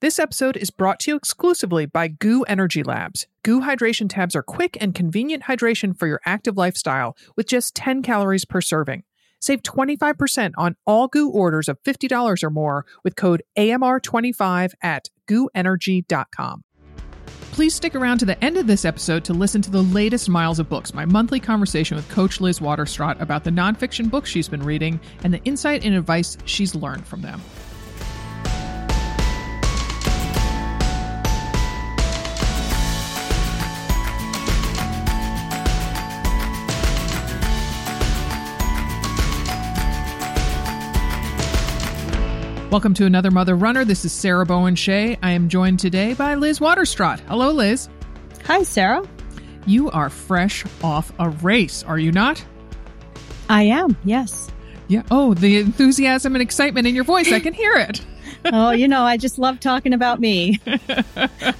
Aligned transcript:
This 0.00 0.18
episode 0.18 0.58
is 0.58 0.70
brought 0.70 1.00
to 1.00 1.12
you 1.12 1.16
exclusively 1.16 1.86
by 1.86 2.08
GU 2.08 2.42
Energy 2.42 2.82
Labs. 2.82 3.26
GU 3.44 3.62
hydration 3.62 4.10
tabs 4.10 4.36
are 4.36 4.42
quick 4.42 4.76
and 4.78 4.94
convenient 4.94 5.44
hydration 5.44 5.98
for 5.98 6.06
your 6.06 6.20
active 6.26 6.58
lifestyle 6.58 7.16
with 7.34 7.46
just 7.46 7.74
10 7.74 8.02
calories 8.02 8.44
per 8.44 8.60
serving. 8.60 9.04
Save 9.40 9.62
25% 9.62 10.52
on 10.58 10.76
all 10.86 11.08
GU 11.08 11.30
orders 11.30 11.66
of 11.66 11.82
$50 11.82 12.42
or 12.42 12.50
more 12.50 12.84
with 13.04 13.16
code 13.16 13.42
AMR25 13.56 14.72
at 14.82 15.08
GUenergy.com. 15.30 16.62
Please 17.52 17.74
stick 17.74 17.94
around 17.94 18.18
to 18.18 18.26
the 18.26 18.44
end 18.44 18.58
of 18.58 18.66
this 18.66 18.84
episode 18.84 19.24
to 19.24 19.32
listen 19.32 19.62
to 19.62 19.70
the 19.70 19.82
latest 19.82 20.28
Miles 20.28 20.58
of 20.58 20.68
Books, 20.68 20.92
my 20.92 21.06
monthly 21.06 21.40
conversation 21.40 21.96
with 21.96 22.06
Coach 22.10 22.38
Liz 22.38 22.60
Waterstraat 22.60 23.18
about 23.18 23.44
the 23.44 23.50
nonfiction 23.50 24.10
books 24.10 24.28
she's 24.28 24.46
been 24.46 24.62
reading 24.62 25.00
and 25.24 25.32
the 25.32 25.42
insight 25.44 25.86
and 25.86 25.94
advice 25.94 26.36
she's 26.44 26.74
learned 26.74 27.06
from 27.06 27.22
them. 27.22 27.40
Welcome 42.70 42.94
to 42.94 43.06
another 43.06 43.30
Mother 43.30 43.54
Runner. 43.54 43.84
This 43.84 44.04
is 44.04 44.12
Sarah 44.12 44.44
Bowen 44.44 44.74
Shea. 44.74 45.16
I 45.22 45.30
am 45.30 45.48
joined 45.48 45.78
today 45.78 46.14
by 46.14 46.34
Liz 46.34 46.58
Waterstraat. 46.58 47.20
Hello, 47.20 47.52
Liz. 47.52 47.88
Hi, 48.46 48.64
Sarah. 48.64 49.08
You 49.66 49.88
are 49.92 50.10
fresh 50.10 50.64
off 50.82 51.12
a 51.20 51.30
race, 51.30 51.84
are 51.84 51.96
you 51.96 52.10
not? 52.10 52.44
I 53.48 53.62
am, 53.62 53.96
yes. 54.04 54.50
Yeah. 54.88 55.04
Oh, 55.12 55.32
the 55.32 55.58
enthusiasm 55.58 56.34
and 56.34 56.42
excitement 56.42 56.88
in 56.88 56.94
your 56.96 57.04
voice. 57.04 57.30
I 57.32 57.38
can 57.38 57.54
hear 57.54 57.72
it. 57.74 58.04
oh, 58.46 58.72
you 58.72 58.88
know, 58.88 59.04
I 59.04 59.16
just 59.16 59.38
love 59.38 59.60
talking 59.60 59.92
about 59.92 60.18
me. 60.18 60.60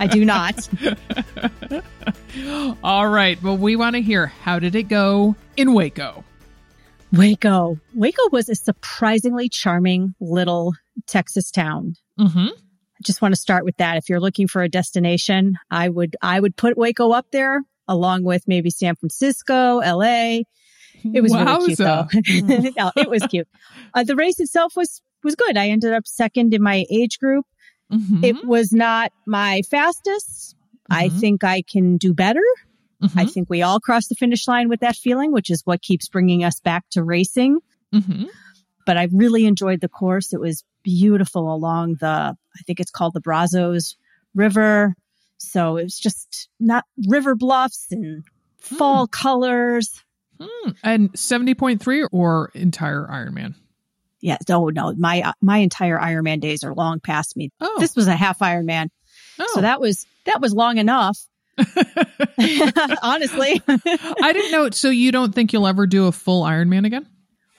I 0.00 0.08
do 0.08 0.24
not. 0.24 0.68
All 2.82 3.08
right. 3.08 3.40
Well, 3.44 3.56
we 3.56 3.76
want 3.76 3.94
to 3.94 4.02
hear 4.02 4.26
how 4.26 4.58
did 4.58 4.74
it 4.74 4.88
go 4.88 5.36
in 5.56 5.72
Waco? 5.72 6.24
Waco. 7.12 7.78
Waco 7.94 8.22
was 8.32 8.48
a 8.48 8.54
surprisingly 8.54 9.48
charming 9.48 10.14
little 10.20 10.74
Texas 11.06 11.50
town. 11.50 11.94
Mm-hmm. 12.18 12.48
I 12.48 13.00
just 13.04 13.20
want 13.22 13.34
to 13.34 13.40
start 13.40 13.64
with 13.64 13.76
that. 13.76 13.96
If 13.96 14.08
you're 14.08 14.20
looking 14.20 14.48
for 14.48 14.62
a 14.62 14.68
destination, 14.68 15.54
I 15.70 15.88
would 15.88 16.16
I 16.22 16.40
would 16.40 16.56
put 16.56 16.76
Waco 16.76 17.12
up 17.12 17.26
there 17.30 17.62
along 17.88 18.24
with 18.24 18.42
maybe 18.48 18.70
San 18.70 18.96
Francisco, 18.96 19.76
LA. 19.78 20.40
It 21.14 21.20
was 21.22 21.32
Wowza. 21.32 21.46
really 21.46 21.66
cute 21.66 21.78
though. 21.78 22.70
no, 22.84 22.90
it 22.96 23.10
was 23.10 23.22
cute. 23.28 23.48
Uh, 23.94 24.02
the 24.04 24.16
race 24.16 24.40
itself 24.40 24.74
was 24.76 25.02
was 25.22 25.34
good. 25.36 25.56
I 25.56 25.68
ended 25.68 25.92
up 25.92 26.06
second 26.06 26.54
in 26.54 26.62
my 26.62 26.84
age 26.90 27.18
group. 27.18 27.44
Mm-hmm. 27.92 28.24
It 28.24 28.44
was 28.44 28.72
not 28.72 29.12
my 29.26 29.62
fastest. 29.70 30.56
I 30.90 31.08
Mhm. 31.08 31.20
think 31.20 31.44
I 31.44 31.62
can 31.62 31.96
do 31.98 32.14
better. 32.14 32.42
I 33.02 33.06
Mhm. 33.26 33.30
think 33.32 33.50
we 33.50 33.62
all 33.62 33.78
cross 33.80 34.06
the 34.08 34.14
finish 34.14 34.48
line 34.48 34.68
with 34.68 34.80
that 34.80 34.96
feeling, 34.96 35.32
which 35.32 35.50
is 35.50 35.62
what 35.64 35.82
keeps 35.82 36.08
bringing 36.08 36.44
us 36.44 36.60
back 36.60 36.84
to 36.92 37.02
racing. 37.04 37.58
Mhm. 37.94 38.28
But 38.86 38.96
I 38.96 39.08
really 39.12 39.44
enjoyed 39.46 39.80
the 39.80 39.88
course. 39.88 40.32
It 40.32 40.40
was 40.40 40.64
beautiful 40.82 41.52
along 41.52 41.96
the, 42.00 42.06
I 42.36 42.62
think 42.66 42.80
it's 42.80 42.90
called 42.90 43.12
the 43.14 43.20
Brazos 43.20 43.96
River. 44.34 44.94
So 45.38 45.76
it 45.76 45.84
was 45.84 45.98
just 45.98 46.48
not 46.58 46.84
river 47.08 47.34
bluffs 47.34 47.86
and 47.90 48.24
fall 48.58 49.06
colors. 49.06 50.02
Hmm. 50.40 50.70
And 50.82 51.10
70.3 51.18 52.04
or 52.12 52.50
entire 52.54 53.06
Ironman? 53.06 53.54
Yeah. 54.20 54.38
Oh 54.48 54.68
no, 54.68 54.94
my, 54.96 55.32
my 55.42 55.58
entire 55.58 55.98
Ironman 55.98 56.40
days 56.40 56.64
are 56.64 56.74
long 56.74 57.00
past 57.00 57.36
me. 57.36 57.50
Oh. 57.60 57.76
This 57.78 57.94
was 57.96 58.06
a 58.06 58.16
half 58.16 58.38
Ironman. 58.38 58.88
oh. 59.38 59.50
So 59.54 59.60
that 59.60 59.80
was, 59.80 60.06
that 60.24 60.40
was 60.40 60.52
long 60.54 60.78
enough. 60.78 61.18
Honestly. 63.02 63.62
I 63.68 64.32
didn't 64.32 64.52
know. 64.52 64.70
So 64.70 64.90
you 64.90 65.12
don't 65.12 65.34
think 65.34 65.52
you'll 65.52 65.66
ever 65.66 65.86
do 65.86 66.06
a 66.06 66.12
full 66.12 66.42
Ironman 66.44 66.86
again? 66.86 67.06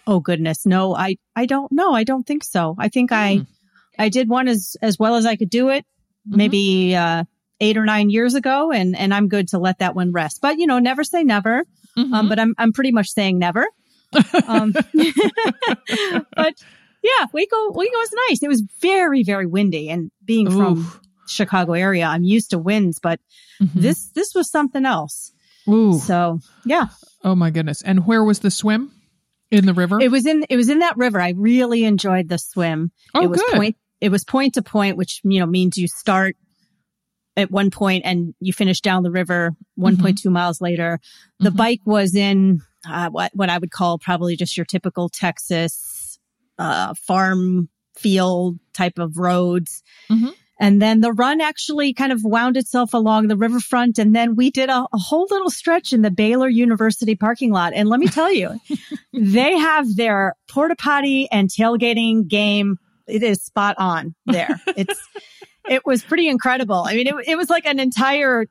Oh 0.06 0.20
goodness, 0.20 0.66
no, 0.66 0.96
I 0.96 1.18
I 1.36 1.46
don't 1.46 1.72
know. 1.72 1.94
I 1.94 2.04
don't 2.06 2.26
think 2.26 2.44
so. 2.44 2.76
I 2.80 2.88
think 2.90 3.10
Hmm. 3.10 3.16
I 3.16 3.46
I 4.00 4.10
did 4.10 4.30
one 4.30 4.48
as 4.48 4.78
as 4.82 4.98
well 4.98 5.16
as 5.16 5.26
I 5.26 5.36
could 5.36 5.50
do 5.50 5.70
it, 5.70 5.86
Mm-hmm. 6.28 6.38
maybe 6.38 6.96
uh, 6.96 7.24
eight 7.62 7.78
or 7.78 7.86
nine 7.86 8.10
years 8.10 8.34
ago, 8.36 8.72
and 8.72 8.96
and 8.98 9.14
I'm 9.14 9.28
good 9.28 9.48
to 9.50 9.60
let 9.60 9.80
that 9.80 9.96
one 9.96 10.12
rest. 10.12 10.40
But 10.42 10.60
you 10.60 10.68
know, 10.68 10.80
never 10.80 11.04
say 11.04 11.24
never. 11.24 11.64
Mhm. 11.98 12.14
Um, 12.14 12.30
but 12.30 12.40
I'm 12.40 12.54
I'm 12.58 12.72
pretty 12.74 12.92
much 12.92 13.10
saying 13.10 13.38
never. 13.40 13.66
Um, 14.48 14.72
but 16.36 16.54
yeah, 17.04 17.26
Waco 17.34 17.72
Waco 17.72 17.98
was 17.98 18.14
nice. 18.30 18.42
It 18.44 18.48
was 18.48 18.64
very 18.82 19.24
very 19.24 19.46
windy, 19.46 19.90
and 19.90 20.12
being 20.24 20.50
from 20.50 20.78
Oof. 20.80 21.02
Chicago 21.28 21.74
area, 21.74 22.06
I'm 22.06 22.24
used 22.24 22.50
to 22.52 22.58
winds, 22.60 23.00
but 23.00 23.20
Mhm. 23.62 23.82
this 23.82 24.08
this 24.16 24.34
was 24.36 24.50
something 24.50 24.86
else. 24.86 25.32
Ooh. 25.70 26.00
So 26.00 26.40
yeah, 26.66 26.88
Oh 27.24 27.36
my 27.36 27.50
goodness. 27.50 27.82
And 27.82 28.06
where 28.08 28.24
was 28.24 28.40
the 28.40 28.52
swim? 28.52 28.92
In 29.50 29.66
the 29.66 29.74
river? 29.74 30.00
It 30.02 30.12
was 30.12 30.26
in 30.26 30.46
it 30.50 30.56
was 30.58 30.70
in 30.70 30.80
that 30.80 30.98
river. 30.98 31.20
I 31.22 31.34
really 31.38 31.84
enjoyed 31.86 32.28
the 32.30 32.38
swim. 32.38 32.92
oh, 33.16 33.24
it 33.24 33.28
was 33.30 33.42
good. 33.42 33.56
point 33.56 33.76
it 34.02 34.10
was 34.10 34.24
point 34.24 34.54
to 34.56 34.62
point, 34.62 34.98
which 34.98 35.22
you 35.24 35.40
know 35.40 35.46
means 35.46 35.78
you 35.78 35.88
start 35.88 36.36
at 37.36 37.50
one 37.52 37.70
point 37.72 38.04
and 38.06 38.34
you 38.40 38.52
finish 38.52 38.82
down 38.82 39.04
the 39.04 39.12
river 39.12 39.56
1.2 39.80 40.30
miles 40.32 40.60
later. 40.60 41.00
The 41.40 41.52
Mhm. 41.52 41.56
bike 41.56 41.82
was 41.86 42.16
in 42.16 42.62
uh, 42.90 43.10
what 43.10 43.32
what 43.36 43.50
I 43.50 43.58
would 43.58 43.72
call 43.72 43.98
probably 44.00 44.36
just 44.36 44.56
your 44.58 44.66
typical 44.66 45.08
Texas 45.10 46.20
uh, 46.60 46.94
farm 46.96 47.70
field 47.98 48.58
type 48.74 48.98
of 49.00 49.18
roads. 49.18 49.82
Mhm. 50.10 50.34
And 50.60 50.82
then 50.82 51.02
the 51.02 51.14
run 51.14 51.40
actually 51.40 51.94
kind 51.94 52.12
of 52.12 52.24
wound 52.24 52.58
itself 52.58 52.94
along 52.94 53.28
the 53.28 53.38
riverfront. 53.38 54.00
And 54.00 54.16
then 54.16 54.36
we 54.36 54.50
did 54.50 54.70
a, 54.70 54.88
a 54.92 54.98
whole 54.98 55.28
little 55.30 55.50
stretch 55.50 55.94
in 55.94 56.02
the 56.02 56.12
Baylor 56.12 56.50
University 56.50 57.16
parking 57.16 57.52
lot. 57.52 57.74
And 57.74 57.90
let 57.90 58.00
me 58.00 58.08
tell 58.08 58.32
you, 58.32 58.60
they 59.14 59.58
have 59.58 59.96
their 59.96 60.36
porta 60.50 60.76
potty 60.76 61.30
and 61.32 61.50
tailgating 61.50 62.28
game. 62.28 62.80
It 63.06 63.24
is 63.24 63.42
spot 63.44 63.76
on 63.78 64.16
there. 64.26 64.60
It's, 64.76 65.00
it 65.70 65.86
was 65.86 66.04
pretty 66.04 66.30
incredible. 66.30 66.84
I 66.88 66.96
mean, 66.96 67.08
it, 67.08 67.16
it 67.28 67.36
was 67.38 67.50
like 67.50 67.66
an 67.66 67.80
entire 67.80 68.46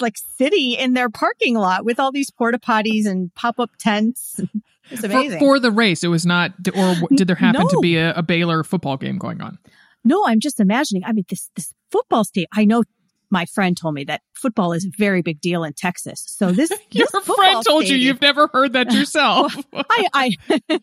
like 0.00 0.16
city 0.38 0.76
in 0.78 0.94
their 0.94 1.08
parking 1.08 1.54
lot 1.54 1.84
with 1.84 1.98
all 2.00 2.12
these 2.12 2.30
porta 2.30 2.58
potties 2.58 3.06
and 3.06 3.34
pop 3.34 3.58
up 3.58 3.70
tents. 3.78 4.40
It's 4.88 5.00
For, 5.00 5.06
amazing. 5.08 5.40
for 5.40 5.58
the 5.58 5.72
race, 5.72 6.04
it 6.04 6.08
was 6.08 6.24
not, 6.24 6.52
or 6.72 6.94
did 7.12 7.26
there 7.26 7.34
happen 7.34 7.66
to 7.66 7.80
be 7.80 7.96
a, 7.96 8.14
a 8.14 8.22
Baylor 8.22 8.62
football 8.62 8.96
game 8.96 9.18
going 9.18 9.40
on? 9.40 9.58
No, 10.06 10.24
I'm 10.26 10.40
just 10.40 10.60
imagining. 10.60 11.02
I 11.04 11.12
mean, 11.12 11.24
this 11.28 11.50
this 11.56 11.72
football 11.90 12.24
state. 12.24 12.46
I 12.52 12.64
know 12.64 12.84
my 13.28 13.44
friend 13.46 13.76
told 13.76 13.94
me 13.94 14.04
that 14.04 14.22
football 14.34 14.72
is 14.72 14.84
a 14.86 14.90
very 14.96 15.20
big 15.20 15.40
deal 15.40 15.64
in 15.64 15.72
Texas. 15.72 16.22
So 16.26 16.52
this 16.52 16.70
Your 16.92 17.08
this 17.12 17.24
friend 17.24 17.64
told 17.66 17.82
you 17.82 17.88
stadium- 17.88 18.06
you've 18.06 18.20
never 18.20 18.46
heard 18.52 18.72
that 18.74 18.92
yourself. 18.98 19.54
I, 19.74 20.06
I, 20.14 20.30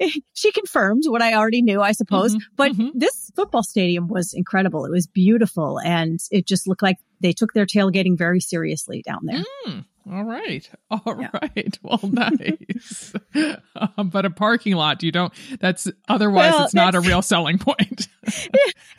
I, 0.00 0.12
she 0.32 0.52
confirmed 0.52 1.02
what 1.06 1.22
I 1.22 1.34
already 1.34 1.60
knew, 1.60 1.80
I 1.80 1.90
suppose. 1.90 2.36
Mhm, 2.36 2.40
but 2.56 2.72
mhm. 2.72 2.90
this 2.94 3.32
football 3.34 3.64
stadium 3.64 4.06
was 4.06 4.32
incredible. 4.32 4.84
It 4.84 4.92
was 4.92 5.08
beautiful, 5.08 5.80
and 5.80 6.20
it 6.30 6.46
just 6.46 6.68
looked 6.68 6.82
like 6.82 6.98
they 7.20 7.32
took 7.32 7.52
their 7.52 7.66
tailgating 7.66 8.16
very 8.16 8.38
seriously 8.40 9.02
down 9.02 9.20
there. 9.24 9.42
Hmm. 9.64 9.80
All 10.10 10.24
right. 10.24 10.68
All 10.90 11.16
Yeah. 11.20 11.30
right. 11.34 11.78
Well, 11.82 12.00
nice. 12.12 13.12
um, 13.96 14.08
but 14.08 14.24
a 14.24 14.30
parking 14.30 14.74
lot, 14.74 15.02
you 15.02 15.12
don't, 15.12 15.32
that's 15.60 15.88
otherwise 16.08 16.52
Well, 16.54 16.64
it's 16.64 16.74
not 16.74 16.94
a 16.94 17.00
real 17.00 17.22
selling 17.22 17.58
point. 17.58 18.08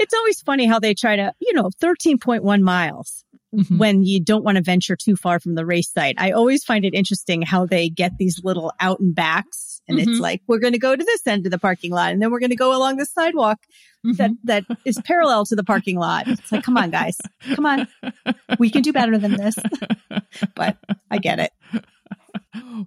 It's 0.01 0.13
always 0.13 0.41
funny 0.41 0.65
how 0.65 0.79
they 0.79 0.93
try 0.93 1.15
to, 1.17 1.33
you 1.39 1.53
know, 1.53 1.69
13.1 1.81 2.61
miles. 2.61 3.23
Mhm. 3.55 3.79
when 3.79 4.03
you 4.03 4.19
don't 4.23 4.43
want 4.43 4.57
to 4.57 4.61
venture 4.63 4.95
too 4.95 5.15
far 5.15 5.39
from 5.39 5.55
the 5.55 5.65
race 5.65 5.91
site. 5.91 6.13
I 6.19 6.29
always 6.29 6.63
find 6.63 6.85
it 6.85 6.93
interesting 6.93 7.41
how 7.41 7.65
they 7.65 7.89
get 7.89 8.11
these 8.19 8.39
little 8.43 8.71
out 8.79 8.99
and 8.99 9.15
backs 9.15 9.68
and 9.89 9.97
Mhm. 9.99 10.07
it's 10.07 10.19
like, 10.19 10.41
we're 10.47 10.59
going 10.59 10.73
to 10.73 10.79
go 10.79 10.95
to 10.95 11.03
this 11.03 11.25
end 11.27 11.45
of 11.45 11.51
the 11.51 11.59
parking 11.59 11.91
lot 11.91 12.11
and 12.13 12.21
then 12.21 12.31
we're 12.31 12.39
going 12.39 12.51
to 12.51 12.55
go 12.55 12.75
along 12.77 12.95
the 12.97 13.05
sidewalk 13.05 13.59
that, 14.03 14.31
that 14.45 14.63
is 14.85 14.97
parallel 15.03 15.45
to 15.47 15.55
the 15.57 15.63
parking 15.63 15.97
lot. 15.99 16.25
It's 16.27 16.51
like, 16.53 16.63
come 16.63 16.77
on, 16.77 16.89
guys, 16.91 17.17
come 17.55 17.65
on. 17.65 17.85
We 18.57 18.69
can 18.69 18.81
do 18.81 18.93
better 18.93 19.17
than 19.17 19.35
this, 19.35 19.55
but 20.55 20.77
I 21.11 21.17
get 21.17 21.39
it. 21.39 21.51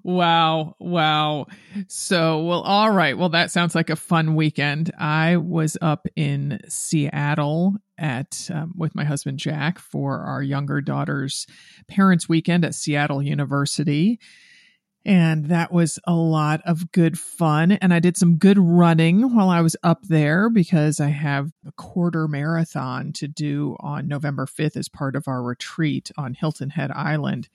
Wow. 0.02 0.76
Wow. 0.78 1.46
So, 1.88 2.42
well, 2.44 2.60
all 2.62 2.90
right. 2.90 3.16
Well, 3.16 3.28
that 3.30 3.50
sounds 3.50 3.74
like 3.74 3.90
a 3.90 3.96
fun 3.96 4.34
weekend. 4.34 4.90
I 4.98 5.36
was 5.36 5.76
up 5.80 6.06
in 6.16 6.60
Seattle 6.68 7.74
at 7.98 8.48
um, 8.52 8.72
with 8.76 8.94
my 8.94 9.04
husband 9.04 9.38
Jack 9.38 9.78
for 9.78 10.20
our 10.20 10.42
younger 10.42 10.80
daughter's 10.80 11.46
parents' 11.88 12.28
weekend 12.28 12.64
at 12.64 12.74
Seattle 12.74 13.22
University. 13.22 14.18
And 15.04 15.46
that 15.46 15.72
was 15.72 15.98
a 16.06 16.14
lot 16.14 16.60
of 16.64 16.92
good 16.92 17.18
fun. 17.18 17.72
And 17.72 17.92
I 17.92 17.98
did 17.98 18.16
some 18.16 18.36
good 18.36 18.58
running 18.58 19.34
while 19.34 19.48
I 19.48 19.60
was 19.60 19.76
up 19.82 20.02
there 20.04 20.48
because 20.48 21.00
I 21.00 21.08
have 21.08 21.50
a 21.66 21.72
quarter 21.72 22.28
marathon 22.28 23.12
to 23.14 23.26
do 23.26 23.76
on 23.80 24.06
November 24.06 24.46
5th 24.46 24.76
as 24.76 24.88
part 24.88 25.16
of 25.16 25.26
our 25.26 25.42
retreat 25.42 26.10
on 26.16 26.34
Hilton 26.34 26.70
Head 26.70 26.90
Island. 26.92 27.48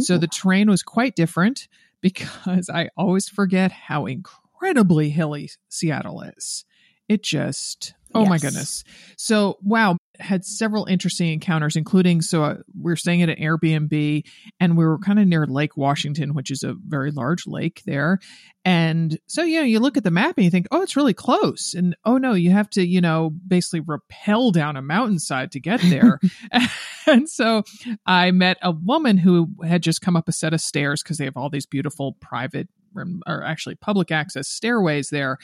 So 0.00 0.18
the 0.18 0.26
terrain 0.26 0.68
was 0.68 0.82
quite 0.82 1.14
different 1.14 1.68
because 2.00 2.68
I 2.68 2.90
always 2.96 3.28
forget 3.28 3.70
how 3.72 4.06
incredibly 4.06 5.10
hilly 5.10 5.50
Seattle 5.68 6.22
is. 6.22 6.64
It 7.08 7.22
just 7.22 7.94
Oh 8.16 8.24
my 8.24 8.38
goodness. 8.38 8.82
So, 9.16 9.58
wow, 9.62 9.98
had 10.20 10.44
several 10.44 10.86
interesting 10.86 11.32
encounters, 11.32 11.76
including 11.76 12.22
so 12.22 12.44
uh, 12.44 12.56
we 12.80 12.92
are 12.92 12.96
staying 12.96 13.22
at 13.22 13.28
an 13.28 13.36
Airbnb 13.36 14.26
and 14.60 14.76
we 14.76 14.84
were 14.84 14.98
kind 14.98 15.18
of 15.18 15.26
near 15.26 15.46
Lake 15.46 15.76
Washington, 15.76 16.34
which 16.34 16.50
is 16.50 16.62
a 16.62 16.74
very 16.86 17.10
large 17.10 17.46
lake 17.46 17.82
there. 17.86 18.18
And 18.64 19.18
so, 19.26 19.42
you 19.42 19.60
know, 19.60 19.64
you 19.64 19.78
look 19.78 19.96
at 19.96 20.04
the 20.04 20.10
map 20.10 20.36
and 20.36 20.44
you 20.44 20.50
think, 20.50 20.66
oh, 20.70 20.82
it's 20.82 20.96
really 20.96 21.14
close. 21.14 21.74
And 21.74 21.96
oh 22.04 22.18
no, 22.18 22.32
you 22.32 22.50
have 22.50 22.68
to, 22.70 22.84
you 22.84 23.00
know, 23.00 23.30
basically 23.46 23.80
rappel 23.80 24.50
down 24.50 24.76
a 24.76 24.82
mountainside 24.82 25.52
to 25.52 25.60
get 25.60 25.80
there. 25.82 26.18
and 27.06 27.28
so 27.28 27.62
I 28.04 28.30
met 28.32 28.58
a 28.62 28.72
woman 28.72 29.18
who 29.18 29.48
had 29.64 29.82
just 29.82 30.00
come 30.00 30.16
up 30.16 30.28
a 30.28 30.32
set 30.32 30.52
of 30.52 30.60
stairs 30.60 31.02
because 31.02 31.18
they 31.18 31.24
have 31.24 31.36
all 31.36 31.50
these 31.50 31.66
beautiful 31.66 32.16
private 32.20 32.68
or 33.26 33.44
actually 33.44 33.74
public 33.74 34.10
access 34.10 34.48
stairways 34.48 35.10
there. 35.10 35.38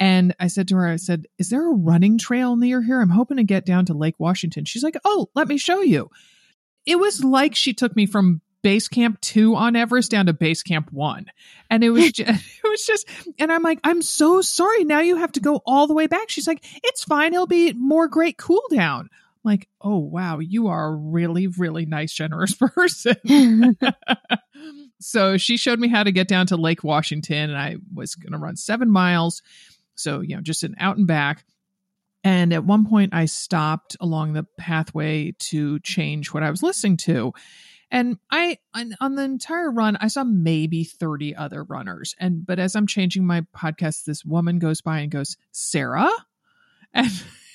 And 0.00 0.34
I 0.40 0.48
said 0.48 0.68
to 0.68 0.76
her, 0.76 0.88
I 0.88 0.96
said, 0.96 1.26
Is 1.38 1.50
there 1.50 1.68
a 1.68 1.74
running 1.74 2.18
trail 2.18 2.56
near 2.56 2.82
here? 2.82 3.00
I'm 3.00 3.10
hoping 3.10 3.36
to 3.36 3.44
get 3.44 3.64
down 3.64 3.86
to 3.86 3.94
Lake 3.94 4.16
Washington. 4.18 4.64
She's 4.64 4.82
like, 4.82 4.96
Oh, 5.04 5.28
let 5.34 5.48
me 5.48 5.58
show 5.58 5.80
you. 5.80 6.10
It 6.84 6.98
was 6.98 7.22
like 7.22 7.54
she 7.54 7.74
took 7.74 7.94
me 7.94 8.06
from 8.06 8.40
base 8.62 8.88
camp 8.88 9.20
two 9.20 9.54
on 9.54 9.76
Everest 9.76 10.10
down 10.10 10.26
to 10.26 10.32
base 10.32 10.62
camp 10.62 10.92
one. 10.92 11.26
And 11.70 11.84
it 11.84 11.90
was 11.90 12.12
just, 12.12 12.28
it 12.64 12.68
was 12.68 12.84
just, 12.84 13.08
and 13.38 13.52
I'm 13.52 13.62
like, 13.62 13.80
I'm 13.84 14.02
so 14.02 14.40
sorry. 14.40 14.84
Now 14.84 15.00
you 15.00 15.16
have 15.16 15.32
to 15.32 15.40
go 15.40 15.60
all 15.66 15.86
the 15.86 15.94
way 15.94 16.06
back. 16.06 16.30
She's 16.30 16.48
like, 16.48 16.64
It's 16.82 17.04
fine. 17.04 17.34
It'll 17.34 17.46
be 17.46 17.72
more 17.72 18.08
great 18.08 18.36
cool 18.38 18.62
down. 18.70 19.08
I'm 19.44 19.50
like, 19.50 19.68
oh, 19.80 19.98
wow, 19.98 20.38
you 20.38 20.68
are 20.68 20.86
a 20.86 20.94
really, 20.94 21.48
really 21.48 21.84
nice, 21.84 22.12
generous 22.12 22.54
person. 22.56 23.76
so 25.00 25.36
she 25.36 25.56
showed 25.56 25.80
me 25.80 25.88
how 25.88 26.04
to 26.04 26.12
get 26.12 26.28
down 26.28 26.46
to 26.48 26.56
Lake 26.56 26.84
Washington, 26.84 27.50
and 27.50 27.58
I 27.58 27.76
was 27.92 28.14
going 28.14 28.32
to 28.32 28.38
run 28.38 28.56
seven 28.56 28.88
miles. 28.88 29.42
So, 29.94 30.20
you 30.20 30.36
know, 30.36 30.42
just 30.42 30.62
an 30.62 30.74
out 30.78 30.96
and 30.96 31.06
back. 31.06 31.44
And 32.24 32.52
at 32.52 32.64
one 32.64 32.86
point, 32.86 33.14
I 33.14 33.24
stopped 33.26 33.96
along 34.00 34.32
the 34.32 34.46
pathway 34.56 35.32
to 35.38 35.80
change 35.80 36.32
what 36.32 36.42
I 36.42 36.50
was 36.50 36.62
listening 36.62 36.96
to. 36.98 37.32
And 37.90 38.16
I, 38.30 38.58
on, 38.72 39.16
the 39.16 39.22
entire 39.22 39.70
run, 39.70 39.98
I 40.00 40.08
saw 40.08 40.24
maybe 40.24 40.82
30 40.82 41.36
other 41.36 41.62
runners. 41.62 42.14
And, 42.18 42.46
but 42.46 42.58
as 42.58 42.74
I'm 42.74 42.86
changing 42.86 43.26
my 43.26 43.42
podcast, 43.54 44.04
this 44.04 44.24
woman 44.24 44.58
goes 44.58 44.80
by 44.80 45.00
and 45.00 45.10
goes, 45.10 45.36
Sarah? 45.52 46.10
And 46.94 47.10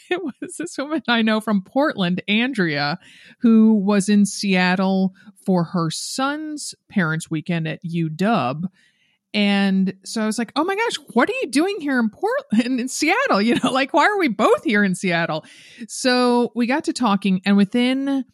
it 0.10 0.24
was 0.24 0.56
this 0.58 0.78
woman 0.78 1.04
I 1.08 1.22
know 1.22 1.42
from 1.42 1.62
Portland, 1.62 2.24
Andrea, 2.28 2.98
who 3.42 3.74
was 3.74 4.10
in 4.10 4.26
Seattle 4.26 5.14
for 5.46 5.66
her 5.66 5.92
son's 5.92 6.74
parents' 6.90 7.30
weekend 7.30 7.68
at 7.68 7.84
UW. 7.84 8.64
And 9.34 9.94
so 10.04 10.22
I 10.22 10.26
was 10.26 10.40
like, 10.40 10.52
oh 10.56 10.64
my 10.64 10.76
gosh, 10.76 10.96
what 11.14 11.30
are 11.30 11.36
you 11.42 11.48
doing 11.48 11.78
here 11.80 12.00
in 12.00 12.10
Portland, 12.10 12.80
in 12.80 12.88
Seattle? 12.88 13.42
You 13.42 13.56
know, 13.56 13.72
like, 13.72 13.94
why 13.94 14.06
are 14.08 14.18
we 14.18 14.28
both 14.28 14.64
here 14.64 14.84
in 14.84 14.96
Seattle? 14.96 15.46
So 15.88 16.52
we 16.56 16.66
got 16.66 16.86
to 16.86 16.94
talking, 16.94 17.42
and 17.46 17.58
within, 17.58 18.26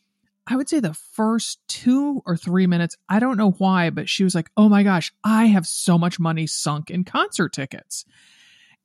I 0.48 0.56
would 0.56 0.70
say 0.70 0.80
the 0.80 0.94
first 0.94 1.60
two 1.68 2.22
or 2.26 2.38
three 2.38 2.68
minutes, 2.68 2.96
I 3.10 3.20
don't 3.20 3.38
know 3.38 3.52
why, 3.52 3.90
but 3.90 4.08
she 4.10 4.24
was 4.24 4.36
like, 4.36 4.50
oh 4.56 4.70
my 4.70 4.84
gosh, 4.84 5.12
I 5.24 5.46
have 5.46 5.66
so 5.66 5.98
much 5.98 6.20
money 6.20 6.48
sunk 6.48 6.90
in 6.90 7.04
concert 7.04 7.54
tickets. 7.54 8.06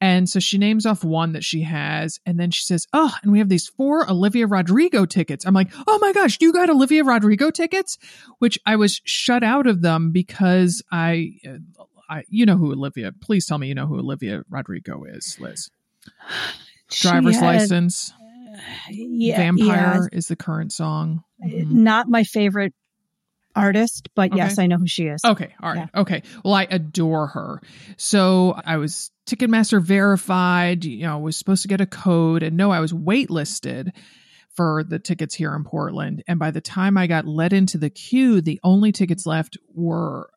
And 0.01 0.29
so 0.29 0.39
she 0.39 0.59
names 0.59 0.87
off 0.87 1.03
one 1.03 1.33
that 1.33 1.43
she 1.43 1.63
has, 1.63 2.21
and 2.25 2.39
then 2.39 2.53
she 2.53 2.63
says, 2.63 2.87
"Oh, 2.93 3.13
and 3.23 3.33
we 3.33 3.41
have 3.41 3.49
these 3.49 3.67
four 3.67 4.09
Olivia 4.09 4.47
Rodrigo 4.47 5.07
tickets." 5.07 5.45
I'm 5.45 5.55
like, 5.55 5.73
"Oh 5.89 5.99
my 5.99 6.13
gosh, 6.13 6.39
you 6.41 6.53
got 6.53 6.71
Olivia 6.71 7.03
Rodrigo 7.03 7.51
tickets?" 7.51 7.99
Which 8.39 8.61
I 8.65 8.77
was 8.77 9.01
shut 9.05 9.43
out 9.43 9.67
of 9.67 9.83
them 9.83 10.13
because 10.13 10.85
I, 10.93 11.41
I, 12.09 12.25
you 12.29 12.47
know 12.47 12.57
who 12.57 12.73
Olivia? 12.73 13.13
Please 13.21 13.47
tell 13.47 13.59
me 13.59 13.69
you 13.69 13.75
know 13.75 13.87
who 13.87 13.99
Olivia 13.99 14.43
Rodrigo 14.51 15.05
is, 15.05 15.37
Liz. 15.41 15.71
Driver's 16.91 17.37
had- 17.37 17.45
license, 17.45 18.13
yeah, 18.91 19.37
Vampire 19.37 20.09
is 20.13 20.29
the 20.29 20.37
current 20.37 20.73
song. 20.73 21.23
yeah. 21.41 21.63
Mhm. 21.65 21.71
Not 21.73 22.09
my 22.09 22.25
favorite 22.25 22.73
artist, 23.55 24.09
but 24.15 24.35
yes, 24.37 24.59
I 24.59 24.67
know 24.67 24.79
who 24.79 24.87
she 24.87 25.07
is. 25.07 25.23
Okay. 25.25 25.55
All 25.63 25.73
right. 25.75 25.89
Okay. 25.95 26.23
Well, 26.45 26.55
I 26.55 26.67
adore 26.71 27.27
her. 27.29 27.61
So 27.97 28.55
I 28.65 28.77
was 28.77 29.11
Ticketmaster 29.27 29.83
verified, 29.83 30.85
you 30.85 31.03
know, 31.07 31.19
was 31.19 31.37
supposed 31.37 31.63
to 31.63 31.69
get 31.69 31.81
a 31.81 31.87
code 31.87 32.43
and 32.43 32.57
no, 32.57 32.71
I 32.71 32.81
was 32.81 32.93
waitlisted 32.93 33.91
for 34.55 34.85
the 34.85 34.99
tickets 34.99 35.35
here 35.35 35.55
in 35.55 35.65
Portland. 35.65 36.23
And 36.29 36.39
by 36.39 36.51
the 36.53 36.61
time 36.61 36.97
I 36.97 37.07
got 37.09 37.27
let 37.27 37.53
into 37.53 37.79
the 37.79 37.91
queue, 37.91 38.41
the 38.41 38.61
only 38.63 38.93
tickets 38.93 39.27
left 39.27 39.57
were 39.75 40.31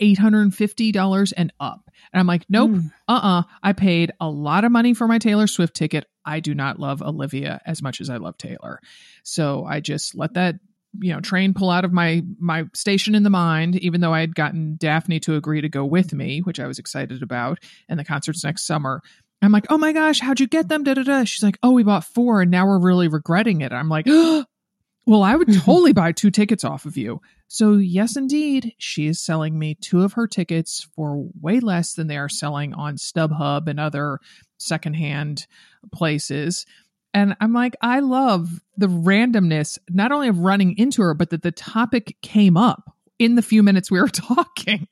$850 0.00 1.32
and 1.36 1.52
up. 1.60 1.90
And 2.12 2.20
I'm 2.20 2.26
like, 2.26 2.44
nope, 2.48 2.70
Hmm. 2.70 2.80
uh-uh. 3.08 3.42
I 3.62 3.72
paid 3.72 4.12
a 4.20 4.28
lot 4.28 4.64
of 4.64 4.72
money 4.72 4.94
for 4.94 5.06
my 5.06 5.18
Taylor 5.18 5.46
Swift 5.46 5.74
ticket. 5.74 6.06
I 6.24 6.40
do 6.40 6.54
not 6.54 6.78
love 6.78 7.02
Olivia 7.02 7.60
as 7.66 7.82
much 7.82 8.00
as 8.00 8.10
I 8.10 8.16
love 8.18 8.36
Taylor. 8.38 8.80
So 9.22 9.64
I 9.64 9.80
just 9.80 10.14
let 10.14 10.34
that 10.34 10.56
you 11.00 11.12
know 11.12 11.20
train 11.20 11.54
pull 11.54 11.70
out 11.70 11.84
of 11.84 11.92
my 11.92 12.20
my 12.40 12.64
station 12.74 13.14
in 13.14 13.22
the 13.22 13.30
mind 13.30 13.76
even 13.76 14.00
though 14.00 14.12
i 14.12 14.18
had 14.18 14.34
gotten 14.34 14.74
daphne 14.76 15.20
to 15.20 15.36
agree 15.36 15.60
to 15.60 15.68
go 15.68 15.84
with 15.84 16.12
me 16.12 16.40
which 16.40 16.58
i 16.58 16.66
was 16.66 16.80
excited 16.80 17.22
about 17.22 17.60
and 17.88 17.96
the 17.96 18.02
concert's 18.04 18.42
next 18.42 18.66
summer 18.66 19.00
i'm 19.40 19.52
like 19.52 19.66
oh 19.70 19.78
my 19.78 19.92
gosh 19.92 20.18
how'd 20.18 20.40
you 20.40 20.48
get 20.48 20.68
them 20.68 20.82
da 20.82 20.94
da 20.94 21.04
da 21.04 21.22
she's 21.22 21.44
like 21.44 21.56
oh 21.62 21.70
we 21.70 21.84
bought 21.84 22.02
four 22.02 22.42
and 22.42 22.50
now 22.50 22.66
we're 22.66 22.80
really 22.80 23.06
regretting 23.06 23.60
it 23.60 23.72
i'm 23.72 23.88
like 23.88 24.04
well 25.06 25.22
i 25.22 25.36
would 25.36 25.52
totally 25.60 25.92
buy 25.92 26.10
two 26.10 26.32
tickets 26.32 26.64
off 26.64 26.84
of 26.86 26.96
you 26.96 27.20
so 27.52 27.72
yes 27.72 28.16
indeed 28.16 28.72
she 28.78 29.06
is 29.06 29.20
selling 29.20 29.58
me 29.58 29.74
two 29.74 30.02
of 30.02 30.12
her 30.12 30.26
tickets 30.26 30.86
for 30.94 31.28
way 31.40 31.58
less 31.58 31.94
than 31.94 32.06
they 32.06 32.16
are 32.16 32.28
selling 32.28 32.72
on 32.74 32.96
stubhub 32.96 33.66
and 33.66 33.80
other 33.80 34.18
secondhand 34.58 35.46
places 35.92 36.64
and 37.12 37.36
I'm 37.40 37.52
like, 37.52 37.74
I 37.82 38.00
love 38.00 38.62
the 38.76 38.86
randomness, 38.86 39.78
not 39.88 40.12
only 40.12 40.28
of 40.28 40.38
running 40.38 40.78
into 40.78 41.02
her, 41.02 41.12
but 41.12 41.30
that 41.30 41.42
the 41.42 41.50
topic 41.50 42.16
came 42.22 42.56
up 42.56 42.94
in 43.18 43.34
the 43.34 43.42
few 43.42 43.62
minutes 43.62 43.90
we 43.90 44.00
were 44.00 44.08
talking. 44.12 44.86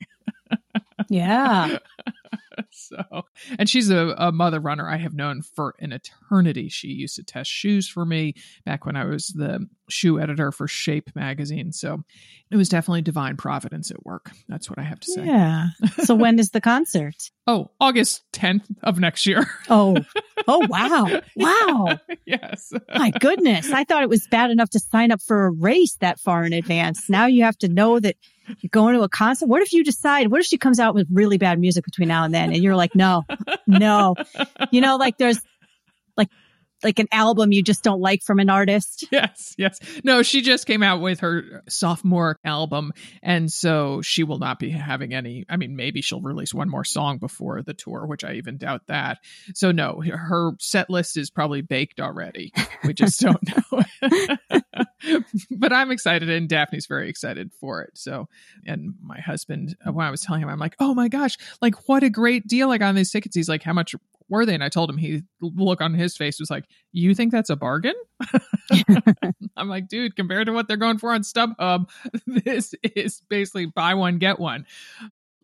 Yeah. 1.09 1.77
so, 2.79 3.23
and 3.57 3.69
she's 3.69 3.89
a, 3.89 4.15
a 4.17 4.31
mother 4.31 4.59
runner 4.59 4.89
I 4.89 4.97
have 4.97 5.13
known 5.13 5.41
for 5.41 5.75
an 5.79 5.91
eternity. 5.91 6.69
She 6.69 6.87
used 6.89 7.15
to 7.17 7.23
test 7.23 7.49
shoes 7.49 7.87
for 7.87 8.05
me 8.05 8.35
back 8.65 8.85
when 8.85 8.95
I 8.95 9.05
was 9.05 9.27
the 9.27 9.67
shoe 9.89 10.19
editor 10.19 10.51
for 10.51 10.67
Shape 10.67 11.09
magazine. 11.15 11.71
So 11.71 12.03
it 12.51 12.55
was 12.55 12.69
definitely 12.69 13.01
divine 13.01 13.37
providence 13.37 13.91
at 13.91 14.05
work. 14.05 14.31
That's 14.47 14.69
what 14.69 14.79
I 14.79 14.83
have 14.83 14.99
to 15.01 15.11
say. 15.11 15.25
Yeah. 15.25 15.67
So 16.03 16.15
when 16.15 16.39
is 16.39 16.51
the 16.51 16.61
concert? 16.61 17.15
Oh, 17.49 17.71
August 17.81 18.21
10th 18.33 18.67
of 18.83 18.99
next 18.99 19.25
year. 19.25 19.49
Oh, 19.71 19.97
oh, 20.47 20.67
wow. 20.67 21.19
Wow. 21.35 21.97
yes. 22.25 22.71
My 22.93 23.09
goodness. 23.09 23.71
I 23.71 23.85
thought 23.85 24.03
it 24.03 24.09
was 24.09 24.27
bad 24.27 24.51
enough 24.51 24.69
to 24.71 24.79
sign 24.79 25.11
up 25.11 25.19
for 25.19 25.47
a 25.47 25.51
race 25.51 25.95
that 25.95 26.19
far 26.19 26.43
in 26.43 26.53
advance. 26.53 27.09
Now 27.09 27.25
you 27.25 27.45
have 27.45 27.57
to 27.59 27.67
know 27.67 27.99
that 27.99 28.17
you're 28.59 28.69
going 28.69 28.95
to 28.95 29.01
a 29.01 29.09
concert. 29.09 29.47
What 29.47 29.61
if 29.61 29.73
you 29.73 29.83
decide, 29.83 30.29
what 30.29 30.41
if 30.41 30.45
she 30.45 30.57
comes 30.57 30.79
out 30.79 30.93
with 30.93 31.07
really 31.11 31.39
bad 31.39 31.59
music 31.59 31.85
between 31.85 32.07
now 32.07 32.23
and 32.23 32.33
then? 32.33 32.51
And 32.53 32.63
you're 32.63 32.68
like, 32.75 32.95
no, 32.95 33.23
no. 33.67 34.15
You 34.71 34.81
know, 34.81 34.95
like 34.97 35.17
there's 35.17 35.39
like, 36.17 36.29
like 36.83 36.99
an 36.99 37.07
album 37.11 37.51
you 37.51 37.63
just 37.63 37.83
don't 37.83 38.01
like 38.01 38.23
from 38.23 38.39
an 38.39 38.49
artist. 38.49 39.05
yes, 39.11 39.53
yes. 39.57 39.79
No, 40.03 40.23
she 40.23 40.41
just 40.41 40.65
came 40.65 40.83
out 40.83 41.01
with 41.01 41.21
her 41.21 41.63
sophomore 41.67 42.37
album, 42.43 42.93
and 43.21 43.51
so 43.51 44.01
she 44.01 44.23
will 44.23 44.39
not 44.39 44.59
be 44.59 44.69
having 44.69 45.13
any. 45.13 45.45
I 45.49 45.57
mean, 45.57 45.75
maybe 45.75 46.01
she'll 46.01 46.21
release 46.21 46.53
one 46.53 46.69
more 46.69 46.85
song 46.85 47.17
before 47.17 47.61
the 47.61 47.73
tour, 47.73 48.05
which 48.05 48.23
I 48.23 48.33
even 48.33 48.57
doubt 48.57 48.87
that. 48.87 49.19
So 49.53 49.71
no, 49.71 50.01
her 50.01 50.51
set 50.59 50.89
list 50.89 51.17
is 51.17 51.29
probably 51.29 51.61
baked 51.61 51.99
already. 51.99 52.53
We 52.83 52.93
just 52.93 53.19
don't 53.19 53.43
know. 53.47 53.83
but 55.51 55.73
I'm 55.73 55.91
excited, 55.91 56.29
and 56.29 56.47
Daphne's 56.47 56.87
very 56.87 57.09
excited 57.09 57.51
for 57.59 57.81
it. 57.81 57.91
So, 57.95 58.27
and 58.65 58.95
my 59.01 59.19
husband, 59.19 59.75
uh, 59.85 59.91
when 59.91 60.05
I 60.05 60.11
was 60.11 60.21
telling 60.21 60.41
him, 60.41 60.49
I'm 60.49 60.59
like, 60.59 60.75
oh 60.79 60.93
my 60.93 61.07
gosh, 61.07 61.37
like 61.61 61.87
what 61.87 62.03
a 62.03 62.09
great 62.09 62.47
deal 62.47 62.71
I 62.71 62.77
got 62.77 62.89
on 62.89 62.95
these 62.95 63.11
tickets. 63.11 63.35
He's 63.35 63.49
like, 63.49 63.63
how 63.63 63.73
much 63.73 63.95
were 64.29 64.45
they? 64.45 64.53
And 64.53 64.63
I 64.63 64.69
told 64.69 64.89
him, 64.89 64.97
he 64.97 65.23
look 65.41 65.81
on 65.81 65.93
his 65.93 66.15
face 66.15 66.39
was 66.39 66.49
like, 66.49 66.65
you 66.91 67.15
think 67.15 67.31
that's 67.31 67.49
a 67.49 67.55
bargain? 67.55 67.95
I'm 69.57 69.67
like, 69.67 69.87
dude, 69.87 70.15
compared 70.15 70.47
to 70.47 70.53
what 70.53 70.67
they're 70.67 70.77
going 70.77 70.97
for 70.97 71.11
on 71.13 71.21
StubHub, 71.21 71.89
this 72.27 72.73
is 72.95 73.21
basically 73.29 73.65
buy 73.65 73.95
one, 73.95 74.17
get 74.17 74.39
one. 74.39 74.65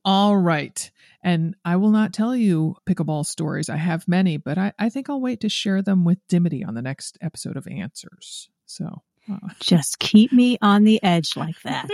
All 0.04 0.38
right. 0.38 0.92
And 1.24 1.56
I 1.65 1.77
will 1.77 1.89
not 1.89 2.13
tell 2.13 2.36
you 2.36 2.75
pickleball 2.88 3.25
stories. 3.25 3.70
I 3.70 3.77
have 3.77 4.08
many, 4.08 4.38
but 4.38 4.58
I, 4.58 4.72
I 4.77 4.89
think 4.89 5.10
I'll 5.10 5.22
wait 5.22 5.42
to 5.42 5.50
share 5.50 5.82
them 5.82 6.06
with 6.06 6.20
Dimity 6.30 6.63
on 6.63 6.75
the 6.75 6.84
next 6.84 7.18
episode 7.22 7.58
of 7.58 7.68
Answers. 7.68 8.50
So 8.68 9.01
uh, 9.32 9.38
Just 9.60 10.00
keep 10.00 10.32
me 10.32 10.58
on 10.62 10.84
the 10.84 11.01
edge 11.01 11.36
like 11.36 11.60
that. 11.63 11.89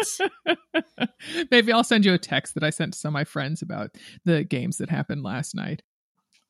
maybe 1.52 1.72
I'll 1.72 1.84
send 1.84 2.06
you 2.06 2.14
a 2.14 2.18
text 2.18 2.56
that 2.56 2.64
I 2.64 2.70
sent 2.70 2.94
to 2.94 3.00
some 3.00 3.10
of 3.10 3.14
my 3.14 3.24
friends 3.24 3.62
about 3.62 3.92
the 4.26 4.44
games 4.44 4.78
that 4.78 4.90
happened 4.90 5.24
last 5.24 5.56
night. 5.56 5.82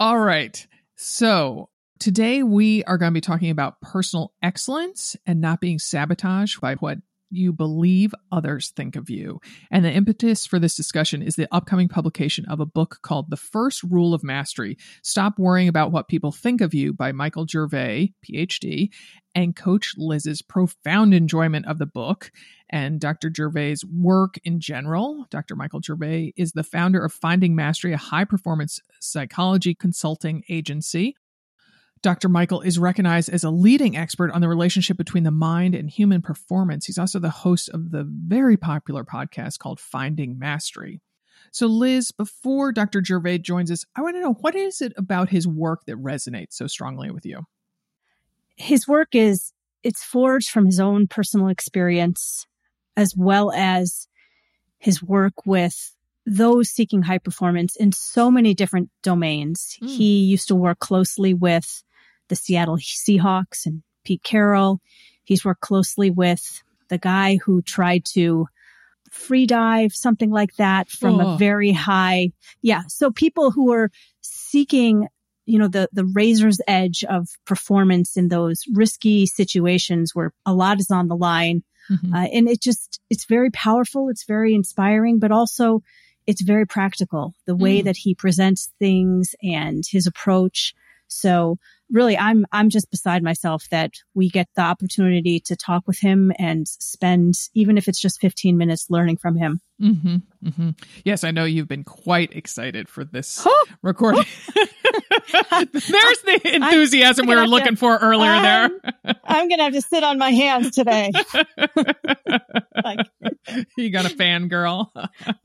All 0.01 0.17
right. 0.17 0.65
So 0.95 1.69
today 1.99 2.41
we 2.41 2.83
are 2.85 2.97
going 2.97 3.11
to 3.11 3.13
be 3.13 3.21
talking 3.21 3.51
about 3.51 3.79
personal 3.81 4.33
excellence 4.41 5.15
and 5.27 5.39
not 5.39 5.61
being 5.61 5.77
sabotaged 5.77 6.59
by 6.59 6.73
what 6.73 6.97
you 7.29 7.53
believe 7.53 8.15
others 8.31 8.71
think 8.75 8.95
of 8.95 9.11
you. 9.11 9.39
And 9.69 9.85
the 9.85 9.91
impetus 9.91 10.47
for 10.47 10.57
this 10.57 10.75
discussion 10.75 11.21
is 11.21 11.35
the 11.35 11.47
upcoming 11.51 11.87
publication 11.87 12.45
of 12.45 12.59
a 12.59 12.65
book 12.65 12.97
called 13.03 13.29
The 13.29 13.37
First 13.37 13.83
Rule 13.83 14.15
of 14.15 14.23
Mastery 14.23 14.75
Stop 15.03 15.37
Worrying 15.37 15.67
About 15.67 15.91
What 15.91 16.07
People 16.07 16.31
Think 16.31 16.61
of 16.61 16.73
You 16.73 16.93
by 16.93 17.11
Michael 17.11 17.45
Gervais, 17.45 18.13
PhD, 18.27 18.89
and 19.35 19.55
Coach 19.55 19.93
Liz's 19.97 20.41
profound 20.41 21.13
enjoyment 21.13 21.67
of 21.67 21.77
the 21.77 21.85
book 21.85 22.31
and 22.71 22.99
Dr. 22.99 23.31
Gervais' 23.35 23.77
work 23.91 24.39
in 24.43 24.59
general. 24.59 25.25
Dr. 25.29 25.55
Michael 25.55 25.81
Gervais 25.81 26.33
is 26.37 26.53
the 26.53 26.63
founder 26.63 27.03
of 27.03 27.11
Finding 27.11 27.55
Mastery, 27.55 27.91
a 27.93 27.97
high 27.97 28.23
performance 28.23 28.79
psychology 28.99 29.75
consulting 29.75 30.43
agency. 30.49 31.15
Dr. 32.01 32.29
Michael 32.29 32.61
is 32.61 32.79
recognized 32.79 33.29
as 33.29 33.43
a 33.43 33.51
leading 33.51 33.95
expert 33.95 34.31
on 34.31 34.41
the 34.41 34.47
relationship 34.47 34.97
between 34.97 35.23
the 35.23 35.31
mind 35.31 35.75
and 35.75 35.89
human 35.89 36.21
performance. 36.21 36.85
He's 36.85 36.97
also 36.97 37.19
the 37.19 37.29
host 37.29 37.69
of 37.69 37.91
the 37.91 38.03
very 38.03 38.57
popular 38.57 39.03
podcast 39.03 39.59
called 39.59 39.79
Finding 39.79 40.39
Mastery. 40.39 41.01
So, 41.51 41.67
Liz, 41.67 42.11
before 42.11 42.71
Dr. 42.71 43.03
Gervais 43.03 43.39
joins 43.39 43.69
us, 43.69 43.85
I 43.95 44.01
want 44.01 44.15
to 44.15 44.21
know 44.21 44.33
what 44.33 44.55
is 44.55 44.81
it 44.81 44.93
about 44.97 45.29
his 45.29 45.47
work 45.47 45.85
that 45.85 45.97
resonates 45.97 46.53
so 46.53 46.65
strongly 46.65 47.11
with 47.11 47.25
you? 47.25 47.41
His 48.55 48.87
work 48.87 49.09
is 49.13 49.51
it's 49.83 50.03
forged 50.03 50.49
from 50.49 50.65
his 50.65 50.79
own 50.79 51.07
personal 51.07 51.49
experience 51.49 52.47
as 53.01 53.13
well 53.15 53.51
as 53.51 54.07
his 54.77 55.03
work 55.03 55.45
with 55.45 55.95
those 56.25 56.69
seeking 56.69 57.01
high 57.01 57.17
performance 57.17 57.75
in 57.75 57.91
so 57.91 58.31
many 58.31 58.53
different 58.53 58.89
domains. 59.01 59.77
Mm. 59.81 59.89
He 59.89 60.23
used 60.23 60.47
to 60.47 60.55
work 60.55 60.79
closely 60.79 61.33
with 61.33 61.83
the 62.29 62.35
Seattle 62.35 62.77
Seahawks 62.77 63.65
and 63.65 63.83
Pete 64.05 64.23
Carroll. 64.23 64.79
He's 65.23 65.43
worked 65.43 65.61
closely 65.61 66.09
with 66.09 66.63
the 66.89 66.97
guy 66.97 67.39
who 67.43 67.61
tried 67.61 68.05
to 68.13 68.47
free 69.11 69.45
dive, 69.45 69.93
something 69.93 70.31
like 70.31 70.55
that 70.55 70.89
from 70.89 71.19
oh. 71.19 71.33
a 71.33 71.37
very 71.37 71.71
high. 71.71 72.31
Yeah. 72.61 72.83
So 72.87 73.11
people 73.11 73.51
who 73.51 73.73
are 73.73 73.91
seeking, 74.21 75.07
you 75.45 75.59
know, 75.59 75.67
the, 75.67 75.89
the 75.91 76.05
razor's 76.05 76.61
edge 76.67 77.03
of 77.03 77.27
performance 77.45 78.15
in 78.15 78.29
those 78.29 78.63
risky 78.73 79.25
situations 79.25 80.11
where 80.13 80.33
a 80.45 80.53
lot 80.53 80.79
is 80.79 80.89
on 80.91 81.07
the 81.07 81.17
line. 81.17 81.63
Mm-hmm. 81.89 82.13
Uh, 82.13 82.25
and 82.25 82.47
it 82.47 82.61
just, 82.61 82.99
it's 83.09 83.25
very 83.25 83.51
powerful. 83.51 84.09
It's 84.09 84.25
very 84.25 84.53
inspiring, 84.53 85.19
but 85.19 85.31
also 85.31 85.81
it's 86.27 86.41
very 86.41 86.65
practical. 86.65 87.33
The 87.45 87.55
way 87.55 87.81
mm. 87.81 87.85
that 87.85 87.97
he 87.97 88.15
presents 88.15 88.71
things 88.79 89.35
and 89.41 89.83
his 89.89 90.07
approach. 90.07 90.73
So 91.07 91.57
really, 91.91 92.17
I'm, 92.17 92.45
I'm 92.51 92.69
just 92.69 92.89
beside 92.89 93.21
myself 93.21 93.67
that 93.71 93.91
we 94.13 94.29
get 94.29 94.47
the 94.55 94.61
opportunity 94.61 95.39
to 95.41 95.55
talk 95.55 95.83
with 95.87 95.99
him 95.99 96.31
and 96.37 96.67
spend, 96.67 97.35
even 97.53 97.77
if 97.77 97.87
it's 97.87 97.99
just 97.99 98.21
15 98.21 98.57
minutes 98.57 98.87
learning 98.89 99.17
from 99.17 99.35
him. 99.35 99.59
Mm-hmm, 99.81 100.15
mm-hmm. 100.47 100.69
Yes, 101.03 101.23
I 101.23 101.31
know 101.31 101.43
you've 101.43 101.67
been 101.67 101.83
quite 101.83 102.35
excited 102.35 102.87
for 102.87 103.03
this 103.03 103.45
recording. 103.81 104.23
There's 105.71 106.21
the 106.21 106.41
enthusiasm 106.53 107.27
we 107.27 107.35
were 107.35 107.47
looking 107.47 107.75
to, 107.75 107.75
for 107.75 107.97
earlier 107.97 108.31
um, 108.31 108.43
there. 108.43 109.15
I'm 109.23 109.47
going 109.47 109.57
to 109.57 109.63
have 109.65 109.73
to 109.73 109.81
sit 109.81 110.03
on 110.03 110.17
my 110.17 110.31
hands 110.31 110.71
today. 110.71 111.11
like, 112.83 112.99
you 113.77 113.89
got 113.89 114.05
a 114.05 114.15
fangirl. 114.15 114.89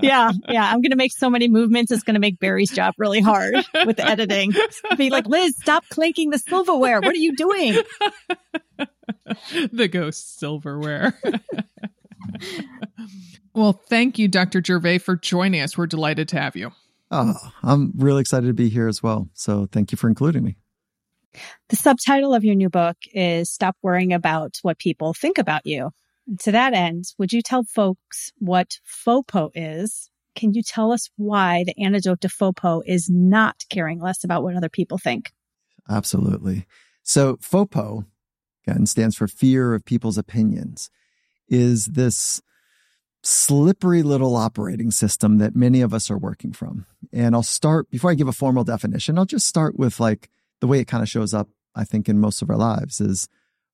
yeah. 0.01 0.31
Yeah. 0.49 0.65
I'm 0.65 0.81
going 0.81 0.91
to 0.91 0.97
make 0.97 1.13
so 1.13 1.31
many 1.31 1.49
movements. 1.49 1.91
It's 1.93 2.03
going 2.03 2.15
to 2.15 2.21
make 2.21 2.39
Barry's 2.39 2.71
job 2.71 2.95
really 2.99 3.21
hard 3.21 3.55
with 3.85 3.97
the 3.97 4.07
editing. 4.07 4.53
Be 4.97 5.11
like, 5.11 5.27
Liz, 5.27 5.55
stop 5.59 5.85
clinking 5.91 6.31
the 6.31 6.39
silverware. 6.39 7.01
What 7.01 7.15
are 7.15 7.19
you 7.19 7.35
doing? 7.37 7.77
the 9.73 9.89
ghost 9.89 10.39
silverware. 10.39 11.19
well, 13.55 13.73
thank 13.89 14.19
you, 14.19 14.29
Dr. 14.29 14.63
Gervais, 14.65 14.99
for 14.99 15.17
joining 15.17 15.61
us. 15.61 15.77
We're 15.77 15.87
delighted 15.87 16.29
to 16.29 16.41
have 16.41 16.57
you. 16.57 16.73
Oh, 17.11 17.35
I'm 17.63 17.93
really 17.97 18.21
excited 18.21 18.49
to 18.49 18.53
be 18.53 18.69
here 18.69 18.89
as 18.89 19.03
well. 19.03 19.29
So 19.35 19.69
thank 19.71 19.93
you 19.93 19.97
for 19.97 20.09
including 20.09 20.43
me. 20.43 20.57
The 21.69 21.77
subtitle 21.77 22.35
of 22.35 22.45
your 22.45 22.55
new 22.55 22.71
book 22.71 22.97
is 23.13 23.51
Stop 23.51 23.77
Worrying 23.83 24.13
About 24.13 24.57
What 24.63 24.79
People 24.79 25.13
Think 25.13 25.39
About 25.39 25.67
You. 25.67 25.91
And 26.27 26.41
to 26.41 26.53
that 26.53 26.73
end, 26.75 27.05
would 27.19 27.33
you 27.33 27.43
tell 27.43 27.63
folks 27.65 28.33
what 28.39 28.81
FOPO 29.07 29.51
is? 29.55 30.11
Can 30.35 30.53
you 30.53 30.63
tell 30.63 30.93
us 30.93 31.09
why 31.17 31.65
the 31.65 31.79
antidote 31.83 32.21
to 32.23 32.29
FOPO 32.29 32.83
is 32.87 33.09
not 33.09 33.65
caring 33.71 34.01
less 34.01 34.25
about 34.25 34.43
what 34.43 34.57
other 34.57 34.69
people 34.69 34.99
think? 34.99 35.33
Absolutely. 35.89 36.67
So 37.03 37.37
FOPO, 37.37 38.07
again, 38.67 38.87
stands 38.87 39.17
for 39.17 39.29
fear 39.29 39.75
of 39.75 39.85
people's 39.85 40.19
opinions, 40.19 40.91
is 41.49 41.87
this 41.87 42.43
slippery 43.27 44.03
little 44.03 44.37
operating 44.37 44.91
system 44.91 45.39
that 45.39 45.57
many 45.57 45.81
of 45.81 45.93
us 45.93 46.11
are 46.11 46.19
working 46.19 46.53
from. 46.53 46.87
And 47.13 47.35
I'll 47.35 47.43
start, 47.43 47.91
before 47.91 48.11
I 48.11 48.15
give 48.15 48.29
a 48.29 48.33
formal 48.33 48.65
definition, 48.65 49.19
I'll 49.19 49.25
just 49.25 49.47
start 49.47 49.77
with 49.77 49.99
like 49.99 50.31
the 50.61 50.67
way 50.67 50.79
it 50.79 50.87
kind 50.87 51.03
of 51.03 51.09
shows 51.09 51.35
up, 51.35 51.49
I 51.75 51.85
think, 51.85 52.09
in 52.09 52.21
most 52.21 52.41
of 52.41 52.51
our 52.51 52.57
lives 52.57 53.01
is 53.01 53.29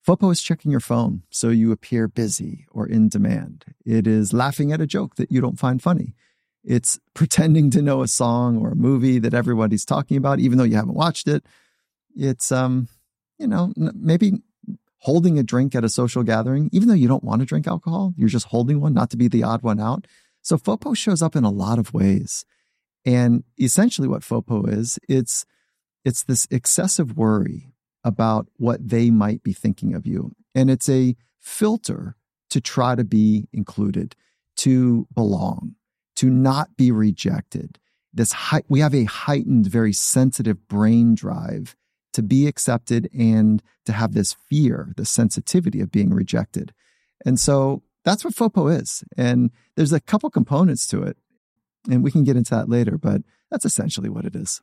FOPO 0.06 0.32
is 0.32 0.42
checking 0.42 0.70
your 0.70 0.80
phone 0.80 1.22
so 1.30 1.50
you 1.50 1.70
appear 1.70 2.08
busy 2.08 2.66
or 2.70 2.86
in 2.86 3.08
demand. 3.08 3.66
It 3.84 4.06
is 4.06 4.32
laughing 4.32 4.72
at 4.72 4.80
a 4.80 4.86
joke 4.86 5.16
that 5.16 5.30
you 5.30 5.40
don't 5.40 5.58
find 5.58 5.82
funny. 5.82 6.14
It's 6.64 6.98
pretending 7.14 7.70
to 7.72 7.82
know 7.82 8.02
a 8.02 8.08
song 8.08 8.56
or 8.56 8.72
a 8.72 8.76
movie 8.76 9.18
that 9.18 9.34
everybody's 9.34 9.84
talking 9.84 10.16
about, 10.16 10.40
even 10.40 10.56
though 10.56 10.64
you 10.64 10.76
haven't 10.76 10.94
watched 10.94 11.28
it. 11.28 11.44
It's, 12.16 12.50
um, 12.50 12.88
you 13.38 13.46
know, 13.46 13.72
maybe 13.76 14.42
holding 15.02 15.36
a 15.36 15.42
drink 15.42 15.74
at 15.74 15.82
a 15.82 15.88
social 15.88 16.22
gathering, 16.22 16.70
even 16.72 16.86
though 16.86 16.94
you 16.94 17.08
don't 17.08 17.24
want 17.24 17.40
to 17.40 17.46
drink 17.46 17.66
alcohol, 17.66 18.14
you're 18.16 18.28
just 18.28 18.46
holding 18.46 18.80
one, 18.80 18.94
not 18.94 19.10
to 19.10 19.16
be 19.16 19.26
the 19.26 19.42
odd 19.42 19.60
one 19.60 19.80
out. 19.80 20.06
So 20.42 20.56
FOPO 20.56 20.96
shows 20.96 21.22
up 21.22 21.34
in 21.34 21.42
a 21.42 21.50
lot 21.50 21.80
of 21.80 21.92
ways. 21.92 22.44
And 23.04 23.42
essentially 23.60 24.06
what 24.06 24.22
FOPO 24.22 24.68
is, 24.72 25.00
it's 25.08 25.44
it's 26.04 26.22
this 26.22 26.46
excessive 26.52 27.16
worry 27.16 27.72
about 28.04 28.46
what 28.58 28.88
they 28.88 29.10
might 29.10 29.42
be 29.42 29.52
thinking 29.52 29.92
of 29.92 30.06
you. 30.06 30.32
And 30.54 30.70
it's 30.70 30.88
a 30.88 31.16
filter 31.40 32.14
to 32.50 32.60
try 32.60 32.94
to 32.94 33.04
be 33.04 33.48
included, 33.52 34.14
to 34.58 35.08
belong, 35.12 35.74
to 36.16 36.30
not 36.30 36.76
be 36.76 36.92
rejected. 36.92 37.80
This 38.14 38.32
we 38.68 38.78
have 38.78 38.94
a 38.94 39.04
heightened, 39.04 39.66
very 39.66 39.92
sensitive 39.92 40.68
brain 40.68 41.16
drive 41.16 41.74
to 42.12 42.22
be 42.22 42.46
accepted 42.46 43.08
and 43.16 43.62
to 43.86 43.92
have 43.92 44.12
this 44.12 44.32
fear, 44.32 44.92
the 44.96 45.04
sensitivity 45.04 45.80
of 45.80 45.90
being 45.90 46.12
rejected. 46.12 46.72
And 47.24 47.38
so 47.38 47.82
that's 48.04 48.24
what 48.24 48.34
FOPO 48.34 48.80
is. 48.80 49.04
And 49.16 49.50
there's 49.76 49.92
a 49.92 50.00
couple 50.00 50.30
components 50.30 50.86
to 50.88 51.02
it. 51.02 51.16
And 51.90 52.02
we 52.02 52.10
can 52.10 52.24
get 52.24 52.36
into 52.36 52.54
that 52.54 52.68
later, 52.68 52.96
but 52.98 53.22
that's 53.50 53.64
essentially 53.64 54.08
what 54.08 54.24
it 54.24 54.36
is. 54.36 54.60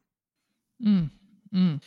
Mm, 0.84 1.10
mm. 1.54 1.82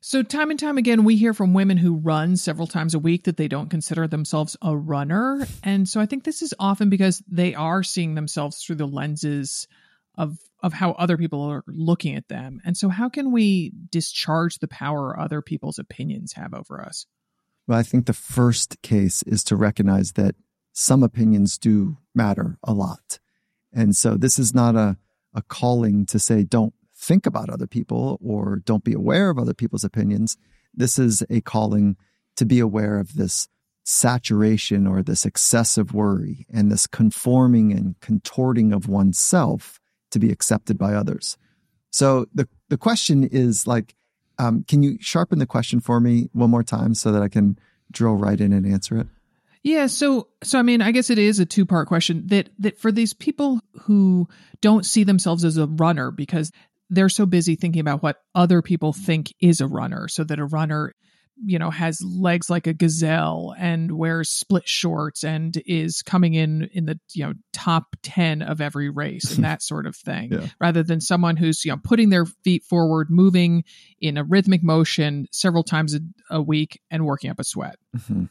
So, 0.00 0.22
time 0.22 0.50
and 0.50 0.60
time 0.60 0.76
again, 0.76 1.04
we 1.04 1.16
hear 1.16 1.32
from 1.32 1.54
women 1.54 1.78
who 1.78 1.96
run 1.96 2.36
several 2.36 2.66
times 2.66 2.94
a 2.94 2.98
week 2.98 3.24
that 3.24 3.38
they 3.38 3.48
don't 3.48 3.70
consider 3.70 4.06
themselves 4.06 4.54
a 4.60 4.76
runner. 4.76 5.46
And 5.62 5.88
so, 5.88 5.98
I 5.98 6.04
think 6.04 6.24
this 6.24 6.42
is 6.42 6.52
often 6.58 6.90
because 6.90 7.22
they 7.26 7.54
are 7.54 7.82
seeing 7.82 8.14
themselves 8.14 8.62
through 8.62 8.76
the 8.76 8.86
lenses 8.86 9.66
of 10.16 10.38
of 10.62 10.72
how 10.72 10.92
other 10.92 11.18
people 11.18 11.42
are 11.42 11.62
looking 11.66 12.14
at 12.14 12.28
them. 12.28 12.58
And 12.64 12.74
so 12.74 12.88
how 12.88 13.10
can 13.10 13.32
we 13.32 13.72
discharge 13.90 14.58
the 14.58 14.68
power 14.68 15.18
other 15.18 15.42
people's 15.42 15.78
opinions 15.78 16.32
have 16.32 16.54
over 16.54 16.80
us? 16.80 17.04
Well, 17.66 17.78
I 17.78 17.82
think 17.82 18.06
the 18.06 18.14
first 18.14 18.80
case 18.80 19.22
is 19.24 19.44
to 19.44 19.56
recognize 19.56 20.12
that 20.12 20.36
some 20.72 21.02
opinions 21.02 21.58
do 21.58 21.98
matter 22.14 22.58
a 22.62 22.72
lot. 22.72 23.18
And 23.74 23.94
so 23.94 24.16
this 24.16 24.38
is 24.38 24.54
not 24.54 24.74
a, 24.74 24.96
a 25.34 25.42
calling 25.42 26.06
to 26.06 26.18
say 26.18 26.44
don't 26.44 26.72
think 26.96 27.26
about 27.26 27.50
other 27.50 27.66
people 27.66 28.18
or 28.22 28.62
don't 28.64 28.84
be 28.84 28.94
aware 28.94 29.28
of 29.28 29.38
other 29.38 29.54
people's 29.54 29.84
opinions. 29.84 30.38
This 30.72 30.98
is 30.98 31.22
a 31.28 31.42
calling 31.42 31.96
to 32.36 32.46
be 32.46 32.58
aware 32.58 32.98
of 32.98 33.14
this 33.16 33.48
saturation 33.84 34.86
or 34.86 35.02
this 35.02 35.26
excessive 35.26 35.92
worry 35.92 36.46
and 36.50 36.72
this 36.72 36.86
conforming 36.86 37.70
and 37.72 38.00
contorting 38.00 38.72
of 38.72 38.88
oneself 38.88 39.78
to 40.14 40.18
be 40.18 40.30
accepted 40.30 40.78
by 40.78 40.94
others. 40.94 41.36
So 41.90 42.26
the 42.34 42.48
the 42.68 42.78
question 42.78 43.24
is 43.24 43.66
like, 43.66 43.94
um, 44.38 44.64
can 44.66 44.82
you 44.82 44.96
sharpen 45.00 45.38
the 45.38 45.46
question 45.46 45.80
for 45.80 46.00
me 46.00 46.28
one 46.32 46.50
more 46.50 46.64
time 46.64 46.94
so 46.94 47.12
that 47.12 47.22
I 47.22 47.28
can 47.28 47.58
drill 47.92 48.14
right 48.14 48.40
in 48.40 48.52
and 48.52 48.66
answer 48.66 48.98
it? 48.98 49.06
Yeah, 49.62 49.86
so 49.86 50.28
so 50.42 50.58
I 50.58 50.62
mean, 50.62 50.82
I 50.82 50.90
guess 50.90 51.10
it 51.10 51.18
is 51.18 51.38
a 51.38 51.46
two-part 51.46 51.88
question 51.88 52.26
that 52.26 52.50
that 52.58 52.78
for 52.78 52.90
these 52.90 53.14
people 53.14 53.60
who 53.82 54.28
don't 54.60 54.84
see 54.84 55.04
themselves 55.04 55.44
as 55.44 55.56
a 55.56 55.66
runner 55.66 56.10
because 56.10 56.50
they're 56.90 57.08
so 57.08 57.26
busy 57.26 57.54
thinking 57.54 57.80
about 57.80 58.02
what 58.02 58.22
other 58.34 58.62
people 58.62 58.92
think 58.92 59.32
is 59.40 59.60
a 59.60 59.66
runner 59.66 60.08
so 60.08 60.24
that 60.24 60.38
a 60.38 60.44
runner 60.44 60.94
you 61.44 61.58
know 61.58 61.70
has 61.70 62.02
legs 62.02 62.48
like 62.48 62.66
a 62.66 62.72
gazelle 62.72 63.54
and 63.58 63.92
wears 63.92 64.30
split 64.30 64.68
shorts 64.68 65.24
and 65.24 65.60
is 65.66 66.02
coming 66.02 66.34
in 66.34 66.68
in 66.72 66.86
the 66.86 66.98
you 67.12 67.24
know 67.24 67.32
top 67.52 67.96
10 68.02 68.42
of 68.42 68.60
every 68.60 68.88
race 68.88 69.34
and 69.34 69.44
that 69.44 69.62
sort 69.62 69.86
of 69.86 69.96
thing 69.96 70.32
yeah. 70.32 70.46
rather 70.60 70.82
than 70.82 71.00
someone 71.00 71.36
who's 71.36 71.64
you 71.64 71.72
know 71.72 71.78
putting 71.82 72.10
their 72.10 72.26
feet 72.44 72.62
forward 72.62 73.08
moving 73.10 73.64
in 74.00 74.16
a 74.16 74.24
rhythmic 74.24 74.62
motion 74.62 75.26
several 75.32 75.62
times 75.62 75.94
a, 75.94 76.00
a 76.30 76.40
week 76.40 76.80
and 76.90 77.04
working 77.04 77.30
up 77.30 77.40
a 77.40 77.44
sweat 77.44 77.76
mm-hmm. 77.96 78.24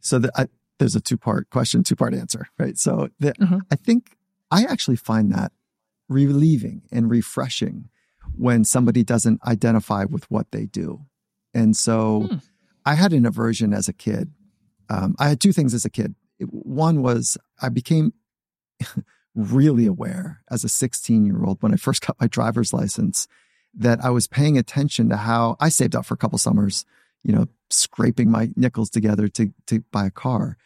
so 0.00 0.18
the, 0.18 0.30
I, 0.36 0.46
there's 0.78 0.96
a 0.96 1.00
two 1.00 1.16
part 1.16 1.50
question, 1.50 1.82
two 1.82 1.96
part 1.96 2.14
answer, 2.14 2.48
right? 2.58 2.78
So 2.78 3.08
the, 3.18 3.34
uh-huh. 3.40 3.60
I 3.70 3.76
think 3.76 4.16
I 4.50 4.64
actually 4.64 4.96
find 4.96 5.32
that 5.32 5.52
relieving 6.08 6.82
and 6.90 7.10
refreshing 7.10 7.90
when 8.36 8.64
somebody 8.64 9.02
doesn't 9.02 9.44
identify 9.46 10.04
with 10.04 10.30
what 10.30 10.50
they 10.52 10.66
do. 10.66 11.06
And 11.58 11.76
so 11.76 12.28
hmm. 12.30 12.36
I 12.86 12.94
had 12.94 13.12
an 13.12 13.26
aversion 13.26 13.74
as 13.74 13.88
a 13.88 13.92
kid. 13.92 14.32
Um, 14.88 15.16
I 15.18 15.28
had 15.28 15.40
two 15.40 15.52
things 15.52 15.74
as 15.74 15.84
a 15.84 15.90
kid. 15.90 16.14
One 16.40 17.02
was 17.02 17.36
I 17.60 17.68
became 17.68 18.14
really 19.34 19.86
aware 19.86 20.42
as 20.50 20.64
a 20.64 20.68
16 20.68 21.26
year 21.26 21.44
old 21.44 21.62
when 21.62 21.72
I 21.72 21.76
first 21.76 22.06
got 22.06 22.20
my 22.20 22.28
driver's 22.28 22.72
license 22.72 23.26
that 23.74 24.02
I 24.04 24.10
was 24.10 24.26
paying 24.26 24.56
attention 24.56 25.08
to 25.08 25.16
how 25.16 25.56
I 25.60 25.68
saved 25.68 25.94
up 25.94 26.06
for 26.06 26.14
a 26.14 26.16
couple 26.16 26.38
summers, 26.38 26.84
you 27.22 27.32
know, 27.32 27.46
scraping 27.70 28.30
my 28.30 28.50
nickels 28.56 28.88
together 28.88 29.28
to, 29.28 29.52
to 29.66 29.80
buy 29.92 30.06
a 30.06 30.10
car. 30.10 30.56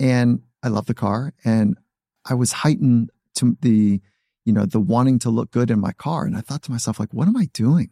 And 0.00 0.42
I 0.62 0.68
love 0.68 0.86
the 0.86 0.94
car 0.94 1.34
and 1.44 1.76
I 2.24 2.34
was 2.34 2.52
heightened 2.52 3.10
to 3.34 3.56
the, 3.60 4.00
you 4.44 4.52
know, 4.52 4.66
the 4.66 4.80
wanting 4.80 5.18
to 5.20 5.30
look 5.30 5.50
good 5.50 5.70
in 5.70 5.80
my 5.80 5.92
car. 5.92 6.24
And 6.24 6.36
I 6.36 6.40
thought 6.40 6.62
to 6.62 6.70
myself, 6.70 6.98
like, 6.98 7.12
what 7.12 7.28
am 7.28 7.36
I 7.36 7.46
doing? 7.52 7.90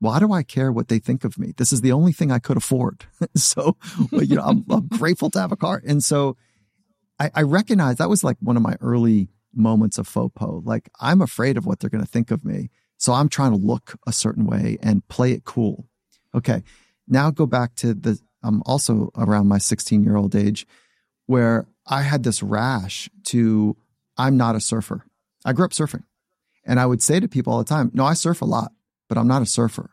Why 0.00 0.18
do 0.18 0.32
I 0.32 0.42
care 0.42 0.72
what 0.72 0.88
they 0.88 0.98
think 0.98 1.24
of 1.24 1.38
me? 1.38 1.52
This 1.56 1.72
is 1.72 1.82
the 1.82 1.92
only 1.92 2.12
thing 2.12 2.32
I 2.32 2.38
could 2.38 2.56
afford. 2.56 3.04
so, 3.36 3.76
well, 4.10 4.22
you 4.22 4.36
know, 4.36 4.42
I'm, 4.42 4.64
I'm, 4.70 4.88
grateful 4.98 5.30
to 5.30 5.40
have 5.40 5.52
a 5.52 5.56
car. 5.56 5.82
And 5.86 6.02
so 6.02 6.36
I, 7.18 7.30
I 7.34 7.42
recognize 7.42 7.96
that 7.96 8.08
was 8.08 8.24
like 8.24 8.38
one 8.40 8.56
of 8.56 8.62
my 8.62 8.76
early 8.80 9.28
moments 9.54 9.98
of 9.98 10.08
faux 10.08 10.34
FOPO. 10.34 10.64
Like, 10.64 10.88
I'm 11.00 11.20
afraid 11.20 11.58
of 11.58 11.66
what 11.66 11.80
they're 11.80 11.90
going 11.90 12.04
to 12.04 12.10
think 12.10 12.30
of 12.30 12.44
me. 12.44 12.70
So 12.96 13.12
I'm 13.12 13.28
trying 13.28 13.52
to 13.52 13.58
look 13.58 13.94
a 14.06 14.12
certain 14.12 14.46
way 14.46 14.78
and 14.82 15.06
play 15.08 15.32
it 15.32 15.44
cool. 15.44 15.86
Okay. 16.34 16.62
Now 17.06 17.30
go 17.30 17.44
back 17.44 17.74
to 17.76 17.92
the, 17.92 18.18
I'm 18.42 18.62
also 18.64 19.10
around 19.16 19.48
my 19.48 19.58
16 19.58 20.02
year 20.02 20.16
old 20.16 20.34
age 20.34 20.66
where 21.26 21.66
I 21.86 22.02
had 22.02 22.22
this 22.22 22.42
rash 22.42 23.10
to, 23.24 23.76
I'm 24.16 24.36
not 24.36 24.56
a 24.56 24.60
surfer. 24.60 25.04
I 25.44 25.52
grew 25.52 25.64
up 25.64 25.72
surfing. 25.72 26.04
And 26.64 26.78
I 26.78 26.86
would 26.86 27.02
say 27.02 27.20
to 27.20 27.28
people 27.28 27.52
all 27.52 27.58
the 27.58 27.64
time, 27.64 27.90
no, 27.94 28.04
I 28.04 28.14
surf 28.14 28.42
a 28.42 28.46
lot, 28.46 28.72
but 29.10 29.18
I'm 29.18 29.26
not 29.26 29.42
a 29.42 29.46
surfer. 29.46 29.90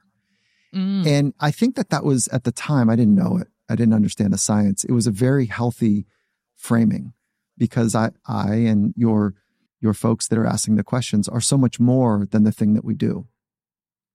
Mm. 0.74 1.08
And 1.08 1.34
I 1.40 1.50
think 1.50 1.76
that 1.76 1.90
that 1.90 2.04
was 2.04 2.28
at 2.28 2.44
the 2.44 2.52
time, 2.52 2.88
I 2.88 2.96
didn't 2.96 3.16
know 3.16 3.38
it. 3.38 3.48
I 3.68 3.76
didn't 3.76 3.96
understand 3.96 4.32
the 4.32 4.38
science. 4.38 4.84
It 4.84 4.92
was 4.92 5.08
a 5.08 5.12
very 5.12 5.48
healthy 5.48 6.06
framing 6.56 7.14
because 7.58 7.96
I, 7.96 8.12
I 8.28 8.54
and 8.54 8.94
your 8.96 9.34
your 9.82 9.96
folks 9.96 10.28
that 10.28 10.38
are 10.38 10.46
asking 10.46 10.76
the 10.76 10.84
questions 10.84 11.28
are 11.28 11.42
so 11.42 11.58
much 11.58 11.80
more 11.80 12.28
than 12.30 12.44
the 12.44 12.52
thing 12.52 12.76
that 12.76 12.86
we 12.86 12.94
do. 12.94 13.28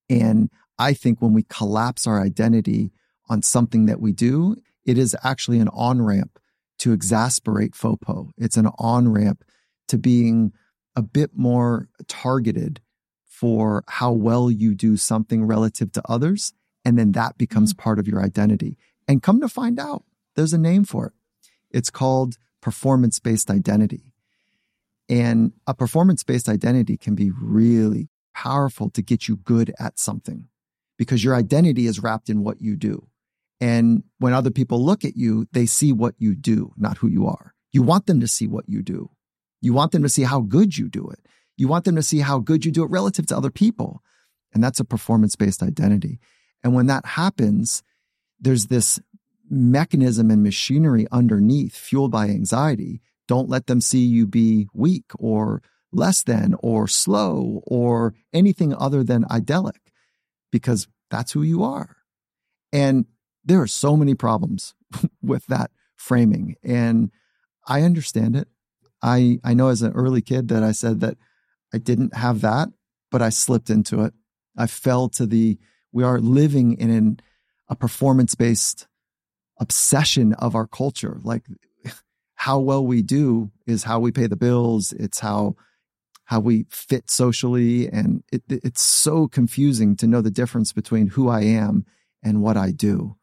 And 0.09 0.51
I 0.79 0.93
think 0.93 1.21
when 1.21 1.33
we 1.33 1.45
collapse 1.45 2.07
our 2.07 2.21
identity 2.21 2.93
on 3.29 3.43
something 3.43 3.87
that 3.87 4.01
we 4.01 4.13
do, 4.13 4.57
it 4.85 4.99
is 4.99 5.17
actually 5.25 5.59
an 5.59 5.69
on 5.69 6.01
ramp 6.01 6.39
to 6.79 6.93
exasperate 6.93 7.73
FOPO. 7.73 8.31
It's 8.39 8.57
an 8.57 8.69
on 8.79 9.13
ramp 9.13 9.45
to 9.89 9.99
being 9.99 10.53
a 10.95 11.03
bit 11.03 11.31
more 11.35 11.89
targeted 12.09 12.81
for 13.43 13.83
how 13.89 14.13
well 14.13 14.53
you 14.53 14.73
do 14.73 14.97
something 14.97 15.45
relative 15.45 15.91
to 15.91 16.01
others. 16.09 16.53
And 16.85 16.97
then 16.97 17.11
that 17.13 17.37
becomes 17.37 17.73
mm-hmm. 17.73 17.83
part 17.83 17.99
of 17.99 18.07
your 18.07 18.23
identity. 18.23 18.79
And 19.09 19.21
come 19.21 19.41
to 19.41 19.49
find 19.49 19.81
out, 19.81 20.05
there's 20.37 20.53
a 20.53 20.59
name 20.59 20.85
for 20.85 21.07
it. 21.07 21.13
It's 21.73 21.91
called 21.91 22.39
performance 22.61 23.19
based 23.19 23.51
identity. 23.51 24.13
And 25.09 25.55
a 25.67 25.75
performance 25.75 26.23
based 26.23 26.49
identity 26.49 26.97
can 26.97 27.17
be 27.17 27.33
really 27.33 28.11
powerful 28.33 28.91
to 28.91 29.03
get 29.03 29.27
you 29.27 29.39
good 29.39 29.75
at 29.77 29.99
something 29.99 30.47
because 30.97 31.25
your 31.25 31.35
identity 31.35 31.87
is 31.87 32.01
wrapped 32.01 32.31
in 32.31 32.45
what 32.45 32.61
you 32.61 32.77
do. 32.77 33.09
And 33.61 34.05
when 34.19 34.35
other 34.35 34.53
people 34.53 34.85
look 34.85 35.05
at 35.05 35.17
you, 35.17 35.49
they 35.51 35.67
see 35.67 35.93
what 35.93 36.15
you 36.19 36.37
do, 36.37 36.75
not 36.77 36.99
who 36.99 37.09
you 37.09 37.27
are. 37.27 37.55
You 37.73 37.83
want 37.83 38.07
them 38.07 38.21
to 38.21 38.29
see 38.29 38.47
what 38.47 38.69
you 38.69 38.83
do. 38.83 39.11
You 39.61 39.73
want 39.73 39.91
them 39.91 40.05
to 40.05 40.09
see 40.09 40.23
how 40.23 40.43
good 40.43 40.79
you 40.79 40.89
do 40.89 41.09
it. 41.09 41.19
You 41.57 41.69
want 41.69 41.85
them 41.85 41.97
to 41.97 42.03
see 42.03 42.21
how 42.21 42.39
good 42.39 42.65
you 42.65 42.73
do 42.73 42.85
it 42.85 42.91
relative 42.91 43.27
to 43.27 43.37
other 43.37 43.51
people. 43.51 44.03
And 44.55 44.63
that's 44.63 44.81
a 44.81 44.85
performance 44.85 45.37
based 45.37 45.63
identity. 45.63 46.19
And 46.63 46.75
when 46.75 46.87
that 46.87 47.05
happens, 47.05 47.83
there's 48.41 48.67
this 48.67 49.01
mechanism 49.49 50.31
and 50.31 50.43
machinery 50.43 51.07
underneath 51.11 51.77
fueled 51.77 52.11
by 52.11 52.29
anxiety 52.29 53.03
don't 53.29 53.49
let 53.49 53.67
them 53.67 53.81
see 53.81 54.05
you 54.05 54.27
be 54.27 54.69
weak 54.75 55.11
or 55.19 55.63
less 55.93 56.23
than 56.23 56.55
or 56.61 56.89
slow 56.89 57.63
or 57.65 58.15
anything 58.33 58.75
other 58.75 59.03
than 59.03 59.25
idyllic 59.31 59.81
because 60.51 60.89
that's 61.11 61.33
who 61.33 61.43
you 61.43 61.63
are. 61.63 61.97
And 62.73 63.07
there 63.45 63.61
are 63.61 63.67
so 63.67 63.97
many 63.97 64.15
problems 64.15 64.75
with 65.23 65.47
that 65.47 65.71
framing. 65.97 66.57
And 66.63 67.11
I 67.67 67.83
understand 67.83 68.37
it. 68.37 68.49
I, 69.03 69.39
I 69.43 69.55
know 69.55 69.69
as 69.69 69.83
an 69.83 69.93
early 69.93 70.23
kid 70.23 70.49
that 70.49 70.63
I 70.63 70.73
said 70.73 71.01
that 71.01 71.17
I 71.73 71.79
didn't 71.79 72.15
have 72.15 72.41
that, 72.43 72.69
but 73.11 73.23
I 73.23 73.31
slipped 73.31 73.71
into 73.71 74.03
it. 74.03 74.13
I 74.57 74.67
fell 74.67 75.09
to 75.11 75.27
the, 75.27 75.59
we 75.93 76.05
are 76.05 76.19
living 76.19 76.75
in 76.75 76.91
an, 76.91 77.21
a 77.69 77.77
performance 77.77 78.35
based 78.35 78.87
obsession 79.59 80.35
of 80.35 80.55
our 80.55 80.67
culture. 80.67 81.21
Like 81.23 81.45
how 82.35 82.59
well 82.59 82.85
we 82.85 83.03
do 83.03 83.53
is 83.67 83.85
how 83.85 84.01
we 84.01 84.11
pay 84.11 84.27
the 84.27 84.37
bills. 84.37 84.93
It's 84.93 85.21
how 85.21 85.55
how 86.25 86.41
we 86.41 86.65
fit 86.71 87.11
socially, 87.11 87.89
and 87.89 88.23
it, 88.33 88.43
it's 88.49 88.83
so 88.83 89.29
confusing 89.29 89.97
to 89.97 90.07
know 90.07 90.21
the 90.21 90.31
difference 90.31 90.73
between 90.73 91.09
who 91.09 91.29
I 91.29 91.43
am 91.43 91.85
and 92.23 92.41
what 92.41 92.57
I 92.57 92.71
do. 92.71 93.17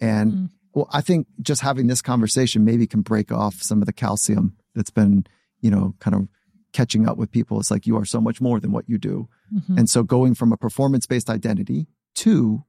And 0.00 0.32
mm. 0.32 0.50
well, 0.72 0.88
I 0.92 1.00
think 1.00 1.26
just 1.42 1.62
having 1.62 1.88
this 1.88 2.00
conversation 2.00 2.64
maybe 2.64 2.86
can 2.86 3.02
break 3.02 3.32
off 3.32 3.60
some 3.60 3.82
of 3.82 3.86
the 3.86 3.92
calcium 3.92 4.56
that's 4.74 4.90
been, 4.90 5.26
you 5.60 5.70
know, 5.70 5.94
kind 5.98 6.14
of 6.14 6.28
catching 6.74 7.08
up 7.08 7.16
with 7.16 7.30
people. 7.30 7.58
It's 7.58 7.70
like 7.70 7.86
you 7.86 7.96
are 7.96 8.04
so 8.04 8.20
much 8.20 8.40
more 8.42 8.60
than 8.60 8.72
what 8.72 8.86
you 8.88 8.98
do. 8.98 9.28
Mm-hmm. 9.54 9.78
And 9.78 9.88
so 9.88 10.02
going 10.02 10.34
from 10.34 10.52
a 10.52 10.58
performance 10.58 11.06
based 11.06 11.30
identity 11.30 11.86
to 12.16 12.64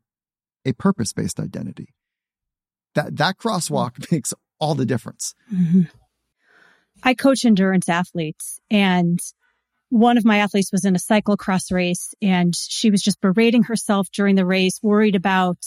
a 0.64 0.72
purpose 0.72 1.12
based 1.12 1.40
identity. 1.40 1.94
That 2.94 3.18
that 3.18 3.38
crosswalk 3.38 4.10
makes 4.12 4.34
all 4.60 4.76
the 4.76 4.86
difference. 4.86 5.36
Mm-hmm. 5.54 5.82
I 7.04 7.14
coach 7.14 7.44
endurance 7.44 7.90
athletes 7.90 8.62
and 8.72 9.20
one 9.90 10.18
of 10.18 10.26
my 10.26 10.38
athletes 10.38 10.72
was 10.72 10.86
in 10.86 10.96
a 10.96 11.00
cyclocross 11.00 11.72
race 11.72 12.14
and 12.22 12.56
she 12.56 12.90
was 12.90 13.02
just 13.02 13.22
berating 13.22 13.64
herself 13.64 14.08
during 14.12 14.36
the 14.36 14.46
race, 14.46 14.80
worried 14.82 15.16
about 15.16 15.58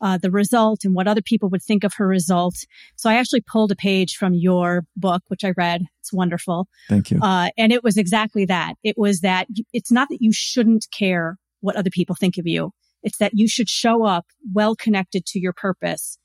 uh, 0.00 0.18
the 0.18 0.30
result 0.30 0.84
and 0.84 0.94
what 0.94 1.08
other 1.08 1.22
people 1.22 1.48
would 1.48 1.62
think 1.62 1.84
of 1.84 1.94
her 1.94 2.06
result. 2.06 2.56
So 2.96 3.08
I 3.08 3.14
actually 3.14 3.40
pulled 3.40 3.72
a 3.72 3.76
page 3.76 4.16
from 4.16 4.34
your 4.34 4.84
book, 4.96 5.22
which 5.28 5.44
I 5.44 5.52
read. 5.56 5.82
It's 6.00 6.12
wonderful. 6.12 6.68
Thank 6.88 7.10
you. 7.10 7.20
Uh, 7.20 7.50
and 7.56 7.72
it 7.72 7.82
was 7.82 7.96
exactly 7.96 8.44
that. 8.46 8.74
It 8.82 8.96
was 8.98 9.20
that 9.20 9.46
it's 9.72 9.92
not 9.92 10.08
that 10.10 10.20
you 10.20 10.32
shouldn't 10.32 10.86
care 10.96 11.38
what 11.60 11.76
other 11.76 11.90
people 11.90 12.14
think 12.14 12.38
of 12.38 12.46
you. 12.46 12.72
It's 13.02 13.18
that 13.18 13.32
you 13.34 13.48
should 13.48 13.68
show 13.68 14.04
up 14.04 14.26
well 14.52 14.74
connected 14.74 15.26
to 15.26 15.38
your 15.38 15.52
purpose 15.52 16.18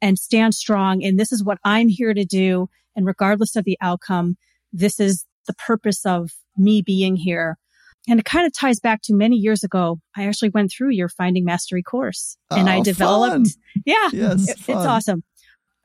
and 0.00 0.18
stand 0.18 0.54
strong. 0.54 1.04
And 1.04 1.18
this 1.18 1.32
is 1.32 1.42
what 1.42 1.58
I'm 1.64 1.88
here 1.88 2.14
to 2.14 2.24
do. 2.24 2.68
And 2.94 3.06
regardless 3.06 3.56
of 3.56 3.64
the 3.64 3.78
outcome, 3.80 4.36
this 4.72 5.00
is 5.00 5.24
the 5.46 5.54
purpose 5.54 6.04
of 6.06 6.30
me 6.56 6.82
being 6.82 7.16
here. 7.16 7.56
And 8.08 8.18
it 8.18 8.24
kind 8.24 8.46
of 8.46 8.52
ties 8.52 8.80
back 8.80 9.02
to 9.02 9.14
many 9.14 9.36
years 9.36 9.62
ago. 9.62 9.98
I 10.16 10.26
actually 10.26 10.50
went 10.50 10.72
through 10.72 10.90
your 10.90 11.08
finding 11.08 11.44
mastery 11.44 11.82
course 11.82 12.36
and 12.50 12.68
oh, 12.68 12.72
I 12.72 12.80
developed, 12.80 13.32
fun. 13.32 13.44
yeah, 13.84 14.08
yes, 14.12 14.48
it, 14.48 14.56
it's 14.58 14.68
awesome. 14.68 15.22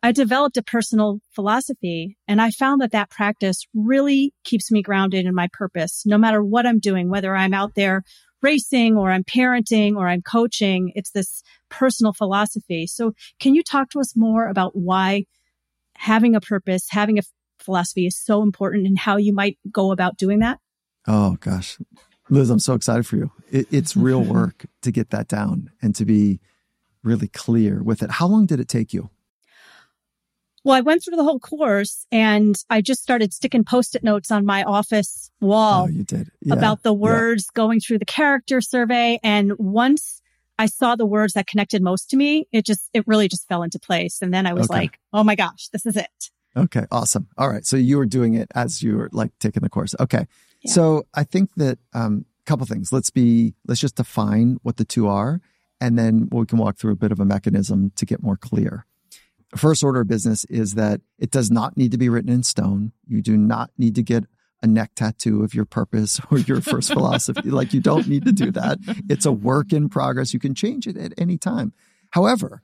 I 0.02 0.12
developed 0.12 0.58
a 0.58 0.64
personal 0.64 1.20
philosophy 1.32 2.18
and 2.28 2.42
I 2.42 2.52
found 2.52 2.82
that 2.82 2.92
that 2.92 3.10
practice 3.10 3.66
really 3.74 4.34
keeps 4.44 4.72
me 4.72 4.82
grounded 4.82 5.26
in 5.26 5.34
my 5.34 5.48
purpose, 5.54 6.04
no 6.06 6.18
matter 6.18 6.44
what 6.44 6.66
I'm 6.66 6.80
doing, 6.80 7.10
whether 7.10 7.36
I'm 7.36 7.54
out 7.54 7.76
there 7.76 8.04
racing 8.42 8.98
or 8.98 9.10
I'm 9.10 9.24
parenting 9.24 9.96
or 9.96 10.08
I'm 10.08 10.22
coaching. 10.22 10.92
It's 10.96 11.12
this 11.12 11.42
personal 11.70 12.14
philosophy. 12.14 12.86
So 12.86 13.14
can 13.40 13.56
you 13.56 13.64
talk 13.64 13.90
to 13.92 14.00
us 14.00 14.16
more 14.16 14.48
about 14.48 14.76
why 14.76 15.24
having 15.96 16.36
a 16.36 16.42
purpose, 16.42 16.88
having 16.90 17.18
a 17.18 17.24
philosophy 17.60 18.06
is 18.06 18.18
so 18.18 18.44
important 18.44 18.86
and 18.86 19.00
how 19.00 19.18
you 19.18 19.34
might 19.34 19.58
go 19.72 19.92
about 19.92 20.18
doing 20.18 20.40
that? 20.40 20.60
Oh 21.08 21.38
gosh. 21.40 21.78
Liz, 22.30 22.50
I'm 22.50 22.60
so 22.60 22.74
excited 22.74 23.06
for 23.06 23.18
you. 23.18 23.32
It, 23.52 23.68
it's 23.72 23.96
real 23.98 24.22
work 24.22 24.66
to 24.82 24.92
get 24.92 25.10
that 25.12 25.28
down 25.28 25.72
and 25.82 25.96
to 25.96 26.06
be 26.06 26.40
really 27.04 27.28
clear 27.28 27.84
with 27.84 28.02
it. 28.02 28.12
How 28.12 28.28
long 28.28 28.46
did 28.46 28.60
it 28.60 28.68
take 28.68 28.94
you? 28.94 29.10
Well, 30.64 30.76
I 30.76 30.82
went 30.82 31.04
through 31.04 31.18
the 31.18 31.24
whole 31.24 31.40
course 31.40 32.06
and 32.10 32.56
I 32.70 32.80
just 32.80 33.04
started 33.04 33.34
sticking 33.34 33.66
post-it 33.66 34.04
notes 34.04 34.32
on 34.32 34.46
my 34.46 34.64
office 34.64 35.30
wall. 35.42 35.84
Oh, 35.84 35.88
you 35.88 36.04
did. 36.04 36.30
Yeah. 36.42 36.54
About 36.54 36.84
the 36.84 36.94
words 36.94 37.48
yeah. 37.48 37.60
going 37.60 37.82
through 37.82 38.00
the 38.00 38.06
character 38.06 38.62
survey. 38.62 39.20
And 39.24 39.54
once 39.58 40.22
I 40.58 40.68
saw 40.68 40.96
the 40.96 41.06
words 41.06 41.34
that 41.34 41.48
connected 41.48 41.82
most 41.82 42.10
to 42.12 42.16
me, 42.16 42.48
it 42.54 42.66
just, 42.66 42.90
it 42.94 43.06
really 43.08 43.28
just 43.28 43.46
fell 43.50 43.64
into 43.64 43.78
place. 43.78 44.22
And 44.22 44.34
then 44.34 44.46
I 44.46 44.54
was 44.54 44.70
okay. 44.70 44.80
like, 44.80 45.00
oh 45.12 45.26
my 45.26 45.36
gosh, 45.36 45.68
this 45.74 45.86
is 45.86 45.98
it. 45.98 46.32
Okay. 46.56 46.86
Awesome. 46.92 47.28
All 47.38 47.50
right. 47.50 47.66
So 47.66 47.76
you 47.76 47.98
were 47.98 48.06
doing 48.06 48.36
it 48.36 48.48
as 48.56 48.82
you 48.82 48.96
were 48.96 49.10
like 49.12 49.32
taking 49.40 49.64
the 49.64 49.70
course. 49.70 49.96
Okay. 50.00 50.28
Yeah. 50.64 50.72
So 50.72 51.04
I 51.14 51.24
think 51.24 51.52
that, 51.56 51.80
um, 51.94 52.26
a 52.46 52.50
couple 52.50 52.66
things. 52.66 52.92
Let's 52.92 53.10
be, 53.10 53.54
let's 53.68 53.82
just 53.82 53.96
define 53.96 54.58
what 54.64 54.78
the 54.78 54.86
two 54.86 55.08
are. 55.08 55.42
And 55.80 55.98
then 55.98 56.30
we 56.32 56.46
can 56.46 56.58
walk 56.58 56.78
through 56.78 56.94
a 56.94 56.98
bit 56.98 57.12
of 57.12 57.20
a 57.20 57.26
mechanism 57.26 57.92
to 57.96 58.06
get 58.06 58.24
more 58.24 58.38
clear. 58.38 58.86
first 59.56 59.84
order 59.84 60.02
of 60.02 60.08
business 60.08 60.46
is 60.46 60.74
that 60.74 61.02
it 61.20 61.30
does 61.30 61.52
not 61.52 61.78
need 61.78 61.92
to 61.92 61.98
be 61.98 62.10
written 62.10 62.32
in 62.32 62.42
stone. 62.42 62.92
You 63.08 63.22
do 63.22 63.38
not 63.38 63.70
need 63.78 63.96
to 63.96 64.02
get 64.02 64.24
a 64.64 64.68
neck 64.68 64.92
tattoo 64.96 65.44
of 65.44 65.54
your 65.54 65.66
purpose 65.66 66.20
or 66.32 66.40
your 66.40 66.62
first 66.62 66.92
philosophy. 66.94 67.52
Like 67.52 67.74
you 67.74 67.82
don't 67.82 68.08
need 68.08 68.26
to 68.26 68.32
do 68.32 68.50
that. 68.52 68.80
It's 69.10 69.26
a 69.26 69.32
work 69.32 69.74
in 69.74 69.90
progress. 69.90 70.34
You 70.34 70.40
can 70.40 70.56
change 70.56 70.88
it 70.88 70.98
at 70.98 71.14
any 71.18 71.38
time. 71.38 71.74
However, 72.12 72.64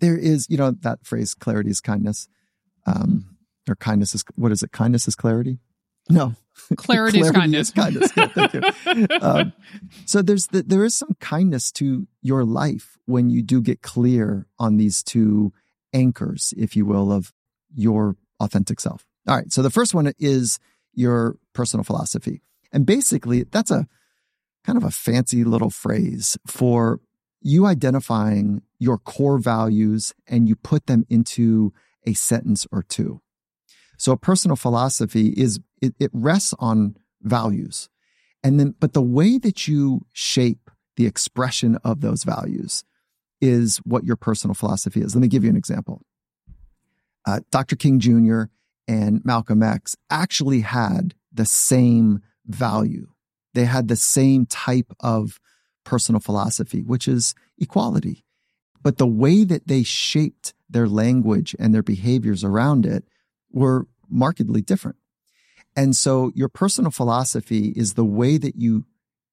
there 0.00 0.16
is, 0.16 0.48
you 0.48 0.56
know, 0.56 0.70
that 0.70 1.04
phrase, 1.04 1.34
clarity 1.34 1.70
is 1.70 1.80
kindness. 1.80 2.28
Um, 2.86 3.36
or 3.68 3.74
kindness 3.74 4.14
is, 4.14 4.24
what 4.36 4.52
is 4.52 4.62
it? 4.62 4.72
Kindness 4.72 5.08
is 5.08 5.16
clarity? 5.16 5.58
No. 6.08 6.34
Clarity, 6.76 7.20
is 7.20 7.30
kindness. 7.30 7.68
Is 7.68 7.74
kindness. 7.74 8.12
Yeah, 8.16 8.26
thank 8.28 8.54
you. 8.54 8.62
Um, 9.20 9.52
so 10.06 10.22
there's 10.22 10.48
the, 10.48 10.62
there 10.62 10.84
is 10.84 10.94
some 10.94 11.16
kindness 11.20 11.72
to 11.72 12.06
your 12.22 12.44
life 12.44 12.98
when 13.06 13.30
you 13.30 13.42
do 13.42 13.60
get 13.60 13.82
clear 13.82 14.46
on 14.58 14.76
these 14.76 15.02
two 15.02 15.52
anchors, 15.92 16.54
if 16.56 16.76
you 16.76 16.84
will, 16.86 17.12
of 17.12 17.32
your 17.74 18.16
authentic 18.40 18.80
self. 18.80 19.06
All 19.26 19.36
right. 19.36 19.52
So 19.52 19.62
the 19.62 19.70
first 19.70 19.94
one 19.94 20.12
is 20.18 20.58
your 20.92 21.36
personal 21.52 21.84
philosophy. 21.84 22.42
And 22.72 22.86
basically, 22.86 23.44
that's 23.44 23.70
a 23.70 23.86
kind 24.64 24.76
of 24.76 24.84
a 24.84 24.90
fancy 24.90 25.44
little 25.44 25.70
phrase 25.70 26.36
for 26.46 27.00
you 27.40 27.66
identifying 27.66 28.62
your 28.78 28.98
core 28.98 29.38
values 29.38 30.14
and 30.26 30.48
you 30.48 30.56
put 30.56 30.86
them 30.86 31.04
into 31.08 31.72
a 32.06 32.14
sentence 32.14 32.66
or 32.72 32.82
two. 32.82 33.20
So 33.96 34.12
a 34.12 34.16
personal 34.16 34.56
philosophy 34.56 35.28
is 35.36 35.60
it, 35.84 35.94
it 35.98 36.10
rests 36.12 36.54
on 36.58 36.96
values. 37.22 37.88
And 38.42 38.58
then, 38.60 38.74
but 38.78 38.92
the 38.92 39.02
way 39.02 39.38
that 39.38 39.66
you 39.68 40.06
shape 40.12 40.70
the 40.96 41.06
expression 41.06 41.76
of 41.84 42.00
those 42.00 42.24
values 42.24 42.84
is 43.40 43.78
what 43.78 44.04
your 44.04 44.16
personal 44.16 44.54
philosophy 44.54 45.00
is. 45.00 45.14
Let 45.14 45.22
me 45.22 45.28
give 45.28 45.44
you 45.44 45.50
an 45.50 45.56
example. 45.56 46.02
Uh, 47.26 47.40
Dr. 47.50 47.76
King 47.76 48.00
Jr. 48.00 48.44
and 48.86 49.24
Malcolm 49.24 49.62
X 49.62 49.96
actually 50.10 50.60
had 50.60 51.14
the 51.32 51.46
same 51.46 52.20
value. 52.46 53.08
They 53.54 53.64
had 53.64 53.88
the 53.88 53.96
same 53.96 54.46
type 54.46 54.92
of 55.00 55.40
personal 55.84 56.20
philosophy, 56.20 56.82
which 56.82 57.08
is 57.08 57.34
equality. 57.58 58.24
But 58.82 58.98
the 58.98 59.06
way 59.06 59.44
that 59.44 59.66
they 59.66 59.82
shaped 59.82 60.54
their 60.68 60.88
language 60.88 61.56
and 61.58 61.72
their 61.72 61.82
behaviors 61.82 62.44
around 62.44 62.84
it 62.84 63.04
were 63.50 63.86
markedly 64.08 64.60
different. 64.60 64.96
And 65.76 65.96
so 65.96 66.32
your 66.34 66.48
personal 66.48 66.90
philosophy 66.90 67.72
is 67.76 67.94
the 67.94 68.04
way 68.04 68.38
that 68.38 68.56
you 68.56 68.84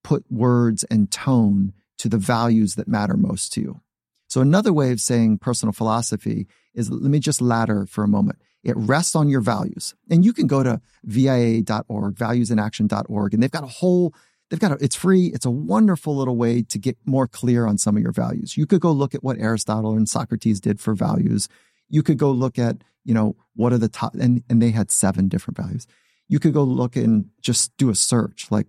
put 0.04 0.26
words 0.32 0.84
and 0.86 1.12
tone 1.12 1.74
to 2.00 2.10
the 2.10 2.18
values 2.18 2.76
that 2.76 2.88
matter 2.88 3.16
most 3.16 3.54
to 3.54 3.62
you. 3.62 3.82
So 4.28 4.42
another 4.42 4.74
way 4.74 4.92
of 4.92 5.00
saying 5.00 5.40
personal 5.40 5.74
philosophy 5.74 6.48
is 6.74 6.90
let 6.90 7.12
me 7.12 7.20
just 7.20 7.42
ladder 7.42 7.86
for 7.86 8.04
a 8.04 8.08
moment. 8.08 8.42
It 8.64 8.78
rests 8.78 9.16
on 9.16 9.28
your 9.28 9.42
values. 9.42 9.94
And 10.10 10.24
you 10.24 10.34
can 10.34 10.48
go 10.48 10.64
to 10.64 10.82
VIA.org, 11.04 12.16
valuesinaction.org, 12.16 13.34
and 13.34 13.44
they've 13.44 13.52
got 13.52 13.64
a 13.64 13.68
whole, 13.68 14.14
they've 14.50 14.60
got 14.60 14.72
a, 14.72 14.84
it's 14.84 14.96
free. 14.96 15.28
It's 15.28 15.46
a 15.46 15.52
wonderful 15.52 16.16
little 16.16 16.38
way 16.38 16.62
to 16.64 16.80
get 16.80 16.98
more 17.06 17.28
clear 17.28 17.66
on 17.66 17.78
some 17.78 17.98
of 17.98 18.04
your 18.04 18.12
values. 18.12 18.56
You 18.56 18.66
could 18.66 18.82
go 18.82 18.92
look 18.92 19.14
at 19.14 19.24
what 19.24 19.40
Aristotle 19.40 19.96
and 19.96 20.08
Socrates 20.08 20.60
did 20.60 20.80
for 20.80 20.94
values. 20.94 21.48
You 21.90 22.04
could 22.04 22.18
go 22.18 22.32
look 22.32 22.58
at, 22.58 22.78
you 23.04 23.14
know, 23.14 23.36
what 23.56 23.74
are 23.74 23.78
the 23.78 23.90
top, 23.90 24.14
and, 24.16 24.44
and 24.50 24.62
they 24.62 24.72
had 24.72 24.92
seven 24.92 25.28
different 25.28 25.58
values. 25.58 25.88
You 26.32 26.40
could 26.40 26.54
go 26.54 26.64
look 26.64 26.96
and 26.96 27.26
just 27.42 27.76
do 27.76 27.90
a 27.90 27.96
search, 27.96 28.48
like 28.50 28.68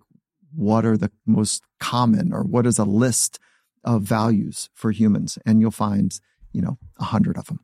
what 0.52 0.84
are 0.84 0.96
the 0.96 1.12
most 1.24 1.62
common 1.78 2.32
or 2.32 2.42
what 2.42 2.66
is 2.66 2.78
a 2.78 2.84
list 2.84 3.38
of 3.84 4.02
values 4.02 4.68
for 4.74 4.90
humans, 4.90 5.38
and 5.46 5.60
you'll 5.60 5.70
find, 5.70 6.18
you 6.52 6.60
know, 6.60 6.76
a 6.98 7.04
hundred 7.04 7.38
of 7.38 7.46
them. 7.46 7.60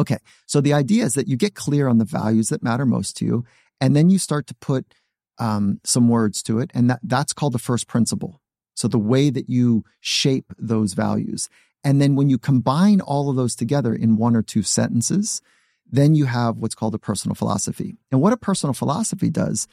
Okay. 0.00 0.16
So 0.46 0.62
the 0.62 0.72
idea 0.72 1.04
is 1.04 1.12
that 1.14 1.28
you 1.28 1.36
get 1.36 1.54
clear 1.54 1.86
on 1.86 1.98
the 1.98 2.06
values 2.06 2.48
that 2.48 2.62
matter 2.62 2.86
most 2.86 3.14
to 3.18 3.26
you, 3.26 3.44
and 3.78 3.94
then 3.94 4.08
you 4.08 4.18
start 4.18 4.46
to 4.46 4.54
put 4.54 4.94
um, 5.38 5.80
some 5.84 6.08
words 6.08 6.42
to 6.44 6.58
it. 6.58 6.70
And 6.72 6.88
that, 6.88 7.00
that's 7.02 7.34
called 7.34 7.52
the 7.52 7.58
first 7.58 7.86
principle. 7.86 8.40
So 8.74 8.88
the 8.88 8.98
way 8.98 9.28
that 9.28 9.50
you 9.50 9.84
shape 10.00 10.54
those 10.58 10.94
values. 10.94 11.50
And 11.84 12.00
then 12.00 12.16
when 12.16 12.30
you 12.30 12.38
combine 12.38 13.02
all 13.02 13.28
of 13.28 13.36
those 13.36 13.54
together 13.54 13.94
in 13.94 14.16
one 14.16 14.34
or 14.34 14.42
two 14.42 14.62
sentences, 14.62 15.42
then 15.90 16.14
you 16.14 16.26
have 16.26 16.56
what's 16.56 16.74
called 16.74 16.94
a 16.94 16.98
personal 16.98 17.34
philosophy. 17.34 17.96
And 18.10 18.20
what 18.20 18.32
a 18.32 18.36
personal 18.38 18.74
philosophy 18.74 19.30
does, 19.30 19.66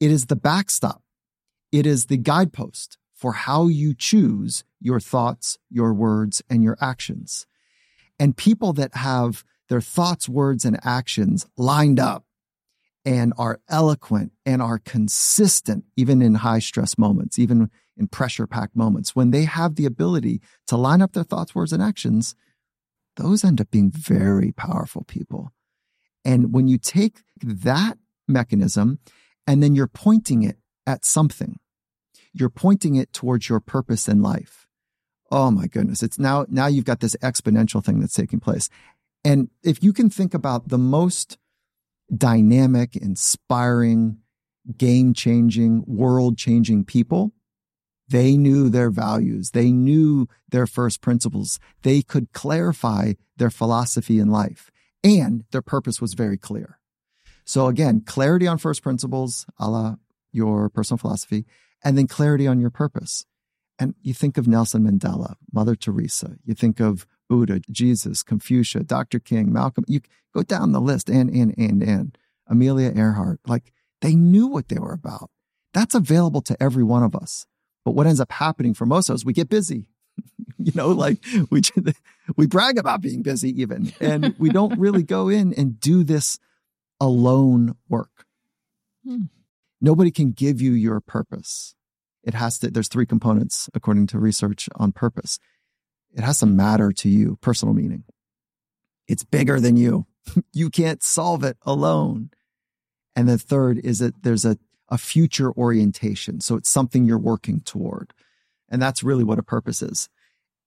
it 0.00 0.10
is 0.10 0.26
the 0.26 0.36
backstop. 0.36 1.02
It 1.72 1.86
is 1.86 2.06
the 2.06 2.16
guidepost 2.16 2.98
for 3.14 3.32
how 3.32 3.68
you 3.68 3.94
choose 3.94 4.64
your 4.80 4.98
thoughts, 4.98 5.58
your 5.70 5.92
words, 5.92 6.42
and 6.48 6.62
your 6.64 6.76
actions. 6.80 7.46
And 8.18 8.36
people 8.36 8.72
that 8.74 8.94
have 8.94 9.44
their 9.68 9.80
thoughts, 9.80 10.28
words, 10.28 10.64
and 10.64 10.80
actions 10.82 11.46
lined 11.56 12.00
up 12.00 12.24
and 13.04 13.32
are 13.38 13.60
eloquent 13.68 14.32
and 14.44 14.60
are 14.60 14.78
consistent, 14.78 15.84
even 15.96 16.20
in 16.20 16.36
high 16.36 16.58
stress 16.58 16.98
moments, 16.98 17.38
even 17.38 17.70
in 17.96 18.08
pressure 18.08 18.46
packed 18.46 18.74
moments, 18.74 19.14
when 19.14 19.30
they 19.30 19.44
have 19.44 19.76
the 19.76 19.86
ability 19.86 20.40
to 20.66 20.76
line 20.76 21.02
up 21.02 21.12
their 21.12 21.24
thoughts, 21.24 21.54
words, 21.54 21.72
and 21.72 21.82
actions, 21.82 22.34
those 23.16 23.44
end 23.44 23.60
up 23.60 23.70
being 23.70 23.90
very 23.90 24.52
powerful 24.52 25.04
people. 25.04 25.52
And 26.24 26.52
when 26.52 26.68
you 26.68 26.78
take 26.78 27.22
that 27.42 27.98
mechanism 28.28 28.98
and 29.46 29.62
then 29.62 29.74
you're 29.74 29.86
pointing 29.86 30.42
it 30.42 30.58
at 30.86 31.04
something, 31.04 31.58
you're 32.32 32.50
pointing 32.50 32.94
it 32.96 33.12
towards 33.12 33.48
your 33.48 33.60
purpose 33.60 34.08
in 34.08 34.22
life. 34.22 34.66
Oh 35.30 35.50
my 35.50 35.66
goodness. 35.66 36.02
It's 36.02 36.18
now, 36.18 36.46
now 36.48 36.66
you've 36.66 36.84
got 36.84 37.00
this 37.00 37.16
exponential 37.22 37.84
thing 37.84 38.00
that's 38.00 38.14
taking 38.14 38.40
place. 38.40 38.68
And 39.24 39.48
if 39.62 39.82
you 39.82 39.92
can 39.92 40.10
think 40.10 40.34
about 40.34 40.68
the 40.68 40.78
most 40.78 41.38
dynamic, 42.14 42.96
inspiring, 42.96 44.18
game 44.76 45.14
changing, 45.14 45.84
world 45.86 46.36
changing 46.36 46.84
people, 46.84 47.32
they 48.08 48.36
knew 48.36 48.68
their 48.68 48.90
values. 48.90 49.52
They 49.52 49.70
knew 49.70 50.26
their 50.48 50.66
first 50.66 51.00
principles. 51.00 51.60
They 51.82 52.02
could 52.02 52.32
clarify 52.32 53.12
their 53.36 53.50
philosophy 53.50 54.18
in 54.18 54.30
life 54.30 54.70
and 55.02 55.44
their 55.52 55.62
purpose 55.62 56.00
was 56.00 56.14
very 56.14 56.36
clear. 56.36 56.78
So 57.44 57.66
again, 57.66 58.02
clarity 58.02 58.46
on 58.46 58.58
first 58.58 58.82
principles, 58.82 59.46
a 59.58 59.68
la 59.68 59.96
your 60.32 60.68
personal 60.68 60.98
philosophy, 60.98 61.46
and 61.82 61.98
then 61.98 62.06
clarity 62.06 62.46
on 62.46 62.60
your 62.60 62.70
purpose. 62.70 63.24
And 63.78 63.94
you 64.02 64.14
think 64.14 64.36
of 64.36 64.46
Nelson 64.46 64.84
Mandela, 64.84 65.34
Mother 65.52 65.74
Teresa, 65.74 66.36
you 66.44 66.54
think 66.54 66.80
of 66.80 67.06
Buddha, 67.28 67.60
Jesus, 67.70 68.22
Confucius, 68.22 68.84
Dr. 68.84 69.18
King, 69.18 69.52
Malcolm, 69.52 69.84
you 69.88 70.00
go 70.34 70.42
down 70.42 70.72
the 70.72 70.80
list 70.80 71.08
and, 71.08 71.30
and, 71.30 71.54
and, 71.56 71.82
and 71.82 72.18
Amelia 72.46 72.92
Earhart. 72.94 73.40
Like 73.46 73.72
they 74.00 74.14
knew 74.14 74.46
what 74.46 74.68
they 74.68 74.78
were 74.78 74.92
about. 74.92 75.30
That's 75.72 75.94
available 75.94 76.42
to 76.42 76.62
every 76.62 76.82
one 76.82 77.02
of 77.02 77.14
us. 77.14 77.46
But 77.84 77.92
what 77.92 78.06
ends 78.06 78.20
up 78.20 78.32
happening 78.32 78.74
for 78.74 78.86
most 78.86 79.08
of 79.08 79.14
us, 79.14 79.24
we 79.24 79.32
get 79.32 79.48
busy. 79.48 79.86
you 80.58 80.72
know, 80.74 80.88
like 80.88 81.18
we, 81.50 81.62
we 82.36 82.46
brag 82.46 82.78
about 82.78 83.00
being 83.00 83.22
busy 83.22 83.60
even, 83.60 83.92
and 84.00 84.34
we 84.38 84.50
don't 84.50 84.78
really 84.78 85.02
go 85.02 85.28
in 85.28 85.52
and 85.54 85.80
do 85.80 86.04
this 86.04 86.38
alone 87.00 87.76
work. 87.88 88.26
Hmm. 89.04 89.24
Nobody 89.80 90.10
can 90.10 90.32
give 90.32 90.60
you 90.60 90.72
your 90.72 91.00
purpose. 91.00 91.74
It 92.22 92.34
has 92.34 92.58
to, 92.58 92.70
there's 92.70 92.88
three 92.88 93.06
components 93.06 93.70
according 93.74 94.08
to 94.08 94.18
research 94.18 94.68
on 94.76 94.92
purpose. 94.92 95.38
It 96.14 96.22
has 96.22 96.40
to 96.40 96.46
matter 96.46 96.92
to 96.92 97.08
you, 97.08 97.38
personal 97.40 97.74
meaning. 97.74 98.04
It's 99.08 99.24
bigger 99.24 99.58
than 99.58 99.76
you. 99.76 100.06
you 100.52 100.70
can't 100.70 101.02
solve 101.02 101.44
it 101.44 101.56
alone. 101.62 102.30
And 103.16 103.28
the 103.28 103.38
third 103.38 103.78
is 103.78 104.00
that 104.00 104.22
there's 104.22 104.44
a, 104.44 104.58
a 104.88 104.98
future 104.98 105.50
orientation. 105.52 106.40
So 106.40 106.56
it's 106.56 106.68
something 106.68 107.04
you're 107.04 107.18
working 107.18 107.60
toward. 107.60 108.12
And 108.68 108.80
that's 108.80 109.02
really 109.02 109.24
what 109.24 109.38
a 109.38 109.42
purpose 109.42 109.82
is. 109.82 110.08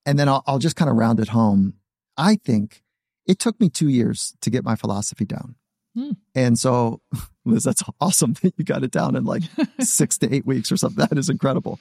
And 0.06 0.20
then 0.20 0.28
I'll, 0.28 0.44
I'll 0.46 0.60
just 0.60 0.76
kind 0.76 0.90
of 0.90 0.98
round 0.98 1.20
it 1.20 1.30
home. 1.30 1.76
I 2.18 2.36
think 2.36 2.84
it 3.26 3.40
took 3.40 3.60
me 3.60 3.70
two 3.70 3.88
years 3.88 4.36
to 4.42 4.50
get 4.50 4.64
my 4.64 4.76
philosophy 4.76 5.26
down. 5.26 5.56
Hmm. 5.96 6.12
And 6.36 6.58
so, 6.58 7.02
Liz, 7.46 7.64
that's 7.64 7.84
awesome 8.02 8.34
that 8.42 8.54
you 8.58 8.66
got 8.66 8.84
it 8.84 8.92
down 8.92 9.16
in 9.16 9.26
like 9.26 9.44
six 9.80 10.18
to 10.20 10.34
eight 10.34 10.46
weeks 10.46 10.72
or 10.72 10.78
something. 10.78 11.06
That 11.06 11.18
is 11.18 11.30
incredible. 11.30 11.80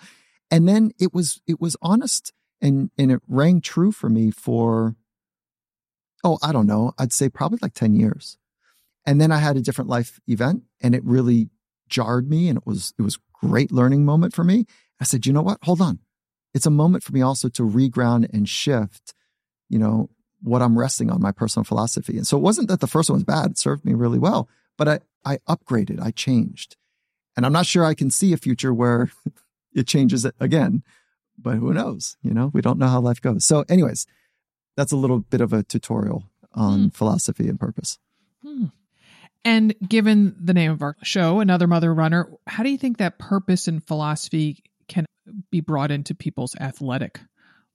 And 0.51 0.69
then 0.69 0.93
it 1.01 1.15
was, 1.15 1.41
it 1.47 1.61
was 1.61 1.77
honest 1.83 2.33
and, 2.61 2.91
and 2.99 3.11
it 3.11 3.21
rang 3.27 3.61
true 3.61 3.91
for 3.91 4.09
me 4.09 4.31
for, 4.31 4.95
oh, 6.23 6.39
I 6.43 6.53
don't 6.53 6.67
know. 6.67 6.93
I'd 6.99 7.13
say 7.13 7.29
probably 7.29 7.59
like 7.63 7.75
10 7.75 7.95
years. 7.95 8.39
And 9.05 9.21
then 9.21 9.33
I 9.33 9.39
had 9.39 9.57
a 9.57 9.63
different 9.63 9.91
life 9.91 10.21
event 10.29 10.63
and 10.81 10.95
it 10.95 11.03
really 11.05 11.49
jarred 11.89 12.31
me 12.31 12.49
and 12.49 12.59
it 12.59 12.67
was, 12.67 12.95
it 12.99 13.03
was 13.03 13.19
great 13.33 13.73
learning 13.73 14.05
moment 14.05 14.35
for 14.35 14.45
me. 14.45 14.67
I 15.01 15.05
said, 15.05 15.27
you 15.27 15.33
know 15.33 15.43
what? 15.43 15.59
Hold 15.65 15.81
on. 15.81 15.99
It's 16.55 16.67
a 16.67 16.71
moment 16.71 17.03
for 17.03 17.12
me 17.12 17.23
also 17.23 17.49
to 17.51 17.62
reground 17.62 18.33
and 18.33 18.49
shift, 18.49 19.15
you 19.69 19.79
know, 19.79 20.11
what 20.43 20.62
I'm 20.62 20.79
resting 20.79 21.11
on, 21.11 21.23
my 21.23 21.33
personal 21.33 21.65
philosophy. 21.65 22.17
And 22.17 22.27
so 22.27 22.37
it 22.37 22.43
wasn't 22.43 22.69
that 22.69 22.81
the 22.81 22.87
first 22.87 23.09
one 23.09 23.17
was 23.17 23.25
bad. 23.25 23.53
It 23.53 23.59
served 23.59 23.85
me 23.85 23.95
really 23.95 24.19
well, 24.19 24.49
but 24.77 24.88
I, 24.88 25.01
I 25.25 25.38
upgraded, 25.49 26.01
I 26.01 26.11
changed. 26.11 26.77
And 27.37 27.47
I'm 27.47 27.53
not 27.53 27.67
sure 27.67 27.85
I 27.85 27.95
can 27.95 28.11
see 28.11 28.33
a 28.33 28.37
future 28.37 28.75
where 28.75 29.11
it 29.75 29.87
changes 29.87 30.25
it 30.25 30.35
again, 30.41 30.83
but 31.38 31.57
who 31.57 31.73
knows? 31.73 32.17
You 32.23 32.35
know, 32.35 32.51
we 32.53 32.61
don't 32.61 32.79
know 32.79 32.88
how 32.88 33.01
life 33.01 33.21
goes. 33.21 33.45
So 33.45 33.65
anyways, 33.69 34.07
that's 34.77 34.93
a 34.93 34.97
little 34.97 35.21
bit 35.21 35.41
of 35.41 35.53
a 35.53 35.62
tutorial 35.62 36.25
on 36.55 36.91
mm. 36.91 36.95
philosophy 36.95 37.49
and 37.49 37.59
purpose. 37.59 37.99
Hmm. 38.43 38.67
And 39.45 39.75
given 39.87 40.37
the 40.38 40.55
name 40.55 40.71
of 40.71 40.83
our 40.83 40.97
show, 41.03 41.41
Another 41.41 41.67
Mother 41.67 41.93
Runner, 41.93 42.31
how 42.47 42.62
do 42.62 42.71
you 42.71 42.79
think 42.79 42.99
that 42.99 43.19
purpose 43.19 43.67
and 43.67 43.85
philosophy 43.85 44.62
can 44.88 45.07
be 45.51 45.61
brought 45.61 45.90
into 45.90 46.14
people's 46.14 46.57
athletic 46.61 47.21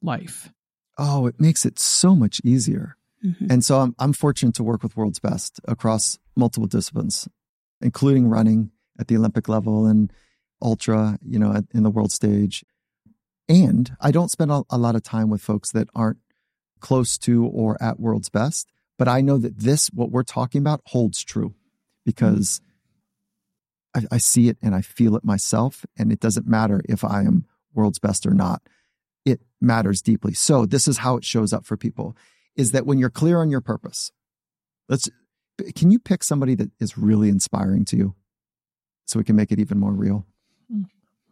life? 0.02 0.52
Oh, 0.96 1.26
it 1.26 1.40
makes 1.40 1.64
it 1.64 1.78
so 1.78 2.14
much 2.14 2.40
easier. 2.44 2.96
Mm-hmm. 3.24 3.46
And 3.50 3.64
so 3.64 3.80
I'm, 3.80 3.94
I'm 3.98 4.12
fortunate 4.12 4.54
to 4.56 4.62
work 4.62 4.82
with 4.82 4.96
world's 4.96 5.18
best 5.18 5.60
across 5.66 6.18
multiple 6.36 6.66
disciplines, 6.66 7.28
including 7.80 8.28
running 8.28 8.70
at 8.98 9.08
the 9.08 9.16
Olympic 9.16 9.48
level 9.48 9.86
and 9.86 10.12
ultra, 10.62 11.18
you 11.24 11.38
know, 11.38 11.52
at, 11.52 11.64
in 11.72 11.82
the 11.82 11.90
world 11.90 12.12
stage. 12.12 12.64
And 13.48 13.96
I 14.00 14.10
don't 14.10 14.30
spend 14.30 14.50
a, 14.50 14.62
a 14.70 14.78
lot 14.78 14.94
of 14.94 15.02
time 15.02 15.30
with 15.30 15.40
folks 15.40 15.72
that 15.72 15.88
aren't 15.94 16.18
close 16.80 17.18
to 17.18 17.46
or 17.46 17.76
at 17.82 17.98
world's 17.98 18.28
best. 18.28 18.68
But 18.98 19.08
I 19.08 19.20
know 19.20 19.38
that 19.38 19.58
this, 19.58 19.88
what 19.88 20.10
we're 20.10 20.24
talking 20.24 20.60
about, 20.60 20.82
holds 20.86 21.22
true 21.22 21.54
because 22.04 22.60
I, 23.98 24.14
I 24.14 24.18
see 24.18 24.48
it 24.48 24.58
and 24.62 24.74
I 24.74 24.80
feel 24.80 25.16
it 25.16 25.24
myself. 25.24 25.84
And 25.96 26.12
it 26.12 26.20
doesn't 26.20 26.46
matter 26.46 26.82
if 26.88 27.04
I 27.04 27.22
am 27.22 27.46
world's 27.74 27.98
best 27.98 28.26
or 28.26 28.34
not. 28.34 28.62
It 29.24 29.40
matters 29.60 30.02
deeply. 30.02 30.34
So 30.34 30.66
this 30.66 30.88
is 30.88 30.98
how 30.98 31.16
it 31.16 31.24
shows 31.24 31.52
up 31.52 31.66
for 31.66 31.76
people 31.76 32.16
is 32.56 32.72
that 32.72 32.86
when 32.86 32.98
you're 32.98 33.10
clear 33.10 33.40
on 33.40 33.50
your 33.50 33.60
purpose, 33.60 34.10
let's, 34.88 35.08
can 35.74 35.90
you 35.90 35.98
pick 35.98 36.24
somebody 36.24 36.54
that 36.56 36.70
is 36.80 36.98
really 36.98 37.28
inspiring 37.28 37.84
to 37.86 37.96
you 37.96 38.14
so 39.06 39.18
we 39.18 39.24
can 39.24 39.36
make 39.36 39.52
it 39.52 39.60
even 39.60 39.78
more 39.78 39.92
real? 39.92 40.26
Hmm. 40.70 40.82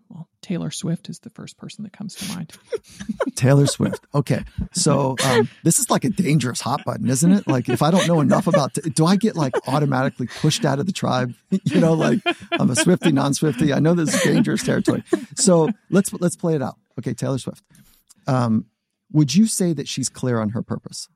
Well, 0.09 0.29
Taylor 0.41 0.71
Swift 0.71 1.09
is 1.09 1.19
the 1.21 1.31
first 1.31 1.57
person 1.57 1.83
that 1.85 1.93
comes 1.93 2.15
to 2.17 2.35
mind. 2.35 2.53
Taylor 3.35 3.67
Swift. 3.67 4.05
Okay. 4.15 4.45
So 4.73 5.17
um, 5.25 5.49
this 5.65 5.79
is 5.79 5.91
like 5.91 6.05
a 6.05 6.11
dangerous 6.11 6.61
hot 6.61 6.85
button, 6.85 7.09
isn't 7.09 7.33
it? 7.33 7.49
Like 7.49 7.69
if 7.69 7.83
I 7.83 7.91
don't 7.91 8.07
know 8.07 8.21
enough 8.21 8.47
about, 8.47 8.75
t- 8.75 8.89
do 8.91 9.05
I 9.05 9.17
get 9.17 9.35
like 9.35 9.55
automatically 9.69 10.29
pushed 10.29 10.65
out 10.65 10.79
of 10.79 10.87
the 10.87 10.93
tribe? 10.93 11.35
you 11.51 11.81
know, 11.81 11.95
like 11.95 12.21
I'm 12.53 12.71
a 12.71 12.77
Swifty, 12.77 13.11
non-Swifty. 13.11 13.73
I 13.73 13.81
know 13.81 13.95
this 13.95 14.15
is 14.15 14.23
dangerous 14.23 14.63
territory. 14.63 15.03
So 15.35 15.71
let's 15.91 16.13
let's 16.13 16.37
play 16.37 16.55
it 16.55 16.63
out. 16.63 16.77
Okay, 16.99 17.15
Taylor 17.15 17.39
Swift. 17.39 17.63
Um, 18.27 18.67
would 19.13 19.35
you 19.35 19.47
say 19.47 19.73
that 19.73 19.89
she's 19.89 20.09
clear 20.09 20.41
on 20.41 20.51
her 20.51 20.63
purpose? 20.63 21.09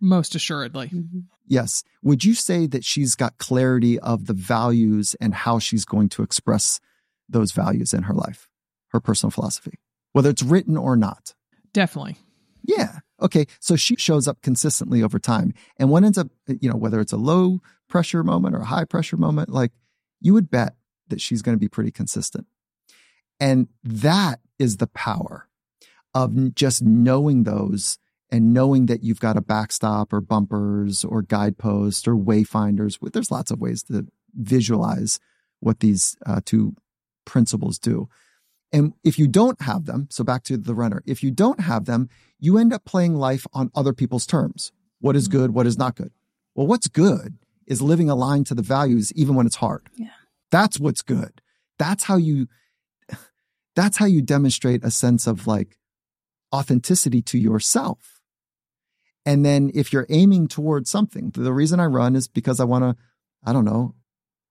Most 0.00 0.34
assuredly. 0.34 0.88
Mm-hmm. 0.88 1.20
Yes. 1.46 1.84
Would 2.02 2.24
you 2.24 2.34
say 2.34 2.66
that 2.66 2.84
she's 2.84 3.14
got 3.14 3.38
clarity 3.38 3.98
of 3.98 4.26
the 4.26 4.32
values 4.32 5.14
and 5.20 5.34
how 5.34 5.58
she's 5.58 5.84
going 5.84 6.08
to 6.10 6.22
express 6.22 6.80
those 7.32 7.52
values 7.52 7.92
in 7.92 8.04
her 8.04 8.14
life, 8.14 8.48
her 8.88 9.00
personal 9.00 9.30
philosophy, 9.30 9.78
whether 10.12 10.30
it's 10.30 10.42
written 10.42 10.76
or 10.76 10.96
not. 10.96 11.34
Definitely. 11.72 12.18
Yeah. 12.64 12.98
Okay. 13.20 13.46
So 13.60 13.76
she 13.76 13.96
shows 13.96 14.28
up 14.28 14.42
consistently 14.42 15.02
over 15.02 15.18
time. 15.18 15.54
And 15.78 15.90
what 15.90 16.04
ends 16.04 16.18
up, 16.18 16.28
you 16.46 16.70
know, 16.70 16.76
whether 16.76 17.00
it's 17.00 17.12
a 17.12 17.16
low 17.16 17.60
pressure 17.88 18.22
moment 18.22 18.54
or 18.54 18.60
a 18.60 18.66
high 18.66 18.84
pressure 18.84 19.16
moment, 19.16 19.48
like 19.48 19.72
you 20.20 20.34
would 20.34 20.50
bet 20.50 20.76
that 21.08 21.20
she's 21.20 21.42
going 21.42 21.56
to 21.56 21.60
be 21.60 21.68
pretty 21.68 21.90
consistent. 21.90 22.46
And 23.40 23.68
that 23.82 24.40
is 24.58 24.76
the 24.76 24.86
power 24.86 25.48
of 26.14 26.54
just 26.54 26.82
knowing 26.82 27.42
those 27.44 27.98
and 28.30 28.54
knowing 28.54 28.86
that 28.86 29.02
you've 29.02 29.20
got 29.20 29.36
a 29.36 29.42
backstop 29.42 30.12
or 30.12 30.20
bumpers 30.20 31.04
or 31.04 31.22
guideposts 31.22 32.06
or 32.06 32.14
wayfinders. 32.14 32.98
There's 33.12 33.30
lots 33.30 33.50
of 33.50 33.60
ways 33.60 33.82
to 33.84 34.06
visualize 34.34 35.18
what 35.60 35.80
these 35.80 36.16
uh, 36.24 36.40
two 36.44 36.74
principles 37.24 37.78
do. 37.78 38.08
And 38.72 38.94
if 39.04 39.18
you 39.18 39.28
don't 39.28 39.60
have 39.62 39.84
them, 39.84 40.08
so 40.10 40.24
back 40.24 40.44
to 40.44 40.56
the 40.56 40.74
runner, 40.74 41.02
if 41.06 41.22
you 41.22 41.30
don't 41.30 41.60
have 41.60 41.84
them, 41.84 42.08
you 42.38 42.56
end 42.56 42.72
up 42.72 42.84
playing 42.84 43.16
life 43.16 43.46
on 43.52 43.70
other 43.74 43.92
people's 43.92 44.26
terms. 44.26 44.72
What 45.00 45.14
is 45.14 45.28
mm-hmm. 45.28 45.38
good? 45.38 45.54
What 45.54 45.66
is 45.66 45.76
not 45.76 45.94
good? 45.96 46.12
Well, 46.54 46.66
what's 46.66 46.88
good 46.88 47.38
is 47.66 47.82
living 47.82 48.08
aligned 48.08 48.46
to 48.46 48.54
the 48.54 48.62
values, 48.62 49.12
even 49.12 49.34
when 49.34 49.46
it's 49.46 49.56
hard. 49.56 49.88
Yeah. 49.96 50.08
That's 50.50 50.80
what's 50.80 51.02
good. 51.02 51.42
That's 51.78 52.04
how 52.04 52.16
you, 52.16 52.48
that's 53.76 53.98
how 53.98 54.06
you 54.06 54.22
demonstrate 54.22 54.84
a 54.84 54.90
sense 54.90 55.26
of 55.26 55.46
like 55.46 55.78
authenticity 56.52 57.22
to 57.22 57.38
yourself. 57.38 58.20
And 59.24 59.44
then 59.44 59.70
if 59.74 59.92
you're 59.92 60.06
aiming 60.08 60.48
towards 60.48 60.90
something, 60.90 61.30
the 61.34 61.52
reason 61.52 61.78
I 61.78 61.86
run 61.86 62.16
is 62.16 62.26
because 62.26 62.58
I 62.58 62.64
want 62.64 62.84
to, 62.84 62.96
I 63.44 63.52
don't 63.52 63.64
know, 63.64 63.94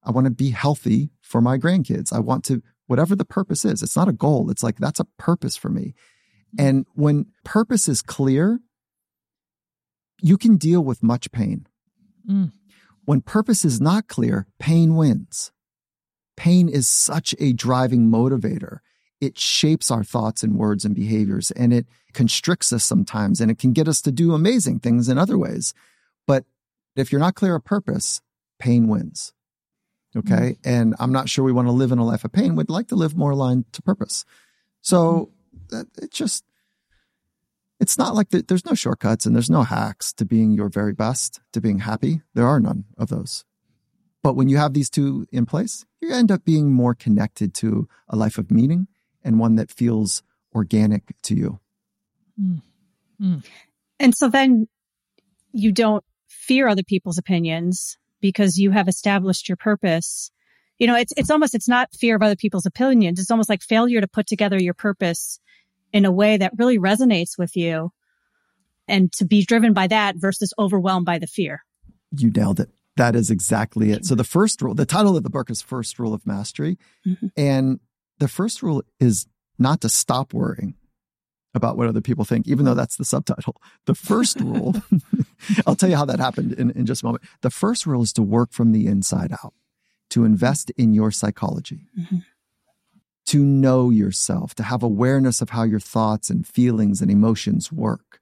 I 0.03 0.11
want 0.11 0.25
to 0.25 0.31
be 0.31 0.49
healthy 0.49 1.11
for 1.21 1.41
my 1.41 1.57
grandkids. 1.57 2.11
I 2.11 2.19
want 2.19 2.43
to, 2.45 2.61
whatever 2.87 3.15
the 3.15 3.25
purpose 3.25 3.65
is, 3.65 3.83
it's 3.83 3.95
not 3.95 4.07
a 4.07 4.13
goal. 4.13 4.49
It's 4.49 4.63
like, 4.63 4.77
that's 4.77 4.99
a 4.99 5.07
purpose 5.17 5.55
for 5.55 5.69
me. 5.69 5.93
And 6.57 6.85
when 6.93 7.27
purpose 7.43 7.87
is 7.87 8.01
clear, 8.01 8.59
you 10.21 10.37
can 10.37 10.57
deal 10.57 10.83
with 10.83 11.01
much 11.01 11.31
pain. 11.31 11.67
Mm. 12.29 12.51
When 13.05 13.21
purpose 13.21 13.65
is 13.65 13.81
not 13.81 14.07
clear, 14.07 14.47
pain 14.59 14.95
wins. 14.95 15.51
Pain 16.37 16.69
is 16.69 16.87
such 16.87 17.35
a 17.39 17.53
driving 17.53 18.09
motivator. 18.09 18.79
It 19.19 19.37
shapes 19.37 19.91
our 19.91 20.03
thoughts 20.03 20.43
and 20.43 20.57
words 20.57 20.83
and 20.83 20.95
behaviors, 20.95 21.51
and 21.51 21.71
it 21.73 21.85
constricts 22.13 22.73
us 22.73 22.83
sometimes, 22.83 23.39
and 23.39 23.51
it 23.51 23.59
can 23.59 23.73
get 23.73 23.87
us 23.87 24.01
to 24.01 24.11
do 24.11 24.33
amazing 24.33 24.79
things 24.79 25.07
in 25.09 25.17
other 25.17 25.37
ways. 25.37 25.73
But 26.25 26.45
if 26.95 27.11
you're 27.11 27.21
not 27.21 27.35
clear 27.35 27.55
of 27.55 27.63
purpose, 27.63 28.21
pain 28.59 28.87
wins. 28.87 29.33
Okay. 30.15 30.31
Mm-hmm. 30.31 30.69
And 30.69 30.95
I'm 30.99 31.11
not 31.11 31.29
sure 31.29 31.43
we 31.43 31.53
want 31.53 31.67
to 31.67 31.73
live 31.73 31.91
in 31.91 31.97
a 31.97 32.05
life 32.05 32.25
of 32.25 32.31
pain. 32.31 32.55
We'd 32.55 32.69
like 32.69 32.87
to 32.89 32.95
live 32.95 33.15
more 33.15 33.31
aligned 33.31 33.71
to 33.73 33.81
purpose. 33.81 34.25
So 34.81 35.31
mm-hmm. 35.69 36.03
it 36.03 36.11
just, 36.11 36.43
it's 37.79 37.97
not 37.97 38.13
like 38.13 38.29
the, 38.29 38.41
there's 38.41 38.65
no 38.65 38.73
shortcuts 38.73 39.25
and 39.25 39.35
there's 39.35 39.49
no 39.49 39.63
hacks 39.63 40.13
to 40.13 40.25
being 40.25 40.51
your 40.51 40.69
very 40.69 40.93
best, 40.93 41.39
to 41.53 41.61
being 41.61 41.79
happy. 41.79 42.21
There 42.33 42.45
are 42.45 42.59
none 42.59 42.85
of 42.97 43.09
those. 43.09 43.45
But 44.23 44.35
when 44.35 44.49
you 44.49 44.57
have 44.57 44.73
these 44.73 44.89
two 44.89 45.25
in 45.31 45.45
place, 45.45 45.85
you 45.99 46.11
end 46.13 46.31
up 46.31 46.45
being 46.45 46.71
more 46.71 46.93
connected 46.93 47.53
to 47.55 47.87
a 48.07 48.15
life 48.15 48.37
of 48.37 48.51
meaning 48.51 48.87
and 49.23 49.39
one 49.39 49.55
that 49.55 49.71
feels 49.71 50.21
organic 50.53 51.15
to 51.23 51.35
you. 51.35 51.59
Mm-hmm. 52.39 53.39
And 53.99 54.15
so 54.15 54.29
then 54.29 54.67
you 55.53 55.71
don't 55.71 56.03
fear 56.27 56.67
other 56.67 56.83
people's 56.83 57.17
opinions 57.17 57.97
because 58.21 58.57
you 58.57 58.71
have 58.71 58.87
established 58.87 59.49
your 59.49 59.57
purpose. 59.57 60.31
You 60.77 60.87
know, 60.87 60.95
it's, 60.95 61.13
it's 61.17 61.29
almost, 61.29 61.53
it's 61.53 61.67
not 61.67 61.93
fear 61.93 62.15
of 62.15 62.21
other 62.21 62.35
people's 62.35 62.65
opinions. 62.65 63.19
It's 63.19 63.31
almost 63.31 63.49
like 63.49 63.61
failure 63.61 64.01
to 64.01 64.07
put 64.07 64.27
together 64.27 64.61
your 64.61 64.73
purpose 64.73 65.39
in 65.93 66.05
a 66.05 66.11
way 66.11 66.37
that 66.37 66.53
really 66.57 66.79
resonates 66.79 67.37
with 67.37 67.55
you 67.55 67.91
and 68.87 69.11
to 69.13 69.25
be 69.25 69.45
driven 69.45 69.73
by 69.73 69.87
that 69.87 70.15
versus 70.17 70.53
overwhelmed 70.57 71.05
by 71.05 71.19
the 71.19 71.27
fear. 71.27 71.63
You 72.15 72.31
nailed 72.31 72.59
it. 72.59 72.69
That 72.97 73.15
is 73.15 73.31
exactly 73.31 73.91
it. 73.91 74.05
So 74.05 74.15
the 74.15 74.23
first 74.23 74.61
rule, 74.61 74.73
the 74.73 74.85
title 74.85 75.15
of 75.15 75.23
the 75.23 75.29
book 75.29 75.49
is 75.49 75.61
First 75.61 75.97
Rule 75.97 76.13
of 76.13 76.25
Mastery. 76.25 76.77
Mm-hmm. 77.07 77.27
And 77.37 77.79
the 78.19 78.27
first 78.27 78.61
rule 78.61 78.83
is 78.99 79.27
not 79.57 79.81
to 79.81 79.89
stop 79.89 80.33
worrying 80.33 80.75
about 81.53 81.77
what 81.77 81.87
other 81.87 82.01
people 82.01 82.25
think, 82.25 82.47
even 82.47 82.65
though 82.65 82.73
that's 82.73 82.95
the 82.95 83.05
subtitle. 83.05 83.61
The 83.85 83.95
first 83.95 84.39
rule, 84.39 84.75
I'll 85.67 85.75
tell 85.75 85.89
you 85.89 85.97
how 85.97 86.05
that 86.05 86.19
happened 86.19 86.53
in, 86.53 86.71
in 86.71 86.85
just 86.85 87.03
a 87.03 87.05
moment. 87.05 87.23
The 87.41 87.49
first 87.49 87.85
rule 87.85 88.03
is 88.03 88.13
to 88.13 88.21
work 88.21 88.51
from 88.51 88.71
the 88.71 88.87
inside 88.87 89.31
out, 89.43 89.53
to 90.11 90.23
invest 90.23 90.69
in 90.71 90.93
your 90.93 91.11
psychology, 91.11 91.87
mm-hmm. 91.97 92.17
to 93.27 93.39
know 93.43 93.89
yourself, 93.89 94.55
to 94.55 94.63
have 94.63 94.81
awareness 94.81 95.41
of 95.41 95.49
how 95.49 95.63
your 95.63 95.79
thoughts 95.79 96.29
and 96.29 96.47
feelings 96.47 97.01
and 97.01 97.11
emotions 97.11 97.71
work. 97.71 98.19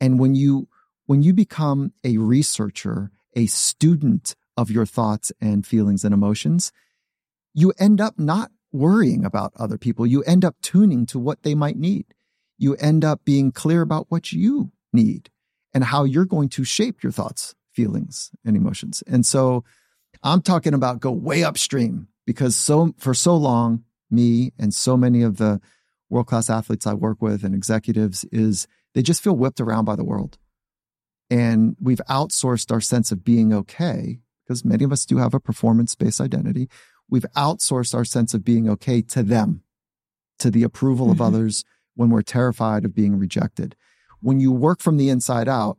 And 0.00 0.20
when 0.20 0.34
you, 0.34 0.68
when 1.06 1.22
you 1.22 1.32
become 1.32 1.92
a 2.04 2.18
researcher, 2.18 3.10
a 3.34 3.46
student 3.46 4.36
of 4.56 4.70
your 4.70 4.86
thoughts 4.86 5.32
and 5.40 5.66
feelings 5.66 6.04
and 6.04 6.14
emotions, 6.14 6.70
you 7.54 7.72
end 7.78 8.00
up 8.00 8.18
not 8.18 8.52
worrying 8.72 9.24
about 9.24 9.52
other 9.56 9.78
people. 9.78 10.06
You 10.06 10.22
end 10.22 10.44
up 10.44 10.56
tuning 10.62 11.06
to 11.06 11.18
what 11.18 11.42
they 11.42 11.54
might 11.54 11.76
need 11.76 12.06
you 12.58 12.74
end 12.76 13.04
up 13.04 13.24
being 13.24 13.52
clear 13.52 13.82
about 13.82 14.06
what 14.08 14.32
you 14.32 14.72
need 14.92 15.30
and 15.72 15.84
how 15.84 16.04
you're 16.04 16.24
going 16.24 16.48
to 16.50 16.64
shape 16.64 17.02
your 17.02 17.12
thoughts, 17.12 17.54
feelings, 17.72 18.30
and 18.44 18.56
emotions. 18.56 19.02
And 19.06 19.24
so 19.24 19.64
I'm 20.22 20.42
talking 20.42 20.74
about 20.74 21.00
go 21.00 21.12
way 21.12 21.44
upstream 21.44 22.08
because 22.26 22.56
so 22.56 22.94
for 22.98 23.14
so 23.14 23.36
long, 23.36 23.84
me 24.10 24.52
and 24.58 24.74
so 24.74 24.96
many 24.96 25.22
of 25.22 25.36
the 25.36 25.60
world 26.10 26.26
class 26.26 26.50
athletes 26.50 26.86
I 26.86 26.94
work 26.94 27.20
with 27.20 27.44
and 27.44 27.54
executives 27.54 28.24
is 28.32 28.66
they 28.94 29.02
just 29.02 29.22
feel 29.22 29.36
whipped 29.36 29.60
around 29.60 29.84
by 29.84 29.96
the 29.96 30.04
world. 30.04 30.38
And 31.30 31.76
we've 31.80 32.00
outsourced 32.08 32.72
our 32.72 32.80
sense 32.80 33.12
of 33.12 33.22
being 33.22 33.52
okay 33.52 34.20
because 34.44 34.64
many 34.64 34.84
of 34.84 34.92
us 34.92 35.04
do 35.04 35.18
have 35.18 35.34
a 35.34 35.40
performance 35.40 35.94
based 35.94 36.20
identity. 36.20 36.68
We've 37.10 37.26
outsourced 37.36 37.94
our 37.94 38.04
sense 38.04 38.32
of 38.32 38.44
being 38.44 38.68
okay 38.70 39.02
to 39.02 39.22
them, 39.22 39.62
to 40.38 40.50
the 40.50 40.62
approval 40.62 41.06
mm-hmm. 41.06 41.20
of 41.20 41.20
others, 41.20 41.64
when 41.98 42.10
we're 42.10 42.22
terrified 42.22 42.84
of 42.84 42.94
being 42.94 43.18
rejected. 43.18 43.74
When 44.20 44.38
you 44.38 44.52
work 44.52 44.80
from 44.80 44.98
the 44.98 45.08
inside 45.08 45.48
out, 45.48 45.78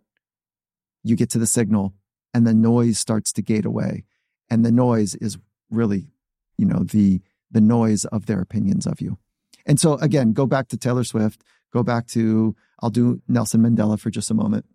you 1.02 1.16
get 1.16 1.30
to 1.30 1.40
the 1.40 1.48
signal 1.48 1.94
and 2.34 2.46
the 2.46 2.54
noise 2.54 3.00
starts 3.00 3.32
to 3.32 3.42
gate 3.42 3.64
away. 3.66 4.04
And 4.50 4.66
the 4.66 4.72
noise 4.72 5.16
is 5.16 5.38
really, 5.72 6.12
you 6.58 6.66
know, 6.66 6.84
the, 6.84 7.22
the 7.50 7.62
noise 7.62 8.04
of 8.04 8.26
their 8.26 8.42
opinions 8.42 8.86
of 8.86 9.00
you. 9.00 9.18
And 9.66 9.80
so 9.80 9.94
again, 10.00 10.34
go 10.34 10.46
back 10.46 10.68
to 10.70 10.78
Taylor 10.78 11.06
Swift, 11.06 11.42
go 11.72 11.84
back 11.84 12.06
to, 12.08 12.54
I'll 12.82 12.90
do 12.90 13.22
Nelson 13.30 13.62
Mandela 13.62 13.98
for 13.98 14.10
just 14.10 14.30
a 14.30 14.34
moment. 14.34 14.66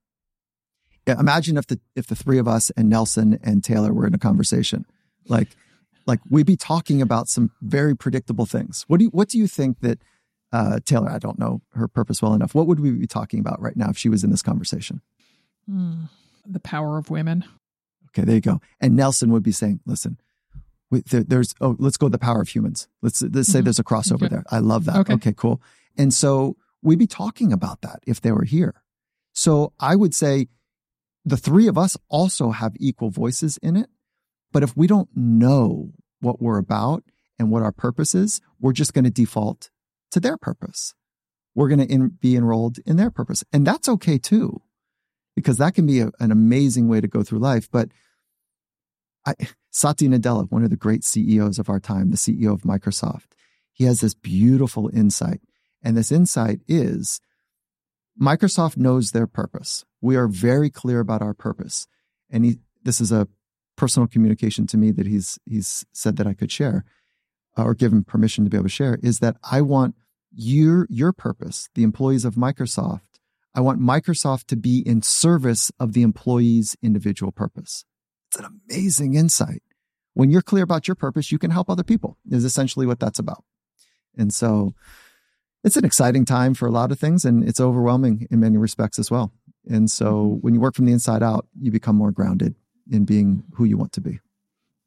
imagine 1.07 1.59
if 1.59 1.67
the 1.67 1.79
if 1.95 2.07
the 2.07 2.17
three 2.17 2.39
of 2.39 2.49
us 2.49 2.71
and 2.71 2.89
Nelson 2.89 3.39
and 3.43 3.63
Taylor 3.63 3.93
were 3.93 4.07
in 4.07 4.15
a 4.15 4.19
conversation, 4.19 4.87
like 5.29 5.49
like 6.07 6.21
we'd 6.31 6.47
be 6.47 6.57
talking 6.57 7.03
about 7.03 7.29
some 7.29 7.51
very 7.61 7.95
predictable 7.95 8.47
things. 8.47 8.87
What 8.89 8.99
do 8.99 9.05
you 9.05 9.11
what 9.11 9.29
do 9.29 9.37
you 9.37 9.47
think 9.47 9.81
that 9.81 9.99
uh, 10.55 10.79
Taylor? 10.85 11.11
I 11.11 11.19
don't 11.19 11.39
know 11.39 11.61
her 11.75 11.89
purpose 11.89 12.23
well 12.23 12.35
enough. 12.35 12.55
What 12.55 12.67
would 12.67 12.81
we 12.81 12.93
be 12.93 13.07
talking 13.07 13.41
about 13.41 13.61
right 13.61 13.77
now 13.77 13.91
if 13.91 13.99
she 13.99 14.09
was 14.09 14.23
in 14.25 14.31
this 14.31 14.43
conversation? 14.43 15.01
Hmm. 15.69 16.05
The 16.47 16.61
power 16.61 16.99
of 16.99 17.11
women. 17.11 17.45
Okay, 18.11 18.25
there 18.25 18.37
you 18.37 18.41
go. 18.41 18.61
And 18.81 18.95
Nelson 18.95 19.31
would 19.33 19.43
be 19.43 19.53
saying, 19.53 19.81
"Listen, 19.87 20.19
we, 20.91 21.01
there, 21.01 21.25
there's 21.25 21.55
oh, 21.61 21.77
let's 21.79 21.97
go 21.97 22.09
the 22.09 22.19
power 22.19 22.41
of 22.41 22.49
humans. 22.49 22.89
Let's 23.03 23.23
let's 23.23 23.49
say 23.49 23.59
mm-hmm. 23.59 23.65
there's 23.65 23.79
a 23.79 23.85
crossover 23.85 24.25
okay. 24.25 24.29
there. 24.29 24.45
I 24.51 24.61
love 24.61 24.85
that. 24.85 24.97
Okay. 24.99 25.15
okay, 25.15 25.33
cool. 25.33 25.61
And 25.97 26.13
so 26.15 26.57
we'd 26.83 26.99
be 26.99 27.07
talking 27.07 27.53
about 27.53 27.81
that 27.83 28.01
if 28.07 28.21
they 28.21 28.33
were 28.33 28.45
here. 28.45 28.75
So 29.33 29.73
I 29.81 29.97
would 29.97 30.15
say 30.15 30.49
the 31.25 31.37
three 31.37 31.67
of 31.67 31.77
us 31.77 31.97
also 32.09 32.51
have 32.51 32.75
equal 32.79 33.11
voices 33.11 33.59
in 33.59 33.77
it. 33.77 33.89
But 34.53 34.63
if 34.63 34.77
we 34.77 34.87
don't 34.87 35.09
know 35.17 35.91
what 36.21 36.41
we're 36.41 36.59
about 36.59 37.03
and 37.39 37.51
what 37.51 37.63
our 37.63 37.73
purpose 37.73 38.15
is, 38.15 38.41
we're 38.61 38.73
just 38.73 38.95
going 38.95 39.05
to 39.05 39.11
default 39.11 39.71
to 40.15 40.21
their 40.21 40.39
purpose. 40.39 40.95
We're 41.55 41.69
going 41.69 41.87
to 41.87 42.09
be 42.09 42.37
enrolled 42.37 42.79
in 42.87 42.97
their 42.97 43.11
purpose. 43.11 43.45
And 43.53 43.67
that's 43.67 43.89
okay 43.89 44.17
too, 44.17 44.63
because 45.37 45.59
that 45.59 45.75
can 45.75 45.87
be 45.87 46.01
a, 46.01 46.11
an 46.21 46.31
amazing 46.31 46.89
way 46.89 47.01
to 47.01 47.09
go 47.09 47.23
through 47.23 47.41
life. 47.41 47.69
But 47.71 47.91
I, 49.27 49.35
Satya 49.71 50.09
Nadella, 50.09 50.51
one 50.51 50.65
of 50.65 50.71
the 50.71 50.77
great 50.77 51.05
CEOs 51.05 51.59
of 51.59 51.69
our 51.69 51.81
time, 51.81 52.11
the 52.11 52.17
CEO 52.17 52.53
of 52.53 52.63
Microsoft, 52.63 53.33
he 53.73 53.85
has 53.85 54.01
this 54.01 54.15
beautiful 54.15 54.89
insight. 54.95 55.41
And 55.83 55.97
this 55.97 56.13
insight 56.13 56.61
is 56.69 57.21
Microsoft 58.21 58.77
knows 58.77 59.11
their 59.11 59.27
purpose. 59.27 59.85
We 60.01 60.17
are 60.17 60.29
very 60.29 60.71
clear 60.71 61.01
about 61.01 61.23
our 61.23 61.35
purpose. 61.35 61.89
And 62.31 62.45
he, 62.45 62.59
this 62.85 63.01
is 63.01 63.11
a 63.11 63.27
personal 63.77 64.07
communication 64.07 64.69
to 64.69 64.77
me 64.77 64.93
that 64.93 65.07
he's 65.07 65.39
he's 65.45 65.85
said 65.93 66.17
that 66.17 66.27
I 66.29 66.35
could 66.35 66.53
share 66.53 66.85
uh, 67.59 67.65
or 67.65 67.75
give 67.75 67.93
him 67.93 68.05
permission 68.05 68.45
to 68.45 68.51
be 68.51 68.57
able 68.57 68.67
to 68.67 68.71
share 68.71 68.99
is 69.03 69.19
that 69.19 69.37
I 69.43 69.61
want 69.63 69.97
your 70.35 70.87
your 70.91 71.13
purpose, 71.13 71.69
the 71.75 71.83
employees 71.83 72.25
of 72.25 72.35
Microsoft, 72.35 73.01
I 73.55 73.61
want 73.61 73.81
Microsoft 73.81 74.47
to 74.47 74.57
be 74.57 74.83
in 74.85 75.03
service 75.03 75.71
of 75.79 75.93
the 75.93 76.03
employee's 76.03 76.77
individual 76.83 77.31
purpose. 77.31 77.85
It's 78.29 78.39
an 78.39 78.61
amazing 78.69 79.15
insight. 79.15 79.63
When 80.15 80.31
you're 80.31 80.43
clear 80.43 80.65
about 80.65 80.89
your 80.89 80.95
purpose, 80.97 81.31
you 81.31 81.39
can 81.39 81.51
help 81.51 81.71
other 81.71 81.85
people, 81.85 82.19
is 82.31 82.45
essentially 82.45 82.87
what 82.87 82.99
that's 82.99 83.19
about. 83.19 83.45
And 84.17 84.33
so 84.33 84.75
it's 85.63 85.77
an 85.77 85.85
exciting 85.85 86.25
time 86.25 86.55
for 86.55 86.67
a 86.67 86.71
lot 86.71 86.93
of 86.93 86.99
things 86.99 87.25
and 87.25 87.49
it's 87.49 87.61
overwhelming 87.61 88.27
in 88.31 88.41
many 88.41 88.59
respects 88.59 88.99
as 88.99 89.11
well. 89.11 89.33
And 89.69 89.91
so 89.91 90.15
mm-hmm. 90.15 90.41
when 90.41 90.55
you 90.55 90.61
work 90.61 90.75
from 90.75 90.87
the 90.87 90.93
inside 90.93 91.23
out, 91.23 91.47
you 91.61 91.71
become 91.71 91.97
more 91.97 92.13
grounded 92.13 92.55
in 92.91 93.05
being 93.05 93.45
who 93.55 93.65
you 93.65 93.79
want 93.79 93.93
to 93.93 94.01
be. 94.01 94.21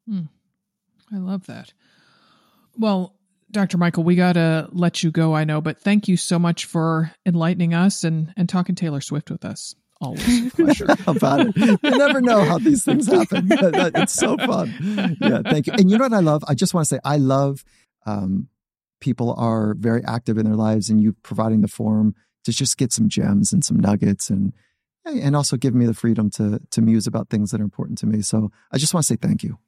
Hmm. 0.08 0.22
I 1.12 1.16
love 1.16 1.46
that. 1.46 1.72
Well, 2.76 3.14
Dr. 3.50 3.78
Michael, 3.78 4.04
we 4.04 4.14
got 4.14 4.34
to 4.34 4.68
let 4.72 5.02
you 5.02 5.10
go, 5.10 5.34
I 5.34 5.44
know, 5.44 5.60
but 5.60 5.80
thank 5.80 6.08
you 6.08 6.16
so 6.16 6.38
much 6.38 6.66
for 6.66 7.12
enlightening 7.24 7.74
us 7.74 8.04
and, 8.04 8.32
and 8.36 8.48
talking 8.48 8.74
Taylor 8.74 9.00
Swift 9.00 9.30
with 9.30 9.44
us. 9.44 9.74
Always 10.00 10.46
a 10.46 10.50
pleasure. 10.56 10.86
about 11.06 11.40
it. 11.46 11.56
You 11.56 11.98
never 11.98 12.20
know 12.20 12.44
how 12.44 12.58
these 12.58 12.84
things 12.84 13.06
happen. 13.06 13.48
it's 13.50 14.12
so 14.12 14.36
fun. 14.36 15.16
Yeah, 15.20 15.42
thank 15.42 15.66
you. 15.66 15.72
And 15.72 15.90
you 15.90 15.98
know 15.98 16.04
what 16.04 16.12
I 16.12 16.20
love? 16.20 16.44
I 16.46 16.54
just 16.54 16.74
want 16.74 16.86
to 16.86 16.94
say 16.94 17.00
I 17.04 17.16
love 17.16 17.64
um, 18.06 18.48
people 19.00 19.34
are 19.36 19.74
very 19.74 20.04
active 20.04 20.38
in 20.38 20.44
their 20.44 20.56
lives 20.56 20.90
and 20.90 21.00
you 21.00 21.14
providing 21.22 21.62
the 21.62 21.68
forum 21.68 22.14
to 22.44 22.52
just 22.52 22.78
get 22.78 22.92
some 22.92 23.08
gems 23.08 23.52
and 23.52 23.64
some 23.64 23.78
nuggets 23.78 24.30
and 24.30 24.52
and 25.04 25.34
also 25.34 25.56
give 25.56 25.74
me 25.74 25.86
the 25.86 25.94
freedom 25.94 26.30
to 26.30 26.60
to 26.70 26.82
muse 26.82 27.06
about 27.06 27.28
things 27.28 27.50
that 27.50 27.60
are 27.60 27.64
important 27.64 27.98
to 27.98 28.06
me. 28.06 28.22
So 28.22 28.50
I 28.72 28.78
just 28.78 28.94
want 28.94 29.04
to 29.06 29.14
say 29.14 29.16
thank 29.16 29.42
you. 29.42 29.58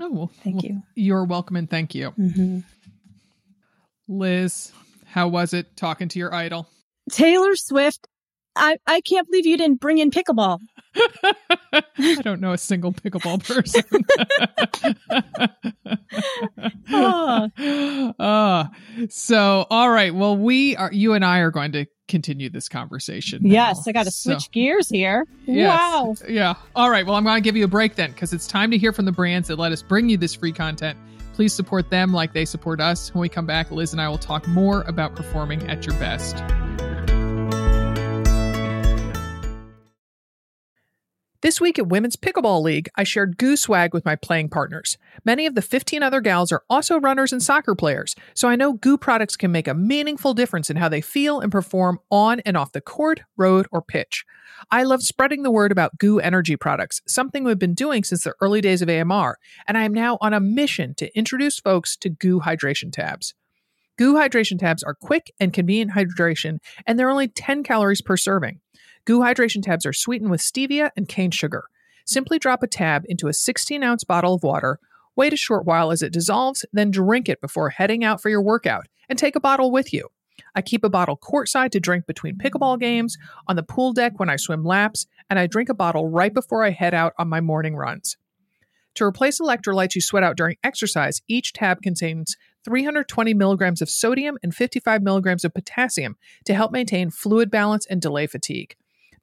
Oh 0.00 0.10
well, 0.10 0.30
thank 0.42 0.56
well, 0.56 0.64
you. 0.64 0.82
You're 0.94 1.24
welcome 1.24 1.56
and 1.56 1.68
thank 1.68 1.94
you, 1.94 2.12
mm-hmm. 2.18 2.60
Liz. 4.08 4.72
How 5.04 5.28
was 5.28 5.52
it 5.52 5.76
talking 5.76 6.08
to 6.08 6.18
your 6.18 6.34
idol, 6.34 6.68
Taylor 7.10 7.56
Swift? 7.56 8.06
I 8.56 8.78
I 8.86 9.00
can't 9.02 9.26
believe 9.28 9.46
you 9.46 9.56
didn't 9.56 9.80
bring 9.80 9.98
in 9.98 10.10
pickleball. 10.10 10.60
I 11.72 12.22
don't 12.22 12.40
know 12.40 12.52
a 12.52 12.58
single 12.58 12.92
pickleball 12.92 13.44
person. 13.46 13.82
oh. 16.90 18.14
Uh, 18.18 18.64
so, 19.08 19.66
all 19.70 19.90
right. 19.90 20.14
Well, 20.14 20.36
we 20.36 20.76
are, 20.76 20.92
you 20.92 21.12
and 21.14 21.24
I 21.24 21.38
are 21.38 21.50
going 21.50 21.72
to 21.72 21.86
continue 22.08 22.48
this 22.48 22.68
conversation. 22.68 23.42
Now. 23.42 23.50
Yes, 23.50 23.86
I 23.86 23.92
got 23.92 24.04
to 24.04 24.10
switch 24.10 24.50
gears 24.52 24.88
here. 24.88 25.26
Yes, 25.46 25.78
wow. 25.78 26.14
Yeah. 26.28 26.54
All 26.74 26.90
right. 26.90 27.04
Well, 27.04 27.16
I'm 27.16 27.24
going 27.24 27.36
to 27.36 27.44
give 27.44 27.56
you 27.56 27.64
a 27.64 27.68
break 27.68 27.96
then 27.96 28.12
because 28.12 28.32
it's 28.32 28.46
time 28.46 28.70
to 28.70 28.78
hear 28.78 28.92
from 28.92 29.04
the 29.04 29.12
brands 29.12 29.48
that 29.48 29.58
let 29.58 29.72
us 29.72 29.82
bring 29.82 30.08
you 30.08 30.16
this 30.16 30.34
free 30.34 30.52
content. 30.52 30.98
Please 31.36 31.52
support 31.52 31.90
them 31.90 32.14
like 32.14 32.32
they 32.32 32.46
support 32.46 32.80
us. 32.80 33.12
When 33.12 33.20
we 33.20 33.28
come 33.28 33.44
back, 33.44 33.70
Liz 33.70 33.92
and 33.92 34.00
I 34.00 34.08
will 34.08 34.16
talk 34.16 34.48
more 34.48 34.80
about 34.88 35.14
performing 35.14 35.68
at 35.68 35.84
your 35.84 35.94
best. 35.96 36.42
This 41.46 41.60
week 41.60 41.78
at 41.78 41.86
Women's 41.86 42.16
Pickleball 42.16 42.60
League, 42.60 42.88
I 42.96 43.04
shared 43.04 43.38
GU 43.38 43.54
swag 43.54 43.94
with 43.94 44.04
my 44.04 44.16
playing 44.16 44.48
partners. 44.48 44.98
Many 45.24 45.46
of 45.46 45.54
the 45.54 45.62
15 45.62 46.02
other 46.02 46.20
gals 46.20 46.50
are 46.50 46.64
also 46.68 46.98
runners 46.98 47.32
and 47.32 47.40
soccer 47.40 47.76
players, 47.76 48.16
so 48.34 48.48
I 48.48 48.56
know 48.56 48.72
GU 48.72 48.98
products 48.98 49.36
can 49.36 49.52
make 49.52 49.68
a 49.68 49.72
meaningful 49.72 50.34
difference 50.34 50.70
in 50.70 50.76
how 50.76 50.88
they 50.88 51.00
feel 51.00 51.38
and 51.38 51.52
perform 51.52 52.00
on 52.10 52.40
and 52.40 52.56
off 52.56 52.72
the 52.72 52.80
court, 52.80 53.20
road, 53.36 53.68
or 53.70 53.80
pitch. 53.80 54.24
I 54.72 54.82
love 54.82 55.04
spreading 55.04 55.44
the 55.44 55.52
word 55.52 55.70
about 55.70 55.98
GU 55.98 56.18
energy 56.18 56.56
products, 56.56 57.00
something 57.06 57.44
we've 57.44 57.56
been 57.60 57.74
doing 57.74 58.02
since 58.02 58.24
the 58.24 58.34
early 58.40 58.60
days 58.60 58.82
of 58.82 58.90
AMR, 58.90 59.38
and 59.68 59.78
I 59.78 59.84
am 59.84 59.94
now 59.94 60.18
on 60.20 60.34
a 60.34 60.40
mission 60.40 60.96
to 60.96 61.16
introduce 61.16 61.60
folks 61.60 61.96
to 61.98 62.08
GU 62.08 62.40
hydration 62.40 62.90
tabs. 62.90 63.34
GU 63.98 64.14
hydration 64.14 64.58
tabs 64.58 64.82
are 64.82 64.94
quick 64.94 65.32
and 65.38 65.52
convenient 65.52 65.92
hydration, 65.92 66.58
and 66.86 66.98
they're 66.98 67.08
only 67.08 67.28
10 67.28 67.62
calories 67.62 68.02
per 68.02 68.16
serving. 68.16 68.60
GU 69.06 69.20
hydration 69.20 69.62
tabs 69.62 69.86
are 69.86 69.92
sweetened 69.92 70.32
with 70.32 70.40
stevia 70.40 70.90
and 70.96 71.08
cane 71.08 71.30
sugar. 71.30 71.64
Simply 72.04 72.40
drop 72.40 72.64
a 72.64 72.66
tab 72.66 73.04
into 73.08 73.28
a 73.28 73.32
16 73.32 73.82
ounce 73.82 74.02
bottle 74.02 74.34
of 74.34 74.42
water, 74.42 74.80
wait 75.14 75.32
a 75.32 75.36
short 75.36 75.64
while 75.64 75.92
as 75.92 76.02
it 76.02 76.12
dissolves, 76.12 76.66
then 76.72 76.90
drink 76.90 77.28
it 77.28 77.40
before 77.40 77.70
heading 77.70 78.02
out 78.02 78.20
for 78.20 78.28
your 78.28 78.42
workout, 78.42 78.86
and 79.08 79.16
take 79.16 79.36
a 79.36 79.40
bottle 79.40 79.70
with 79.70 79.92
you. 79.92 80.08
I 80.56 80.62
keep 80.62 80.82
a 80.82 80.90
bottle 80.90 81.16
courtside 81.16 81.70
to 81.70 81.80
drink 81.80 82.06
between 82.06 82.36
pickleball 82.36 82.80
games, 82.80 83.16
on 83.46 83.54
the 83.54 83.62
pool 83.62 83.92
deck 83.92 84.18
when 84.18 84.28
I 84.28 84.36
swim 84.36 84.64
laps, 84.64 85.06
and 85.30 85.38
I 85.38 85.46
drink 85.46 85.68
a 85.68 85.74
bottle 85.74 86.08
right 86.08 86.34
before 86.34 86.64
I 86.64 86.70
head 86.70 86.92
out 86.92 87.12
on 87.16 87.28
my 87.28 87.40
morning 87.40 87.76
runs. 87.76 88.16
To 88.96 89.04
replace 89.04 89.40
electrolytes 89.40 89.94
you 89.94 90.00
sweat 90.00 90.24
out 90.24 90.36
during 90.36 90.56
exercise, 90.64 91.20
each 91.28 91.52
tab 91.52 91.80
contains 91.80 92.34
320 92.64 93.34
milligrams 93.34 93.80
of 93.80 93.90
sodium 93.90 94.36
and 94.42 94.54
55 94.54 95.02
milligrams 95.02 95.44
of 95.44 95.54
potassium 95.54 96.16
to 96.44 96.54
help 96.54 96.72
maintain 96.72 97.10
fluid 97.10 97.50
balance 97.50 97.86
and 97.86 98.00
delay 98.00 98.26
fatigue. 98.26 98.74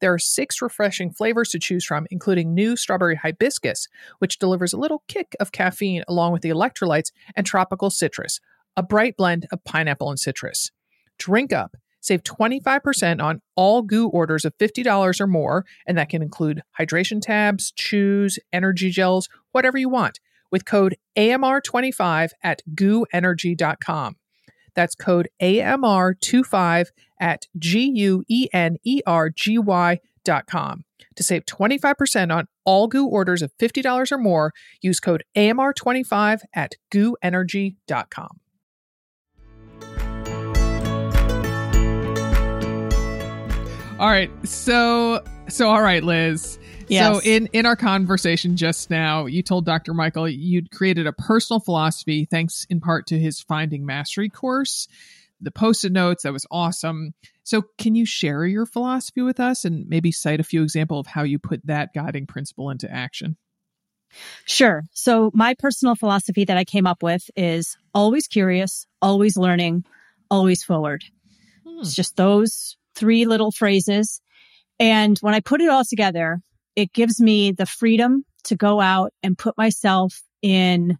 There 0.03 0.13
are 0.13 0.19
six 0.19 0.61
refreshing 0.61 1.11
flavors 1.11 1.47
to 1.51 1.59
choose 1.59 1.85
from, 1.85 2.07
including 2.11 2.53
new 2.53 2.75
strawberry 2.75 3.15
hibiscus, 3.15 3.87
which 4.19 4.37
delivers 4.37 4.73
a 4.73 4.77
little 4.77 5.01
kick 5.07 5.33
of 5.39 5.53
caffeine 5.53 6.03
along 6.09 6.33
with 6.33 6.41
the 6.41 6.49
electrolytes, 6.49 7.13
and 7.37 7.45
tropical 7.45 7.89
citrus, 7.89 8.41
a 8.75 8.83
bright 8.83 9.15
blend 9.15 9.47
of 9.49 9.63
pineapple 9.63 10.09
and 10.09 10.19
citrus. 10.19 10.71
Drink 11.17 11.53
up. 11.53 11.77
Save 12.01 12.21
25% 12.23 13.23
on 13.23 13.41
all 13.55 13.81
GU 13.81 14.09
orders 14.09 14.43
of 14.43 14.57
$50 14.57 15.21
or 15.21 15.27
more, 15.27 15.65
and 15.87 15.97
that 15.97 16.09
can 16.09 16.21
include 16.21 16.63
hydration 16.77 17.21
tabs, 17.21 17.71
chews, 17.71 18.37
energy 18.51 18.89
gels, 18.89 19.29
whatever 19.53 19.77
you 19.77 19.87
want, 19.87 20.19
with 20.51 20.65
code 20.65 20.97
AMR25 21.15 22.31
at 22.43 22.61
GUenergy.com. 22.75 24.17
That's 24.75 24.95
code 24.95 25.29
AMR25 25.41 26.87
at 27.19 27.47
G 27.57 27.89
U 27.95 28.23
E 28.27 28.47
N 28.53 28.77
E 28.83 29.01
R 29.05 29.29
G 29.29 29.57
Y 29.57 29.99
dot 30.23 30.47
com. 30.47 30.83
To 31.15 31.23
save 31.23 31.45
25% 31.45 32.35
on 32.35 32.47
all 32.65 32.87
GU 32.87 33.05
orders 33.05 33.41
of 33.41 33.51
$50 33.59 34.11
or 34.11 34.17
more, 34.17 34.51
use 34.81 34.99
code 34.99 35.23
AMR25 35.35 36.41
at 36.55 36.73
GUenergy.com. 36.91 38.39
All 43.99 44.09
right. 44.09 44.31
So 44.45 45.23
so 45.47 45.69
all 45.69 45.81
right, 45.81 46.03
Liz. 46.03 46.59
Yes. 46.87 47.15
So 47.15 47.21
in 47.21 47.47
in 47.53 47.65
our 47.65 47.75
conversation 47.75 48.57
just 48.57 48.89
now, 48.89 49.25
you 49.25 49.41
told 49.43 49.65
Dr. 49.65 49.93
Michael 49.93 50.27
you'd 50.27 50.71
created 50.71 51.07
a 51.07 51.13
personal 51.13 51.59
philosophy 51.59 52.25
thanks 52.25 52.65
in 52.69 52.79
part 52.79 53.07
to 53.07 53.19
his 53.19 53.39
Finding 53.39 53.85
Mastery 53.85 54.29
course. 54.29 54.87
The 55.41 55.51
post-it 55.51 55.91
notes, 55.91 56.23
that 56.23 56.31
was 56.31 56.45
awesome. 56.49 57.13
So 57.43 57.63
can 57.77 57.95
you 57.95 58.05
share 58.05 58.45
your 58.45 58.65
philosophy 58.65 59.21
with 59.21 59.39
us 59.39 59.65
and 59.65 59.87
maybe 59.89 60.11
cite 60.11 60.39
a 60.39 60.43
few 60.43 60.63
examples 60.63 61.01
of 61.01 61.07
how 61.07 61.23
you 61.23 61.37
put 61.37 61.65
that 61.65 61.93
guiding 61.93 62.25
principle 62.25 62.69
into 62.69 62.89
action? 62.89 63.35
Sure. 64.45 64.83
So 64.93 65.31
my 65.33 65.55
personal 65.55 65.95
philosophy 65.95 66.45
that 66.45 66.57
I 66.57 66.63
came 66.63 66.87
up 66.87 67.03
with 67.03 67.29
is 67.35 67.77
always 67.93 68.27
curious, 68.27 68.85
always 69.01 69.35
learning, 69.35 69.85
always 70.29 70.63
forward. 70.63 71.03
Hmm. 71.65 71.79
It's 71.79 71.95
just 71.95 72.15
those 72.15 72.77
three 72.95 73.25
little 73.25 73.51
phrases. 73.51 74.21
And 74.79 75.17
when 75.19 75.33
I 75.33 75.39
put 75.39 75.61
it 75.61 75.69
all 75.69 75.83
together, 75.83 76.41
it 76.75 76.93
gives 76.93 77.19
me 77.19 77.51
the 77.51 77.65
freedom 77.65 78.25
to 78.45 78.55
go 78.55 78.81
out 78.81 79.13
and 79.21 79.37
put 79.37 79.57
myself 79.57 80.21
in 80.41 80.97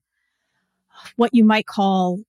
what 1.16 1.34
you 1.34 1.44
might 1.44 1.66
call 1.66 2.20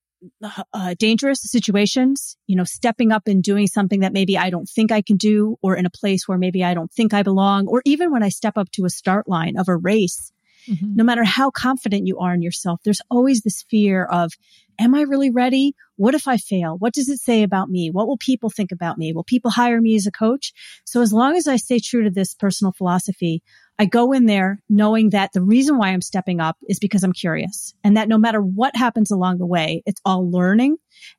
uh, 0.72 0.94
dangerous 0.98 1.40
situations, 1.42 2.36
you 2.46 2.56
know, 2.56 2.64
stepping 2.64 3.12
up 3.12 3.24
and 3.26 3.42
doing 3.42 3.66
something 3.66 4.00
that 4.00 4.12
maybe 4.12 4.38
I 4.38 4.50
don't 4.50 4.68
think 4.68 4.90
I 4.90 5.02
can 5.02 5.16
do, 5.16 5.56
or 5.62 5.76
in 5.76 5.86
a 5.86 5.90
place 5.90 6.26
where 6.26 6.38
maybe 6.38 6.64
I 6.64 6.74
don't 6.74 6.90
think 6.90 7.12
I 7.12 7.22
belong, 7.22 7.66
or 7.66 7.82
even 7.84 8.10
when 8.10 8.22
I 8.22 8.30
step 8.30 8.56
up 8.56 8.70
to 8.72 8.84
a 8.84 8.90
start 8.90 9.28
line 9.28 9.58
of 9.58 9.68
a 9.68 9.76
race, 9.76 10.32
mm-hmm. 10.68 10.94
no 10.94 11.04
matter 11.04 11.24
how 11.24 11.50
confident 11.50 12.06
you 12.06 12.18
are 12.18 12.34
in 12.34 12.42
yourself, 12.42 12.80
there's 12.84 13.00
always 13.10 13.42
this 13.42 13.64
fear 13.68 14.04
of, 14.04 14.32
am 14.78 14.94
I 14.94 15.02
really 15.02 15.30
ready? 15.30 15.74
What 15.96 16.14
if 16.14 16.26
I 16.26 16.36
fail? 16.36 16.76
What 16.78 16.92
does 16.92 17.08
it 17.08 17.20
say 17.20 17.42
about 17.42 17.68
me? 17.68 17.90
What 17.90 18.08
will 18.08 18.18
people 18.18 18.50
think 18.50 18.72
about 18.72 18.98
me? 18.98 19.12
Will 19.12 19.24
people 19.24 19.50
hire 19.50 19.80
me 19.80 19.94
as 19.94 20.06
a 20.06 20.12
coach? 20.12 20.52
So 20.84 21.02
as 21.02 21.12
long 21.12 21.36
as 21.36 21.46
I 21.46 21.56
stay 21.56 21.78
true 21.78 22.04
to 22.04 22.10
this 22.10 22.34
personal 22.34 22.72
philosophy, 22.72 23.42
I 23.78 23.86
go 23.86 24.12
in 24.12 24.26
there 24.26 24.60
knowing 24.68 25.10
that 25.10 25.32
the 25.32 25.42
reason 25.42 25.78
why 25.78 25.88
I'm 25.88 26.00
stepping 26.00 26.40
up 26.40 26.56
is 26.68 26.78
because 26.78 27.02
I'm 27.02 27.12
curious 27.12 27.74
and 27.82 27.96
that 27.96 28.08
no 28.08 28.18
matter 28.18 28.40
what 28.40 28.76
happens 28.76 29.10
along 29.10 29.38
the 29.38 29.46
way, 29.46 29.82
it's 29.86 30.00
all 30.04 30.30
learning. 30.30 30.76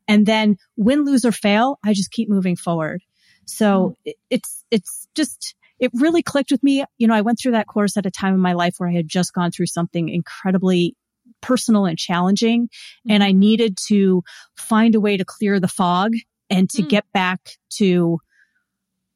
And 0.08 0.26
then 0.26 0.58
win, 0.78 1.04
lose 1.04 1.26
or 1.26 1.32
fail, 1.32 1.80
I 1.84 1.94
just 1.94 2.12
keep 2.12 2.30
moving 2.30 2.56
forward. 2.56 3.02
So 3.46 3.96
mm. 4.08 4.14
it's, 4.30 4.64
it's 4.72 5.08
just, 5.16 5.56
it 5.80 5.92
really 5.94 6.24
clicked 6.24 6.52
with 6.52 6.64
me. 6.64 6.84
You 6.98 7.08
know, 7.08 7.14
I 7.14 7.22
went 7.22 7.40
through 7.40 7.54
that 7.54 7.68
course 7.68 7.98
at 7.98 8.06
a 8.06 8.12
time 8.12 8.34
in 8.34 8.40
my 8.40 8.54
life 8.54 8.76
where 8.78 8.90
I 8.90 8.94
had 8.94 9.08
just 9.08 9.34
gone 9.34 9.52
through 9.52 9.68
something 9.68 10.10
incredibly 10.10 10.96
personal 11.42 11.86
and 11.86 11.98
challenging. 11.98 12.68
Mm. 13.08 13.16
And 13.16 13.24
I 13.24 13.32
needed 13.32 13.78
to 13.88 14.24
find 14.56 14.96
a 14.96 15.00
way 15.00 15.18
to 15.18 15.26
clear 15.26 15.60
the 15.60 15.68
fog 15.68 16.14
and 16.50 16.70
to 16.72 16.84
mm. 16.84 16.90
get 16.90 17.06
back 17.14 17.40
to 17.78 18.20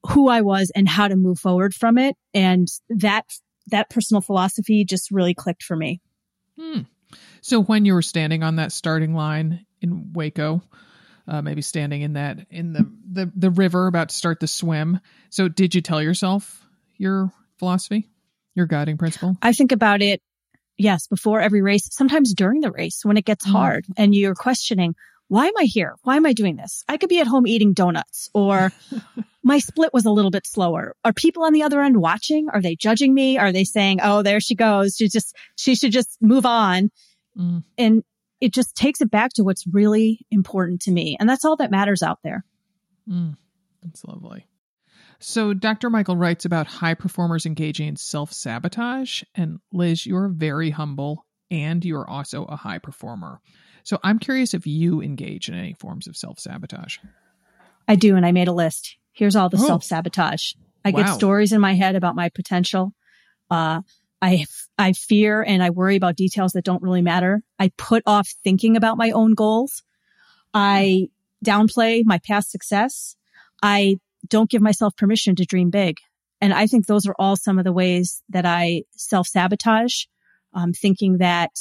who 0.07 0.30
I 0.30 0.41
was 0.41 0.72
and 0.76 0.88
how 0.88 1.07
to 1.07 1.16
move 1.16 1.39
forward 1.39 1.74
from 1.74 1.97
it. 1.97 2.16
And 2.34 2.68
that, 2.89 3.26
that 3.68 3.89
personal 3.89 4.22
philosophy 4.22 4.86
just 4.86 5.12
really 5.12 5.34
clicked 5.34 5.64
for 5.64 5.76
me. 5.76 6.01
Hmm. 6.57 6.82
So 7.41 7.62
when 7.62 7.86
you 7.86 7.93
were 7.93 8.01
standing 8.01 8.43
on 8.43 8.57
that 8.57 8.72
starting 8.72 9.14
line 9.14 9.66
in 9.82 10.14
Waco, 10.14 10.62
uh, 11.30 11.42
maybe 11.44 11.62
standing 11.62 12.02
in 12.02 12.14
that 12.14 12.48
in 12.50 12.74
the, 12.74 12.92
the 13.12 13.32
the 13.36 13.52
river 13.52 13.88
about 13.88 14.10
to 14.10 14.16
start 14.16 14.40
the 14.40 14.48
swim. 14.48 15.00
So 15.30 15.48
did 15.48 15.76
you 15.76 15.82
tell 15.82 16.02
yourself 16.02 16.66
your 16.98 17.32
philosophy, 17.58 18.10
your 18.56 18.66
guiding 18.66 18.98
principle? 18.98 19.38
I 19.42 19.54
think 19.54 19.72
about 19.72 20.02
it, 20.02 20.22
yes, 20.78 21.06
before 21.06 21.40
every 21.40 21.62
race, 21.62 21.88
sometimes 21.92 22.34
during 22.34 22.62
the 22.62 22.72
race 22.72 23.02
when 23.04 23.16
it 23.16 23.26
gets 23.26 23.46
mm. 23.46 23.52
hard 23.52 23.86
and 23.96 24.16
you're 24.16 24.34
questioning, 24.34 24.96
why 25.28 25.46
am 25.46 25.54
I 25.60 25.66
here? 25.66 25.96
Why 26.02 26.16
am 26.16 26.26
I 26.26 26.34
doing 26.34 26.56
this? 26.56 26.84
I 26.90 26.98
could 26.98 27.10
be 27.10 27.20
at 27.20 27.28
home 27.28 27.46
eating 27.46 27.74
donuts 27.74 28.32
or 28.34 28.72
my 29.44 29.60
split 29.60 29.94
was 29.94 30.06
a 30.06 30.12
little 30.12 30.32
bit 30.32 30.48
slower. 30.48 30.96
Are 31.06 31.14
people 31.14 31.44
on 31.44 31.54
the 31.54 31.62
other 31.62 31.82
end 31.82 31.98
watching? 31.98 32.50
Are 32.50 32.62
they 32.62 32.76
judging 32.76 33.14
me? 33.14 33.38
Are 33.38 33.52
they 33.52 33.66
saying, 33.66 34.00
Oh, 34.02 34.24
there 34.24 34.40
she 34.40 34.56
goes. 34.56 34.96
She 34.98 35.10
just, 35.10 35.36
she 35.56 35.76
should 35.76 35.92
just 35.92 36.18
move 36.20 36.48
on. 36.48 36.90
Mm. 37.38 37.64
And 37.78 38.04
it 38.42 38.54
just 38.54 38.76
takes 38.76 39.02
it 39.02 39.12
back 39.12 39.34
to 39.34 39.44
what's 39.44 39.66
really 39.68 40.26
important 40.32 40.82
to 40.84 40.92
me. 40.92 41.18
And 41.20 41.28
that's 41.28 41.46
all 41.46 41.58
that 41.58 41.72
matters 41.72 42.02
out 42.04 42.20
there. 42.24 42.46
Mm. 43.10 43.38
That's 43.84 44.04
lovely. 44.06 44.46
So, 45.20 45.54
Dr. 45.54 45.90
Michael 45.90 46.16
writes 46.16 46.46
about 46.46 46.68
high 46.68 46.94
performers 46.94 47.46
engaging 47.46 47.88
in 47.90 47.96
self 47.98 48.32
sabotage. 48.32 49.24
And 49.36 49.60
Liz, 49.74 50.06
you're 50.06 50.30
very 50.30 50.70
humble 50.70 51.26
and 51.52 51.84
you're 51.84 52.10
also 52.10 52.46
a 52.46 52.56
high 52.56 52.78
performer. 52.78 53.42
So 53.84 54.00
I'm 54.04 54.20
curious 54.20 54.54
if 54.54 54.68
you 54.68 55.02
engage 55.02 55.50
in 55.50 55.56
any 55.56 55.74
forms 55.74 56.08
of 56.08 56.16
self 56.16 56.40
sabotage. 56.40 56.98
I 57.88 57.96
do, 57.96 58.16
and 58.16 58.26
I 58.26 58.32
made 58.32 58.48
a 58.48 58.54
list. 58.54 58.98
Here's 59.14 59.36
all 59.36 59.50
the 59.50 59.58
oh. 59.58 59.66
self 59.66 59.84
sabotage. 59.84 60.54
I 60.86 60.92
wow. 60.92 61.04
get 61.04 61.14
stories 61.16 61.52
in 61.52 61.60
my 61.60 61.74
head 61.74 61.96
about 61.96 62.16
my 62.16 62.30
potential. 62.30 62.94
Uh, 63.50 63.82
I 64.22 64.46
I 64.78 64.94
fear 64.94 65.42
and 65.42 65.64
I 65.64 65.70
worry 65.70 65.96
about 65.96 66.16
details 66.16 66.54
that 66.54 66.66
don't 66.66 66.84
really 66.84 67.02
matter. 67.02 67.42
I 67.58 67.72
put 67.78 68.04
off 68.06 68.30
thinking 68.44 68.76
about 68.76 68.98
my 68.98 69.12
own 69.12 69.34
goals. 69.34 69.84
I 70.54 71.10
downplay 71.46 72.04
my 72.06 72.20
past 72.20 72.52
success. 72.52 73.16
I 73.62 73.98
don't 74.28 74.50
give 74.50 74.62
myself 74.62 74.96
permission 74.96 75.36
to 75.36 75.46
dream 75.46 75.70
big. 75.70 75.98
And 76.42 76.54
I 76.54 76.68
think 76.68 76.86
those 76.86 77.06
are 77.06 77.16
all 77.20 77.36
some 77.36 77.60
of 77.60 77.66
the 77.66 77.74
ways 77.74 78.22
that 78.30 78.46
I 78.46 78.84
self 78.92 79.28
sabotage, 79.28 80.06
um, 80.54 80.74
thinking 80.74 81.18
that 81.18 81.52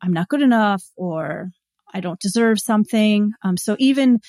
I'm 0.00 0.12
not 0.12 0.28
good 0.28 0.42
enough 0.42 0.84
or 0.96 1.50
I 1.92 2.00
don't 2.00 2.20
deserve 2.20 2.60
something. 2.60 3.32
Um, 3.42 3.56
so 3.56 3.76
even 3.78 4.20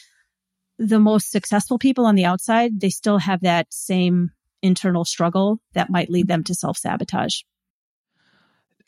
the 0.80 1.00
most 1.00 1.32
successful 1.32 1.78
people 1.78 2.06
on 2.06 2.16
the 2.16 2.26
outside, 2.26 2.80
they 2.80 2.90
still 2.90 3.20
have 3.20 3.42
that 3.42 3.68
same 3.72 4.32
internal 4.64 5.06
struggle 5.06 5.60
that 5.74 5.90
might 5.90 6.10
lead 6.10 6.28
them 6.28 6.44
to 6.46 6.56
self 6.56 6.78
sabotage. 6.78 7.42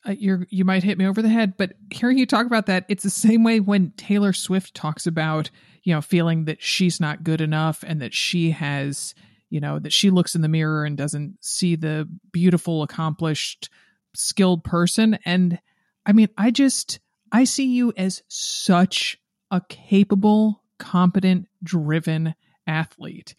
Uh, 0.05 0.11
you're 0.11 0.45
you 0.49 0.65
might 0.65 0.83
hit 0.83 0.97
me 0.97 1.07
over 1.07 1.21
the 1.21 1.29
head, 1.29 1.55
but 1.57 1.73
hearing 1.89 2.17
you 2.17 2.25
talk 2.25 2.45
about 2.45 2.65
that, 2.65 2.85
it's 2.89 3.03
the 3.03 3.09
same 3.09 3.43
way 3.43 3.59
when 3.59 3.91
Taylor 3.91 4.33
Swift 4.33 4.73
talks 4.73 5.07
about 5.07 5.49
you 5.83 5.93
know 5.93 6.01
feeling 6.01 6.45
that 6.45 6.61
she's 6.61 6.99
not 6.99 7.23
good 7.23 7.41
enough 7.41 7.83
and 7.87 8.01
that 8.01 8.13
she 8.13 8.51
has 8.51 9.15
you 9.49 9.59
know 9.59 9.79
that 9.79 9.93
she 9.93 10.09
looks 10.09 10.35
in 10.35 10.41
the 10.41 10.47
mirror 10.47 10.83
and 10.83 10.97
doesn't 10.97 11.37
see 11.41 11.75
the 11.75 12.09
beautiful, 12.31 12.83
accomplished, 12.83 13.69
skilled 14.15 14.63
person. 14.63 15.17
And 15.25 15.59
I 16.05 16.11
mean, 16.11 16.29
I 16.37 16.51
just 16.51 16.99
I 17.31 17.45
see 17.45 17.67
you 17.67 17.93
as 17.95 18.23
such 18.27 19.17
a 19.51 19.61
capable, 19.69 20.63
competent, 20.79 21.47
driven 21.63 22.35
athlete. 22.67 23.35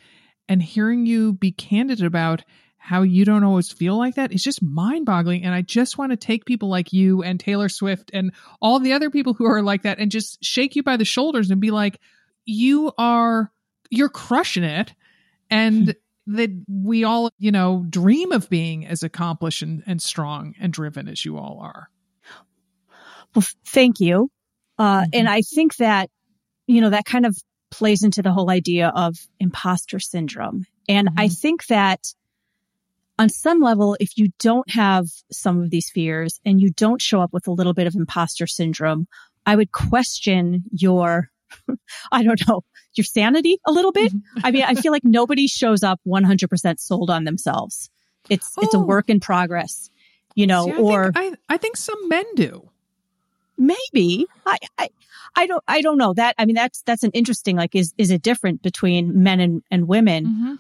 And 0.49 0.63
hearing 0.63 1.07
you 1.07 1.33
be 1.33 1.53
candid 1.53 2.03
about 2.03 2.45
how 2.85 3.01
you 3.01 3.25
don't 3.25 3.45
always 3.45 3.73
feel 3.73 3.97
like 3.97 4.17
that 4.17 4.31
is 4.31 4.45
just 4.45 4.63
mind 4.63 5.07
boggling. 5.07 5.43
And 5.43 5.55
I 5.55 5.63
just 5.63 5.97
want 5.97 6.13
to 6.13 6.19
take 6.19 6.45
people 6.45 6.69
like 6.69 6.93
you 6.93 7.23
and 7.23 7.41
Taylor 7.41 7.71
Swift 7.71 8.11
and 8.13 8.31
all 8.61 8.79
the 8.79 8.93
other 8.93 9.09
people 9.09 9.33
who 9.33 9.47
are 9.47 9.63
like 9.63 9.85
that 9.85 9.99
and 9.99 10.11
just 10.11 10.45
shake 10.45 10.77
you 10.77 10.83
by 10.83 10.99
the 10.99 11.05
shoulders 11.07 11.51
and 11.51 11.63
be 11.63 11.71
like, 11.71 11.99
you 12.45 12.93
are, 12.99 13.51
you're 13.89 14.11
crushing 14.11 14.65
it. 14.65 14.93
And 15.49 15.97
that 16.27 16.51
we 16.69 17.05
all, 17.05 17.31
you 17.39 17.53
know, 17.53 17.87
dream 17.89 18.33
of 18.33 18.51
being 18.51 18.87
as 18.87 19.03
accomplished 19.03 19.63
and, 19.63 19.83
and 19.87 20.03
strong 20.03 20.55
and 20.61 20.71
driven 20.71 21.09
as 21.09 21.25
you 21.25 21.39
all 21.39 21.61
are. 21.63 21.89
Well, 23.35 23.47
thank 23.65 23.99
you. 23.99 24.31
Uh, 24.79 25.01
mm-hmm. 25.01 25.11
and 25.15 25.27
I 25.27 25.41
think 25.41 25.77
that, 25.77 26.11
you 26.67 26.83
know, 26.83 26.91
that 26.91 27.07
kind 27.07 27.25
of 27.25 27.35
plays 27.71 28.03
into 28.03 28.21
the 28.21 28.31
whole 28.31 28.51
idea 28.51 28.93
of 28.95 29.17
imposter 29.41 30.01
syndrome. 30.01 30.67
And 30.87 31.09
mm-hmm. 31.09 31.19
I 31.19 31.29
think 31.29 31.65
that 31.69 32.13
on 33.19 33.29
some 33.29 33.61
level, 33.61 33.97
if 34.01 34.17
you 34.17 34.29
don't 34.39 34.69
have 34.71 35.07
some 35.31 35.61
of 35.61 35.71
these 35.71 35.91
fears 35.91 36.41
and 36.45 36.61
you 36.61 36.71
don't 36.71 37.01
show 37.01 37.21
up 37.21 37.33
with 37.33 37.47
a 37.47 37.53
little 37.53 37.75
bit 37.75 37.87
of 37.87 37.95
imposter 37.95 38.47
syndrome, 38.47 39.07
I 39.47 39.57
would 39.57 39.73
question 39.73 40.65
your, 40.73 41.31
I 42.13 42.23
don't 42.23 42.41
know, 42.49 42.63
your 42.95 43.05
sanity 43.05 43.59
a 43.67 43.73
little 43.73 43.93
bit. 43.93 44.13
Mm-hmm. 44.13 44.41
I 44.45 44.51
mean, 44.51 44.63
I 44.63 44.75
feel 44.75 44.93
like 44.93 45.05
nobody 45.05 45.47
shows 45.47 45.83
up 45.83 46.01
100% 46.07 46.81
sold 46.81 47.11
on 47.11 47.25
themselves. 47.25 47.91
It's, 48.29 48.53
oh. 48.59 48.63
it's 48.63 48.75
a 48.75 48.79
oh. 48.79 48.83
work 48.85 49.09
in 49.09 49.21
progress, 49.21 49.91
you 50.35 50.47
know, 50.47 50.67
See, 50.67 50.73
I 50.73 50.77
or 50.77 51.13
think, 51.13 51.39
I, 51.49 51.55
I 51.55 51.57
think 51.59 51.77
some 51.77 52.09
men 52.09 52.25
do. 52.35 52.71
Maybe 53.57 54.27
I, 54.45 54.59
I, 54.79 54.89
I 55.37 55.47
don't, 55.47 55.63
I 55.69 55.81
don't 55.81 55.99
know 55.99 56.15
that. 56.15 56.35
I 56.39 56.45
mean, 56.45 56.57
that's, 56.57 56.83
that's 56.83 57.05
an 57.05 57.13
interesting, 57.13 57.57
like, 57.57 57.77
is, 57.77 57.95
is 57.99 58.11
it 58.11 58.23
different 58.23 58.63
between 58.63 59.23
men 59.23 59.39
and, 59.39 59.63
and 59.71 59.87
women? 59.87 60.27
Mm-hmm. 60.27 60.55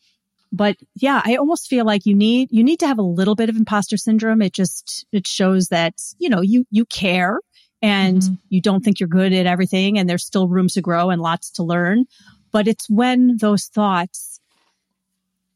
But 0.54 0.76
yeah, 0.94 1.20
I 1.24 1.34
almost 1.34 1.68
feel 1.68 1.84
like 1.84 2.06
you 2.06 2.14
need, 2.14 2.48
you 2.52 2.62
need 2.62 2.78
to 2.80 2.86
have 2.86 2.98
a 2.98 3.02
little 3.02 3.34
bit 3.34 3.48
of 3.48 3.56
imposter 3.56 3.96
syndrome. 3.96 4.40
It 4.40 4.52
just, 4.52 5.04
it 5.10 5.26
shows 5.26 5.68
that, 5.68 5.94
you 6.18 6.28
know, 6.28 6.42
you, 6.42 6.64
you 6.70 6.84
care 6.84 7.40
and 7.82 8.22
mm-hmm. 8.22 8.34
you 8.50 8.60
don't 8.60 8.84
think 8.84 9.00
you're 9.00 9.08
good 9.08 9.32
at 9.32 9.46
everything 9.46 9.98
and 9.98 10.08
there's 10.08 10.24
still 10.24 10.48
room 10.48 10.68
to 10.68 10.80
grow 10.80 11.10
and 11.10 11.20
lots 11.20 11.50
to 11.52 11.64
learn. 11.64 12.04
But 12.52 12.68
it's 12.68 12.88
when 12.88 13.36
those 13.38 13.64
thoughts 13.64 14.38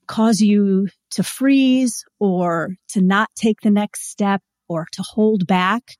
cause 0.08 0.40
you 0.40 0.88
to 1.10 1.22
freeze 1.22 2.04
or 2.18 2.70
to 2.88 3.00
not 3.00 3.28
take 3.36 3.60
the 3.60 3.70
next 3.70 4.10
step 4.10 4.42
or 4.68 4.86
to 4.92 5.02
hold 5.02 5.46
back 5.46 5.96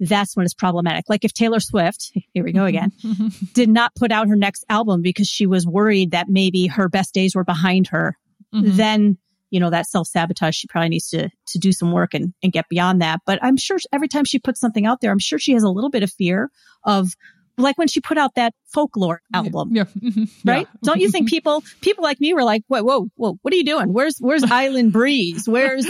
that's 0.00 0.34
when 0.34 0.44
it's 0.44 0.54
problematic. 0.54 1.04
Like 1.08 1.24
if 1.24 1.32
Taylor 1.34 1.60
Swift, 1.60 2.10
here 2.32 2.42
we 2.42 2.52
go 2.52 2.64
again, 2.64 2.90
did 3.52 3.68
not 3.68 3.94
put 3.94 4.10
out 4.10 4.28
her 4.28 4.36
next 4.36 4.64
album 4.68 5.02
because 5.02 5.28
she 5.28 5.46
was 5.46 5.66
worried 5.66 6.12
that 6.12 6.28
maybe 6.28 6.66
her 6.68 6.88
best 6.88 7.12
days 7.12 7.34
were 7.34 7.44
behind 7.44 7.88
her, 7.88 8.16
mm-hmm. 8.54 8.76
then, 8.76 9.18
you 9.50 9.60
know, 9.60 9.70
that 9.70 9.86
self 9.86 10.08
sabotage, 10.08 10.54
she 10.54 10.66
probably 10.68 10.90
needs 10.90 11.08
to, 11.10 11.30
to 11.48 11.58
do 11.58 11.72
some 11.72 11.92
work 11.92 12.14
and, 12.14 12.32
and 12.42 12.52
get 12.52 12.68
beyond 12.68 13.02
that. 13.02 13.20
But 13.26 13.38
I'm 13.42 13.56
sure 13.56 13.78
every 13.92 14.08
time 14.08 14.24
she 14.24 14.38
puts 14.38 14.60
something 14.60 14.86
out 14.86 15.00
there, 15.00 15.10
I'm 15.10 15.18
sure 15.18 15.38
she 15.38 15.52
has 15.52 15.62
a 15.62 15.70
little 15.70 15.90
bit 15.90 16.02
of 16.02 16.12
fear 16.12 16.50
of 16.84 17.14
like 17.60 17.78
when 17.78 17.88
she 17.88 18.00
put 18.00 18.18
out 18.18 18.34
that 18.34 18.54
folklore 18.66 19.22
album. 19.32 19.70
Yeah. 19.72 19.84
yeah. 20.00 20.24
Right? 20.44 20.66
Yeah. 20.72 20.78
Don't 20.82 21.00
you 21.00 21.10
think 21.10 21.28
people 21.28 21.62
people 21.80 22.02
like 22.04 22.20
me 22.20 22.34
were 22.34 22.44
like, 22.44 22.62
whoa, 22.68 22.82
whoa, 22.82 23.08
whoa, 23.14 23.38
what 23.42 23.54
are 23.54 23.56
you 23.56 23.64
doing? 23.64 23.92
Where's 23.92 24.18
where's 24.18 24.42
Island 24.44 24.92
Breeze? 24.92 25.48
Where's 25.48 25.86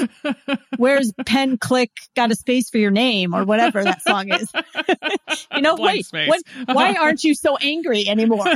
where's 0.77 1.13
Pen 1.27 1.59
Click 1.59 1.91
got 2.15 2.31
a 2.31 2.35
space 2.35 2.71
for 2.71 2.79
your 2.79 2.91
name 2.91 3.35
or 3.35 3.45
whatever 3.45 3.83
that 3.85 4.03
song 4.03 4.33
is? 4.33 4.51
you 5.55 5.63
know, 5.63 5.77
Blank 5.77 6.07
wait, 6.13 6.29
what, 6.29 6.43
why 6.67 6.95
aren't 6.95 7.25
you 7.25 7.35
so 7.35 7.57
angry 7.57 8.09
anymore? 8.09 8.45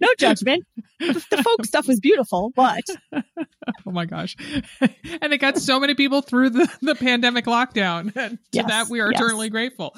no 0.00 0.08
judgment. 0.18 0.64
The, 0.98 1.42
folk 1.42 1.64
stuff 1.64 1.88
was 1.88 2.00
beautiful, 2.00 2.52
but 2.54 2.84
oh 3.12 3.90
my 3.90 4.06
gosh. 4.06 4.36
and 4.80 5.32
it 5.32 5.38
got 5.38 5.58
so 5.58 5.80
many 5.80 5.94
people 5.94 6.22
through 6.22 6.50
the, 6.50 6.70
the 6.80 6.94
pandemic 6.94 7.46
lockdown. 7.46 8.12
And 8.22 8.38
to 8.38 8.38
Yes, 8.52 8.66
that, 8.68 8.88
we 8.88 9.00
are 9.00 9.10
yes. 9.10 9.20
eternally 9.20 9.50
grateful. 9.50 9.96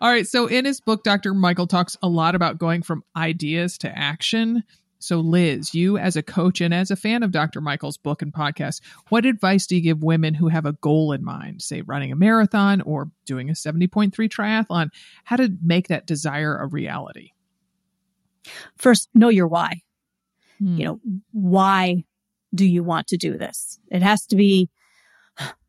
All 0.00 0.10
right. 0.10 0.26
So, 0.26 0.46
in 0.46 0.64
his 0.64 0.80
book, 0.80 1.02
Dr. 1.02 1.34
Michael 1.34 1.66
talks 1.66 1.96
a 2.02 2.08
lot 2.08 2.34
about 2.34 2.58
going 2.58 2.82
from 2.82 3.02
ideas 3.16 3.78
to 3.78 3.88
action. 3.88 4.62
So, 5.02 5.18
Liz, 5.18 5.74
you 5.74 5.98
as 5.98 6.14
a 6.14 6.22
coach 6.22 6.60
and 6.60 6.72
as 6.72 6.92
a 6.92 6.96
fan 6.96 7.24
of 7.24 7.32
Dr. 7.32 7.60
Michael's 7.60 7.98
book 7.98 8.22
and 8.22 8.32
podcast, 8.32 8.80
what 9.08 9.26
advice 9.26 9.66
do 9.66 9.74
you 9.74 9.82
give 9.82 10.02
women 10.02 10.32
who 10.32 10.46
have 10.48 10.64
a 10.64 10.74
goal 10.74 11.12
in 11.12 11.24
mind, 11.24 11.60
say 11.60 11.82
running 11.82 12.12
a 12.12 12.16
marathon 12.16 12.80
or 12.82 13.10
doing 13.26 13.50
a 13.50 13.54
70.3 13.54 14.12
triathlon, 14.12 14.90
how 15.24 15.36
to 15.36 15.52
make 15.60 15.88
that 15.88 16.06
desire 16.06 16.56
a 16.56 16.66
reality? 16.68 17.30
First, 18.76 19.08
know 19.12 19.28
your 19.28 19.48
why. 19.48 19.80
Hmm. 20.58 20.76
You 20.76 20.84
know, 20.84 21.00
why 21.32 22.04
do 22.54 22.64
you 22.64 22.84
want 22.84 23.08
to 23.08 23.16
do 23.16 23.36
this? 23.36 23.80
It 23.90 24.02
has 24.02 24.26
to 24.26 24.36
be, 24.36 24.70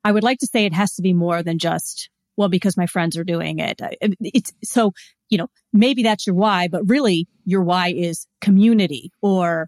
I 0.03 0.11
would 0.11 0.23
like 0.23 0.39
to 0.39 0.47
say 0.47 0.65
it 0.65 0.73
has 0.73 0.93
to 0.95 1.01
be 1.01 1.13
more 1.13 1.41
than 1.41 1.57
just, 1.57 2.09
well, 2.37 2.49
because 2.49 2.77
my 2.77 2.85
friends 2.85 3.17
are 3.17 3.23
doing 3.23 3.59
it. 3.59 3.81
It's 4.19 4.53
so, 4.63 4.93
you 5.33 5.39
know, 5.39 5.49
maybe 5.73 6.03
that's 6.03 6.27
your 6.27 6.35
why, 6.35 6.67
but 6.67 6.87
really 6.87 7.27
your 7.43 7.63
why 7.63 7.87
is 7.91 8.27
community 8.39 9.11
or, 9.19 9.67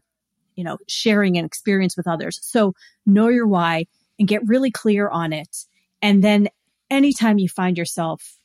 you 0.56 0.64
know, 0.64 0.78
sharing 0.88 1.38
an 1.38 1.44
experience 1.44 1.98
with 1.98 2.08
others. 2.08 2.38
So 2.44 2.74
know 3.08 3.30
your 3.30 3.48
why 3.48 3.86
and 4.20 4.28
get 4.28 4.46
really 4.46 4.70
clear 4.70 5.10
on 5.10 5.34
it. 5.34 5.58
And 6.04 6.24
then 6.24 6.50
anytime 6.92 7.40
you 7.40 7.50
find 7.50 7.80
yourself 7.80 8.38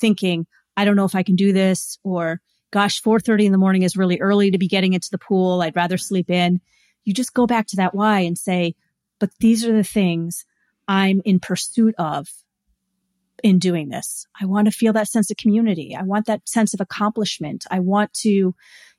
thinking, 0.00 0.48
I 0.76 0.84
don't 0.84 0.96
know 0.96 1.04
if 1.04 1.14
I 1.14 1.22
can 1.22 1.36
do 1.36 1.52
this 1.52 1.96
or 2.02 2.40
gosh, 2.72 3.00
4:30 3.00 3.46
in 3.46 3.52
the 3.52 3.58
morning 3.58 3.82
is 3.82 3.96
really 3.96 4.18
early 4.20 4.50
to 4.50 4.58
be 4.58 4.66
getting 4.66 4.94
into 4.94 5.10
the 5.12 5.18
pool. 5.18 5.62
I'd 5.62 5.76
rather 5.76 5.96
sleep 5.96 6.28
in. 6.28 6.60
You 7.04 7.14
just 7.14 7.34
go 7.34 7.46
back 7.46 7.68
to 7.68 7.76
that 7.76 7.94
why 7.94 8.18
and 8.22 8.36
say, 8.36 8.74
but 9.20 9.30
these 9.38 9.64
are 9.64 9.72
the 9.72 9.84
things 9.84 10.44
I'm 10.88 11.22
in 11.24 11.38
pursuit 11.38 11.94
of 11.98 12.26
in 13.42 13.58
doing 13.58 13.88
this. 13.88 14.26
I 14.40 14.46
want 14.46 14.66
to 14.66 14.72
feel 14.72 14.92
that 14.94 15.08
sense 15.08 15.30
of 15.30 15.36
community. 15.36 15.96
I 15.98 16.02
want 16.02 16.26
that 16.26 16.48
sense 16.48 16.74
of 16.74 16.80
accomplishment. 16.80 17.64
I 17.70 17.80
want 17.80 18.12
to, 18.14 18.54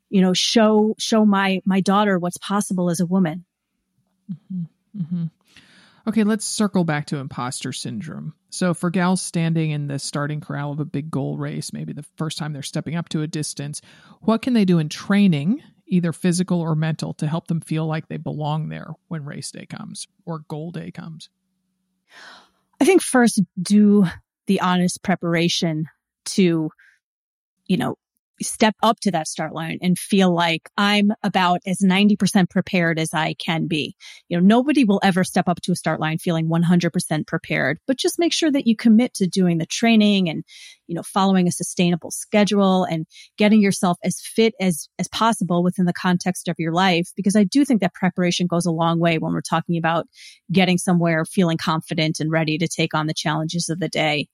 you 0.09 0.21
know, 0.21 0.33
show 0.33 0.95
show 0.97 1.25
my 1.25 1.61
my 1.65 1.81
daughter 1.81 2.19
what's 2.19 2.37
possible 2.37 2.89
as 2.89 2.99
a 2.99 3.05
woman. 3.05 3.45
hmm 4.95 5.25
Okay, 6.07 6.23
let's 6.23 6.45
circle 6.45 6.83
back 6.83 7.07
to 7.07 7.17
imposter 7.17 7.73
syndrome. 7.73 8.35
So, 8.51 8.75
for 8.75 8.91
gals 8.91 9.23
standing 9.23 9.71
in 9.71 9.87
the 9.87 9.97
starting 9.97 10.39
corral 10.39 10.71
of 10.71 10.79
a 10.79 10.85
big 10.85 11.09
goal 11.09 11.35
race, 11.35 11.73
maybe 11.73 11.93
the 11.93 12.05
first 12.15 12.37
time 12.37 12.53
they're 12.53 12.61
stepping 12.61 12.95
up 12.95 13.09
to 13.09 13.23
a 13.23 13.27
distance, 13.27 13.81
what 14.21 14.43
can 14.43 14.53
they 14.53 14.65
do 14.65 14.77
in 14.77 14.87
training, 14.87 15.63
either 15.87 16.13
physical 16.13 16.61
or 16.61 16.75
mental, 16.75 17.15
to 17.15 17.27
help 17.27 17.47
them 17.47 17.59
feel 17.59 17.87
like 17.87 18.07
they 18.07 18.17
belong 18.17 18.69
there 18.69 18.91
when 19.07 19.25
race 19.25 19.49
day 19.49 19.65
comes 19.65 20.07
or 20.25 20.39
goal 20.47 20.71
day 20.71 20.91
comes? 20.91 21.29
I 22.79 22.85
think 22.85 23.01
first 23.01 23.41
do 23.59 24.05
the 24.47 24.61
honest 24.61 25.03
preparation 25.03 25.85
to, 26.25 26.69
you 27.67 27.77
know, 27.77 27.95
step 28.41 28.75
up 28.83 28.99
to 29.01 29.11
that 29.11 29.27
start 29.27 29.53
line 29.53 29.77
and 29.81 29.97
feel 29.97 30.33
like 30.33 30.69
I'm 30.77 31.11
about 31.23 31.61
as 31.65 31.79
90% 31.79 32.49
prepared 32.49 32.99
as 32.99 33.13
I 33.13 33.33
can 33.35 33.67
be. 33.67 33.95
You 34.27 34.37
know, 34.37 34.45
nobody 34.45 34.83
will 34.83 34.99
ever 35.03 35.23
step 35.23 35.47
up 35.47 35.61
to 35.61 35.71
a 35.71 35.75
start 35.75 35.99
line 35.99 36.17
feeling 36.17 36.49
100% 36.49 37.27
prepared, 37.27 37.79
but 37.87 37.97
just 37.97 38.19
make 38.19 38.33
sure 38.33 38.51
that 38.51 38.67
you 38.67 38.75
commit 38.75 39.13
to 39.15 39.27
doing 39.27 39.57
the 39.57 39.65
training 39.65 40.29
and, 40.29 40.43
you 40.87 40.95
know, 40.95 41.03
following 41.03 41.47
a 41.47 41.51
sustainable 41.51 42.11
schedule 42.11 42.83
and 42.83 43.05
getting 43.37 43.61
yourself 43.61 43.97
as 44.03 44.19
fit 44.19 44.53
as, 44.59 44.89
as 44.99 45.07
possible 45.07 45.63
within 45.63 45.85
the 45.85 45.93
context 45.93 46.47
of 46.47 46.55
your 46.59 46.73
life. 46.73 47.09
Because 47.15 47.35
I 47.35 47.43
do 47.45 47.63
think 47.63 47.81
that 47.81 47.93
preparation 47.93 48.47
goes 48.47 48.65
a 48.65 48.71
long 48.71 48.99
way 48.99 49.17
when 49.17 49.33
we're 49.33 49.41
talking 49.41 49.77
about 49.77 50.07
getting 50.51 50.77
somewhere, 50.77 51.25
feeling 51.25 51.57
confident 51.57 52.19
and 52.19 52.31
ready 52.31 52.57
to 52.57 52.67
take 52.67 52.93
on 52.93 53.07
the 53.07 53.13
challenges 53.13 53.69
of 53.69 53.79
the 53.79 53.89
day. 53.89 54.27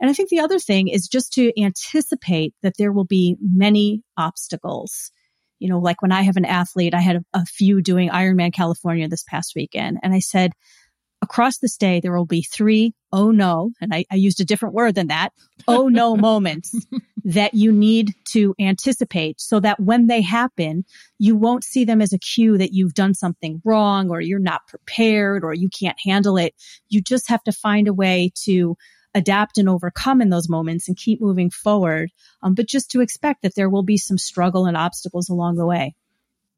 And 0.00 0.08
I 0.08 0.12
think 0.14 0.30
the 0.30 0.40
other 0.40 0.58
thing 0.58 0.88
is 0.88 1.08
just 1.08 1.32
to 1.34 1.52
anticipate 1.60 2.54
that 2.62 2.74
there 2.78 2.92
will 2.92 3.04
be 3.04 3.36
many 3.40 4.02
obstacles. 4.16 5.10
You 5.58 5.68
know, 5.68 5.78
like 5.78 6.00
when 6.00 6.12
I 6.12 6.22
have 6.22 6.36
an 6.36 6.46
athlete, 6.46 6.94
I 6.94 7.00
had 7.00 7.16
a, 7.16 7.24
a 7.34 7.44
few 7.44 7.82
doing 7.82 8.08
Ironman 8.08 8.52
California 8.52 9.08
this 9.08 9.24
past 9.24 9.52
weekend, 9.54 9.98
and 10.02 10.14
I 10.14 10.20
said, 10.20 10.52
across 11.22 11.58
this 11.58 11.76
day, 11.76 12.00
there 12.00 12.16
will 12.16 12.26
be 12.26 12.42
three 12.42 12.94
oh 13.12 13.30
no, 13.30 13.72
and 13.80 13.92
I, 13.92 14.04
I 14.10 14.14
used 14.14 14.40
a 14.40 14.44
different 14.44 14.74
word 14.74 14.94
than 14.94 15.08
that, 15.08 15.30
oh 15.66 15.88
no 15.88 16.16
moments 16.16 16.74
that 17.24 17.54
you 17.54 17.72
need 17.72 18.12
to 18.28 18.54
anticipate 18.58 19.40
so 19.40 19.60
that 19.60 19.80
when 19.80 20.06
they 20.06 20.22
happen, 20.22 20.84
you 21.18 21.36
won't 21.36 21.64
see 21.64 21.84
them 21.84 22.00
as 22.00 22.12
a 22.12 22.18
cue 22.18 22.56
that 22.58 22.72
you've 22.72 22.94
done 22.94 23.14
something 23.14 23.60
wrong 23.64 24.10
or 24.10 24.20
you're 24.20 24.38
not 24.38 24.66
prepared 24.68 25.44
or 25.44 25.52
you 25.52 25.68
can't 25.68 25.98
handle 26.04 26.36
it. 26.36 26.54
You 26.88 27.02
just 27.02 27.28
have 27.28 27.42
to 27.44 27.52
find 27.52 27.88
a 27.88 27.94
way 27.94 28.30
to 28.44 28.76
adapt 29.14 29.58
and 29.58 29.68
overcome 29.68 30.20
in 30.20 30.30
those 30.30 30.48
moments 30.48 30.88
and 30.88 30.96
keep 30.96 31.20
moving 31.20 31.50
forward. 31.50 32.10
Um, 32.42 32.54
but 32.54 32.66
just 32.68 32.90
to 32.92 33.00
expect 33.00 33.42
that 33.42 33.54
there 33.54 33.68
will 33.68 33.82
be 33.82 33.96
some 33.96 34.18
struggle 34.18 34.66
and 34.66 34.76
obstacles 34.76 35.28
along 35.28 35.56
the 35.56 35.66
way. 35.66 35.94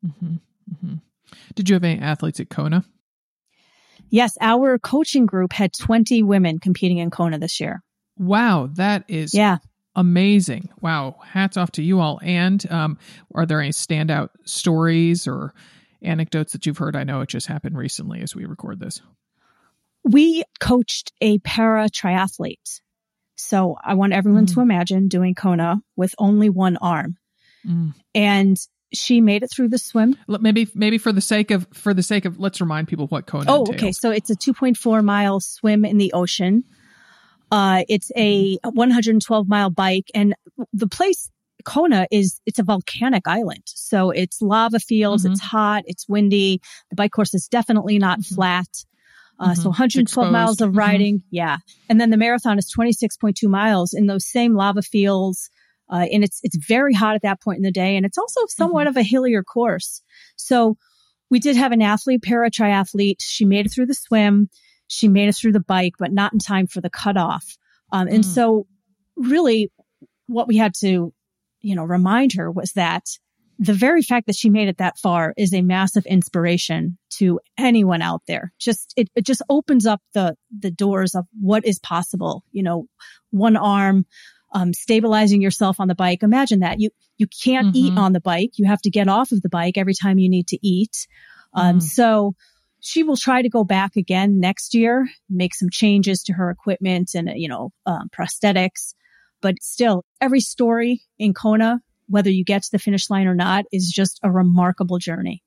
Mm-hmm, 0.04 0.34
mm-hmm. 0.74 0.94
Did 1.54 1.68
you 1.68 1.74
have 1.74 1.84
any 1.84 2.00
athletes 2.00 2.40
at 2.40 2.50
Kona? 2.50 2.84
Yes, 4.10 4.36
our 4.40 4.78
coaching 4.78 5.24
group 5.26 5.52
had 5.52 5.72
20 5.72 6.22
women 6.22 6.58
competing 6.58 6.98
in 6.98 7.10
Kona 7.10 7.38
this 7.38 7.60
year. 7.60 7.82
Wow, 8.18 8.68
that 8.74 9.04
is 9.08 9.32
Yeah. 9.34 9.58
amazing. 9.96 10.68
Wow, 10.82 11.16
hats 11.24 11.56
off 11.56 11.72
to 11.72 11.82
you 11.82 12.00
all. 12.00 12.20
And 12.22 12.70
um, 12.70 12.98
are 13.34 13.46
there 13.46 13.60
any 13.60 13.70
standout 13.70 14.28
stories 14.44 15.26
or 15.26 15.54
anecdotes 16.02 16.52
that 16.52 16.66
you've 16.66 16.78
heard? 16.78 16.94
I 16.96 17.04
know 17.04 17.22
it 17.22 17.30
just 17.30 17.46
happened 17.46 17.76
recently 17.78 18.20
as 18.20 18.34
we 18.34 18.44
record 18.44 18.80
this. 18.80 19.00
We 20.04 20.44
coached 20.60 21.12
a 21.20 21.38
para 21.38 21.88
triathlete. 21.88 22.80
So 23.36 23.76
I 23.82 23.94
want 23.94 24.12
everyone 24.12 24.46
Mm. 24.46 24.54
to 24.54 24.60
imagine 24.60 25.08
doing 25.08 25.34
Kona 25.34 25.80
with 25.96 26.14
only 26.18 26.48
one 26.48 26.76
arm. 26.76 27.16
Mm. 27.66 27.94
And 28.14 28.56
she 28.92 29.20
made 29.20 29.42
it 29.42 29.50
through 29.54 29.68
the 29.68 29.78
swim. 29.78 30.16
Maybe, 30.28 30.68
maybe 30.74 30.98
for 30.98 31.12
the 31.12 31.20
sake 31.20 31.50
of 31.50 31.66
for 31.72 31.94
the 31.94 32.02
sake 32.02 32.24
of, 32.24 32.38
let's 32.38 32.60
remind 32.60 32.88
people 32.88 33.06
what 33.06 33.26
Kona. 33.26 33.46
Oh, 33.50 33.60
entails. 33.60 33.76
okay. 33.76 33.92
So 33.92 34.10
it's 34.10 34.30
a 34.30 34.36
2.4 34.36 35.02
mile 35.04 35.40
swim 35.40 35.84
in 35.84 35.98
the 35.98 36.12
ocean. 36.12 36.64
Uh, 37.50 37.84
it's 37.88 38.10
a 38.16 38.58
112 38.64 39.48
mile 39.48 39.70
bike 39.70 40.10
and 40.14 40.34
the 40.72 40.86
place 40.88 41.30
Kona 41.64 42.06
is, 42.10 42.40
it's 42.44 42.58
a 42.58 42.62
volcanic 42.64 43.26
island. 43.26 43.62
So 43.66 44.10
it's 44.10 44.42
lava 44.42 44.78
fields. 44.80 45.24
Mhm. 45.24 45.30
It's 45.32 45.40
hot. 45.40 45.84
It's 45.86 46.08
windy. 46.08 46.60
The 46.90 46.96
bike 46.96 47.12
course 47.12 47.34
is 47.34 47.46
definitely 47.48 47.98
not 47.98 48.20
Mhm. 48.20 48.34
flat. 48.34 48.68
Uh, 49.42 49.54
so 49.54 49.62
Mhm. 49.70 49.72
112 49.72 50.30
miles 50.32 50.52
Exposed. 50.52 50.60
of 50.68 50.74
Mhm. 50.74 50.78
riding. 50.78 51.22
Yeah. 51.30 51.56
And 51.88 52.00
then 52.00 52.10
the 52.10 52.16
marathon 52.16 52.58
is 52.58 52.70
26.2 52.70 53.48
miles 53.48 53.92
in 53.92 54.06
those 54.06 54.24
same 54.26 54.54
lava 54.54 54.82
fields. 54.82 55.50
Uh, 55.90 56.06
and 56.12 56.24
it's, 56.24 56.40
it's 56.42 56.56
very 56.66 56.94
hot 56.94 57.14
at 57.16 57.22
that 57.22 57.40
point 57.42 57.56
in 57.56 57.62
the 57.62 57.72
day. 57.72 57.96
And 57.96 58.06
it's 58.06 58.16
also 58.16 58.40
somewhat 58.48 58.86
of 58.86 58.96
a 58.96 59.02
hillier 59.02 59.42
course. 59.42 60.00
So 60.36 60.76
we 61.28 61.38
did 61.38 61.56
have 61.56 61.72
an 61.72 61.82
athlete, 61.82 62.22
para 62.22 62.50
triathlete. 62.50 63.16
She 63.20 63.44
made 63.44 63.66
it 63.66 63.70
through 63.72 63.86
the 63.86 63.94
swim. 63.94 64.48
She 64.86 65.08
made 65.08 65.28
it 65.28 65.34
through 65.34 65.52
the 65.52 65.60
bike, 65.60 65.94
but 65.98 66.12
not 66.12 66.32
in 66.32 66.38
time 66.38 66.66
for 66.66 66.80
the 66.80 66.90
cutoff. 66.90 67.56
Um, 67.90 68.06
and 68.08 68.22
Mm. 68.24 68.34
so 68.34 68.66
really 69.16 69.70
what 70.28 70.46
we 70.48 70.56
had 70.56 70.72
to, 70.80 71.12
you 71.60 71.74
know, 71.74 71.84
remind 71.84 72.34
her 72.34 72.50
was 72.50 72.72
that 72.72 73.04
the 73.58 73.74
very 73.74 74.02
fact 74.02 74.26
that 74.26 74.36
she 74.36 74.50
made 74.50 74.68
it 74.68 74.78
that 74.78 74.98
far 74.98 75.34
is 75.36 75.52
a 75.54 75.62
massive 75.62 76.04
inspiration 76.06 76.98
to 77.10 77.38
anyone 77.58 78.02
out 78.02 78.22
there. 78.26 78.52
Just, 78.58 78.92
it, 78.96 79.08
it 79.14 79.24
just 79.24 79.42
opens 79.48 79.86
up 79.86 80.00
the, 80.14 80.36
the 80.58 80.70
doors 80.70 81.14
of 81.14 81.26
what 81.40 81.64
is 81.64 81.78
possible. 81.78 82.44
You 82.50 82.62
know, 82.64 82.86
one 83.30 83.56
arm, 83.56 84.04
um, 84.52 84.72
stabilizing 84.72 85.40
yourself 85.40 85.78
on 85.80 85.88
the 85.88 85.94
bike. 85.94 86.22
Imagine 86.22 86.60
that 86.60 86.80
you, 86.80 86.90
you 87.18 87.26
can't 87.26 87.74
eat 87.74 87.94
Mhm. 87.94 87.98
on 87.98 88.12
the 88.12 88.20
bike. 88.20 88.52
You 88.56 88.66
have 88.66 88.82
to 88.82 88.90
get 88.90 89.08
off 89.08 89.32
of 89.32 89.42
the 89.42 89.48
bike 89.48 89.78
every 89.78 89.94
time 89.94 90.18
you 90.18 90.28
need 90.28 90.48
to 90.48 90.58
eat. 90.66 91.06
Um, 91.54 91.78
Mm. 91.78 91.82
so 91.82 92.34
she 92.80 93.02
will 93.04 93.16
try 93.16 93.42
to 93.42 93.48
go 93.48 93.62
back 93.64 93.94
again 93.96 94.40
next 94.40 94.74
year, 94.74 95.08
make 95.30 95.54
some 95.54 95.70
changes 95.70 96.22
to 96.24 96.32
her 96.32 96.50
equipment 96.50 97.14
and, 97.14 97.30
you 97.36 97.48
know, 97.48 97.70
um, 97.86 98.08
prosthetics. 98.10 98.94
But 99.40 99.54
still, 99.62 100.04
every 100.20 100.40
story 100.40 101.02
in 101.18 101.32
Kona, 101.32 101.80
whether 102.12 102.30
you 102.30 102.44
get 102.44 102.62
to 102.62 102.70
the 102.70 102.78
finish 102.78 103.10
line 103.10 103.26
or 103.26 103.34
not, 103.34 103.64
is 103.72 103.90
just 103.90 104.20
a 104.22 104.30
remarkable 104.30 104.98
journey. 104.98 105.42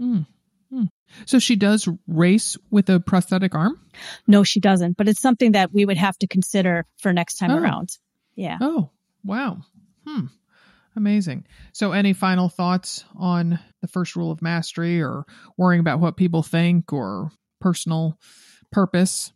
Mm. 0.00 0.26
Mm. 0.72 0.88
So 1.24 1.38
she 1.38 1.56
does 1.56 1.88
race 2.06 2.56
with 2.70 2.90
a 2.90 3.00
prosthetic 3.00 3.54
arm. 3.54 3.80
No, 4.26 4.42
she 4.42 4.60
doesn't, 4.60 4.96
but 4.96 5.08
it's 5.08 5.20
something 5.20 5.52
that 5.52 5.72
we 5.72 5.84
would 5.84 5.96
have 5.96 6.18
to 6.18 6.26
consider 6.26 6.84
for 6.98 7.12
next 7.12 7.36
time 7.36 7.50
Oh. 7.52 7.58
around. 7.58 7.90
Yeah. 8.34 8.58
Oh, 8.60 8.90
wow. 9.24 9.58
Hmm. 10.06 10.26
Amazing. 10.96 11.46
So, 11.72 11.92
any 11.92 12.12
final 12.12 12.48
thoughts 12.48 13.04
on 13.16 13.60
the 13.82 13.88
first 13.88 14.16
rule 14.16 14.32
of 14.32 14.42
mastery 14.42 15.00
or 15.00 15.24
worrying 15.56 15.80
about 15.80 16.00
what 16.00 16.16
people 16.16 16.42
think 16.42 16.92
or 16.92 17.30
personal 17.60 18.18
purpose? 18.72 19.32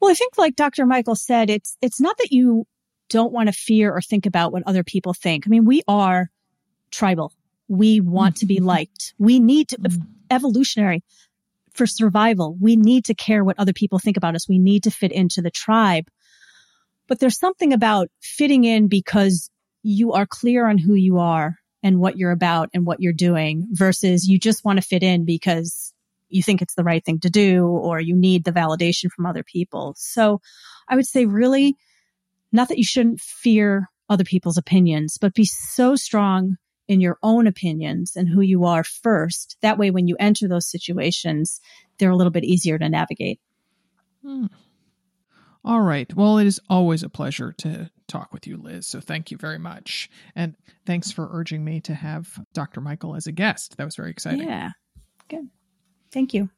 Well, 0.00 0.10
I 0.12 0.14
think 0.14 0.38
like 0.38 0.54
Dr. 0.54 0.86
Michael 0.86 1.16
said, 1.16 1.50
it's, 1.50 1.76
it's 1.82 2.00
not 2.00 2.16
that 2.18 2.30
you 2.30 2.66
don't 3.08 3.32
want 3.32 3.48
to 3.48 3.52
fear 3.52 3.92
or 3.92 4.00
think 4.00 4.26
about 4.26 4.52
what 4.52 4.62
other 4.66 4.84
people 4.84 5.14
think. 5.14 5.46
I 5.46 5.50
mean, 5.50 5.64
we 5.64 5.82
are 5.86 6.30
tribal. 6.90 7.32
We 7.68 8.00
want 8.00 8.36
to 8.36 8.46
be 8.46 8.56
Mm-hmm. 8.56 8.66
liked. 8.66 9.14
We 9.18 9.40
need 9.40 9.68
to, 9.70 9.78
evolutionary 10.30 11.02
for 11.72 11.86
survival. 11.86 12.56
We 12.60 12.76
need 12.76 13.04
to 13.06 13.14
care 13.14 13.44
what 13.44 13.58
other 13.58 13.72
people 13.72 13.98
think 13.98 14.16
about 14.16 14.34
us. 14.34 14.48
We 14.48 14.58
need 14.58 14.84
to 14.84 14.90
fit 14.90 15.12
into 15.12 15.42
the 15.42 15.50
tribe. 15.50 16.08
But 17.06 17.20
there's 17.20 17.38
something 17.38 17.72
about 17.72 18.08
fitting 18.20 18.64
in 18.64 18.88
because 18.88 19.50
you 19.82 20.12
are 20.12 20.26
clear 20.26 20.66
on 20.66 20.78
who 20.78 20.94
you 20.94 21.18
are 21.18 21.56
and 21.82 22.00
what 22.00 22.16
you're 22.16 22.32
about 22.32 22.70
and 22.74 22.84
what 22.84 23.00
you're 23.00 23.12
doing 23.12 23.68
versus 23.70 24.26
you 24.26 24.38
just 24.38 24.64
want 24.64 24.78
to 24.78 24.86
fit 24.86 25.02
in 25.02 25.24
because 25.24 25.92
you 26.28 26.42
think 26.42 26.60
it's 26.60 26.74
the 26.74 26.82
right 26.82 27.04
thing 27.04 27.20
to 27.20 27.30
do 27.30 27.66
or 27.66 28.00
you 28.00 28.16
need 28.16 28.44
the 28.44 28.52
validation 28.52 29.10
from 29.10 29.26
other 29.26 29.44
people. 29.44 29.94
So 29.96 30.40
I 30.88 30.96
would 30.96 31.06
say 31.06 31.26
really 31.26 31.76
not 32.56 32.68
that 32.68 32.78
you 32.78 32.84
shouldn't 32.84 33.20
fear 33.20 33.88
other 34.08 34.24
people's 34.24 34.58
opinions, 34.58 35.18
but 35.18 35.34
be 35.34 35.44
so 35.44 35.96
strong 35.96 36.56
in 36.88 37.00
your 37.00 37.18
own 37.22 37.46
opinions 37.46 38.14
and 38.16 38.28
who 38.28 38.40
you 38.40 38.64
are 38.64 38.84
first. 38.84 39.56
That 39.62 39.78
way, 39.78 39.90
when 39.90 40.06
you 40.06 40.16
enter 40.18 40.48
those 40.48 40.70
situations, 40.70 41.60
they're 41.98 42.10
a 42.10 42.16
little 42.16 42.30
bit 42.30 42.44
easier 42.44 42.78
to 42.78 42.88
navigate. 42.88 43.40
Hmm. 44.22 44.46
All 45.64 45.80
right. 45.80 46.12
Well, 46.14 46.38
it 46.38 46.46
is 46.46 46.60
always 46.70 47.02
a 47.02 47.08
pleasure 47.08 47.52
to 47.58 47.90
talk 48.06 48.32
with 48.32 48.46
you, 48.46 48.56
Liz. 48.56 48.86
So 48.86 49.00
thank 49.00 49.32
you 49.32 49.36
very 49.36 49.58
much. 49.58 50.08
And 50.36 50.54
thanks 50.86 51.10
for 51.10 51.28
urging 51.32 51.64
me 51.64 51.80
to 51.82 51.94
have 51.94 52.38
Dr. 52.54 52.80
Michael 52.80 53.16
as 53.16 53.26
a 53.26 53.32
guest. 53.32 53.76
That 53.76 53.84
was 53.84 53.96
very 53.96 54.10
exciting. 54.10 54.46
Yeah. 54.46 54.70
Good. 55.28 55.48
Thank 56.12 56.34
you. 56.34 56.50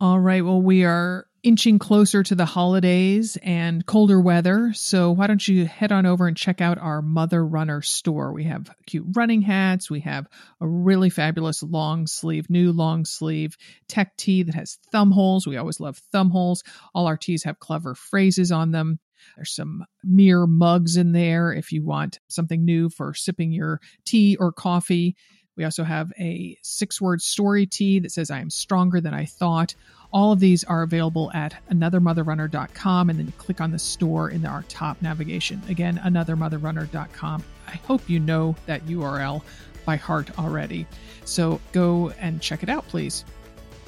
All 0.00 0.18
right. 0.18 0.44
Well, 0.44 0.60
we 0.60 0.84
are 0.84 1.26
inching 1.42 1.78
closer 1.78 2.22
to 2.22 2.34
the 2.34 2.44
holidays 2.44 3.38
and 3.42 3.84
colder 3.86 4.20
weather. 4.20 4.72
So 4.74 5.10
why 5.10 5.26
don't 5.26 5.46
you 5.46 5.66
head 5.66 5.92
on 5.92 6.06
over 6.06 6.26
and 6.26 6.36
check 6.36 6.60
out 6.60 6.78
our 6.78 7.02
Mother 7.02 7.44
Runner 7.44 7.82
store? 7.82 8.32
We 8.32 8.44
have 8.44 8.70
cute 8.86 9.06
running 9.14 9.42
hats. 9.42 9.90
We 9.90 10.00
have 10.00 10.26
a 10.60 10.66
really 10.66 11.10
fabulous 11.10 11.62
long 11.62 12.06
sleeve, 12.06 12.50
new 12.50 12.72
long 12.72 13.04
sleeve 13.04 13.56
tech 13.88 14.16
tee 14.16 14.42
that 14.42 14.54
has 14.54 14.78
thumb 14.92 15.12
holes. 15.12 15.46
We 15.46 15.56
always 15.56 15.80
love 15.80 15.98
thumb 16.12 16.30
holes. 16.30 16.62
All 16.94 17.06
our 17.06 17.16
tees 17.16 17.44
have 17.44 17.58
clever 17.58 17.94
phrases 17.94 18.52
on 18.52 18.70
them. 18.70 18.98
There's 19.36 19.54
some 19.54 19.84
mirror 20.02 20.46
mugs 20.46 20.96
in 20.96 21.12
there 21.12 21.52
if 21.52 21.72
you 21.72 21.84
want 21.84 22.20
something 22.28 22.64
new 22.64 22.88
for 22.88 23.14
sipping 23.14 23.52
your 23.52 23.80
tea 24.04 24.36
or 24.36 24.52
coffee. 24.52 25.16
We 25.56 25.64
also 25.64 25.84
have 25.84 26.10
a 26.18 26.56
six 26.62 27.00
word 27.02 27.20
story 27.20 27.66
tee 27.66 27.98
that 27.98 28.12
says, 28.12 28.30
I 28.30 28.40
am 28.40 28.48
stronger 28.48 29.00
than 29.00 29.12
I 29.12 29.26
thought. 29.26 29.74
All 30.12 30.32
of 30.32 30.40
these 30.40 30.64
are 30.64 30.82
available 30.82 31.30
at 31.32 31.54
anothermotherrunner.com 31.70 33.10
and 33.10 33.18
then 33.18 33.32
click 33.38 33.60
on 33.60 33.70
the 33.70 33.78
store 33.78 34.30
in 34.30 34.44
our 34.44 34.62
top 34.68 35.00
navigation. 35.02 35.62
Again, 35.68 36.00
anothermotherrunner.com. 36.04 37.44
I 37.68 37.76
hope 37.86 38.08
you 38.10 38.18
know 38.18 38.56
that 38.66 38.84
URL 38.86 39.42
by 39.84 39.96
heart 39.96 40.38
already. 40.38 40.86
So 41.24 41.60
go 41.72 42.10
and 42.18 42.40
check 42.40 42.62
it 42.62 42.68
out, 42.68 42.86
please. 42.88 43.24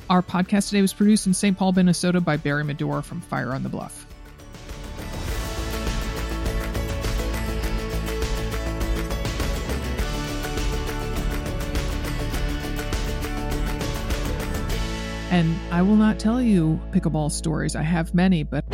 Our 0.08 0.22
podcast 0.22 0.68
today 0.68 0.82
was 0.82 0.92
produced 0.92 1.26
in 1.26 1.34
St. 1.34 1.56
Paul, 1.56 1.72
Minnesota 1.72 2.20
by 2.20 2.36
Barry 2.36 2.64
Medore 2.64 3.02
from 3.02 3.20
Fire 3.20 3.52
on 3.52 3.62
the 3.62 3.68
Bluff. 3.68 4.06
And 15.32 15.56
I 15.72 15.80
will 15.80 15.96
not 15.96 16.18
tell 16.18 16.42
you 16.42 16.78
pickleball 16.90 17.32
stories. 17.32 17.74
I 17.74 17.82
have 17.82 18.14
many, 18.14 18.42
but 18.42 18.66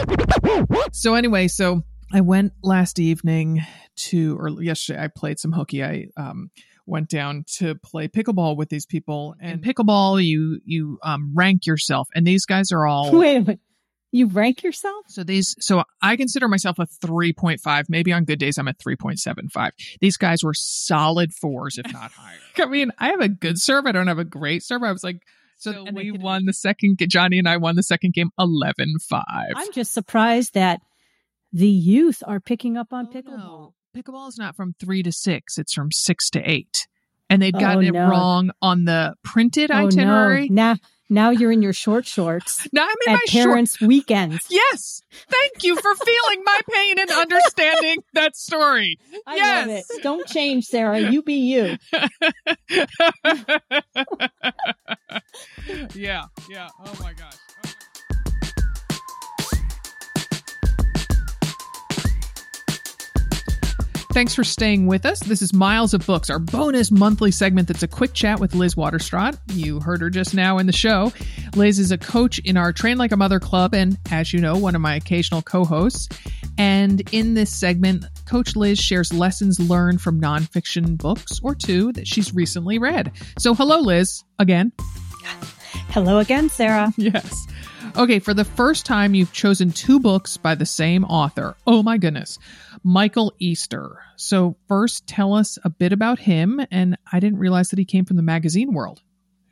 so 0.92 1.14
anyway, 1.14 1.46
so 1.46 1.82
I 2.12 2.20
went 2.20 2.52
last 2.64 2.98
evening 2.98 3.64
to, 4.08 4.36
or 4.36 4.48
yesterday, 4.60 5.04
I 5.04 5.06
played 5.06 5.38
some 5.38 5.52
hooky. 5.52 5.84
I 5.84 6.06
um, 6.16 6.50
went 6.84 7.08
down 7.10 7.44
to 7.58 7.76
play 7.76 8.08
pickleball 8.08 8.56
with 8.56 8.70
these 8.70 8.86
people, 8.86 9.36
and 9.40 9.62
pickleball, 9.62 10.22
you 10.22 10.60
you 10.64 10.98
um, 11.04 11.32
rank 11.32 11.64
yourself, 11.64 12.08
and 12.12 12.26
these 12.26 12.44
guys 12.44 12.72
are 12.72 12.84
all 12.84 13.16
Wait 13.16 13.36
a 13.36 13.40
minute. 13.40 13.60
You 14.10 14.26
rank 14.26 14.62
yourself? 14.62 15.04
so 15.08 15.22
these, 15.22 15.54
so 15.60 15.84
I 16.00 16.16
consider 16.16 16.48
myself 16.48 16.78
a 16.78 16.86
3.5. 16.86 17.84
Maybe 17.90 18.10
on 18.10 18.24
good 18.24 18.38
days, 18.38 18.56
I'm 18.56 18.66
a 18.66 18.72
3.75. 18.72 19.70
These 20.00 20.16
guys 20.16 20.42
were 20.42 20.54
solid 20.54 21.34
fours, 21.34 21.76
if 21.76 21.92
not 21.92 22.10
higher. 22.12 22.38
I 22.56 22.64
mean, 22.64 22.90
I 22.98 23.10
have 23.10 23.20
a 23.20 23.28
good 23.28 23.60
serve. 23.60 23.84
I 23.84 23.92
don't 23.92 24.06
have 24.06 24.18
a 24.18 24.24
great 24.24 24.62
serve. 24.62 24.82
I 24.82 24.92
was 24.92 25.04
like, 25.04 25.20
so, 25.58 25.72
So 25.72 25.84
we 25.92 26.10
they- 26.10 26.18
won 26.18 26.46
the 26.46 26.52
second. 26.54 26.96
ga- 26.98 27.06
Johnny 27.06 27.38
and 27.38 27.48
I 27.48 27.58
won 27.58 27.76
the 27.76 27.82
second 27.82 28.14
game 28.14 28.30
11 28.38 28.94
5. 29.00 29.22
I'm 29.54 29.72
just 29.72 29.92
surprised 29.92 30.54
that 30.54 30.80
the 31.52 31.68
youth 31.68 32.22
are 32.26 32.40
picking 32.40 32.76
up 32.76 32.92
on 32.92 33.08
oh, 33.08 33.12
pickleball. 33.14 33.40
Oh, 33.40 33.74
Pickleball 33.96 34.28
is 34.28 34.38
not 34.38 34.54
from 34.56 34.74
three 34.78 35.02
to 35.02 35.10
six, 35.12 35.58
it's 35.58 35.72
from 35.72 35.90
six 35.90 36.30
to 36.30 36.40
eight. 36.50 36.86
And 37.30 37.42
they'd 37.42 37.54
Oh, 37.56 37.60
gotten 37.60 37.84
it 37.84 37.92
wrong 37.98 38.50
on 38.62 38.84
the 38.84 39.14
printed 39.24 39.70
Oh, 39.70 39.86
itinerary. 39.86 40.48
no. 40.48 40.54
Now, 40.72 40.76
now 41.08 41.30
you're 41.30 41.52
in 41.52 41.62
your 41.62 41.72
short 41.72 42.06
shorts 42.06 42.66
Now 42.72 42.84
I'm 42.84 42.96
in 43.06 43.12
at 43.12 43.16
my 43.16 43.20
short. 43.28 43.44
parents' 43.44 43.80
weekends. 43.80 44.46
Yes. 44.50 45.02
Thank 45.28 45.64
you 45.64 45.76
for 45.76 45.94
feeling 45.94 46.42
my 46.44 46.60
pain 46.70 46.98
and 46.98 47.10
understanding 47.10 48.02
that 48.14 48.36
story. 48.36 48.98
I 49.26 49.36
yes. 49.36 49.66
love 49.66 49.76
it. 49.76 49.84
Don't 50.02 50.26
change, 50.26 50.66
Sarah. 50.66 51.00
You 51.00 51.22
be 51.22 51.34
you. 51.34 51.76
yeah, 55.94 56.24
yeah. 56.50 56.68
Oh 56.84 56.94
my 57.00 57.12
gosh. 57.14 57.34
Oh 57.64 57.67
Thanks 64.18 64.34
for 64.34 64.42
staying 64.42 64.88
with 64.88 65.06
us. 65.06 65.20
This 65.20 65.42
is 65.42 65.54
Miles 65.54 65.94
of 65.94 66.04
Books, 66.04 66.28
our 66.28 66.40
bonus 66.40 66.90
monthly 66.90 67.30
segment 67.30 67.68
that's 67.68 67.84
a 67.84 67.86
quick 67.86 68.14
chat 68.14 68.40
with 68.40 68.52
Liz 68.52 68.74
Waterstraat. 68.74 69.38
You 69.52 69.78
heard 69.78 70.00
her 70.00 70.10
just 70.10 70.34
now 70.34 70.58
in 70.58 70.66
the 70.66 70.72
show. 70.72 71.12
Liz 71.54 71.78
is 71.78 71.92
a 71.92 71.98
coach 71.98 72.40
in 72.40 72.56
our 72.56 72.72
Train 72.72 72.98
Like 72.98 73.12
a 73.12 73.16
Mother 73.16 73.38
Club, 73.38 73.74
and 73.74 73.96
as 74.10 74.32
you 74.32 74.40
know, 74.40 74.56
one 74.58 74.74
of 74.74 74.80
my 74.80 74.96
occasional 74.96 75.40
co 75.40 75.64
hosts. 75.64 76.08
And 76.58 77.00
in 77.14 77.34
this 77.34 77.54
segment, 77.54 78.06
Coach 78.26 78.56
Liz 78.56 78.80
shares 78.80 79.12
lessons 79.12 79.60
learned 79.60 80.02
from 80.02 80.20
nonfiction 80.20 80.98
books 80.98 81.38
or 81.44 81.54
two 81.54 81.92
that 81.92 82.08
she's 82.08 82.34
recently 82.34 82.80
read. 82.80 83.12
So, 83.38 83.54
hello, 83.54 83.78
Liz, 83.78 84.24
again. 84.40 84.72
Hello 85.90 86.18
again, 86.18 86.48
Sarah. 86.48 86.92
Yes. 86.98 87.46
Okay, 87.98 88.20
for 88.20 88.32
the 88.32 88.44
first 88.44 88.86
time, 88.86 89.14
you've 89.16 89.32
chosen 89.32 89.72
two 89.72 89.98
books 89.98 90.36
by 90.36 90.54
the 90.54 90.64
same 90.66 91.02
author. 91.04 91.56
Oh 91.66 91.82
my 91.82 91.98
goodness. 91.98 92.38
Michael 92.84 93.32
Easter. 93.40 93.98
So, 94.16 94.56
first, 94.68 95.08
tell 95.08 95.34
us 95.34 95.58
a 95.64 95.70
bit 95.70 95.92
about 95.92 96.20
him. 96.20 96.60
And 96.70 96.96
I 97.12 97.18
didn't 97.18 97.40
realize 97.40 97.70
that 97.70 97.78
he 97.78 97.84
came 97.84 98.04
from 98.04 98.16
the 98.16 98.22
magazine 98.22 98.72
world. 98.72 99.02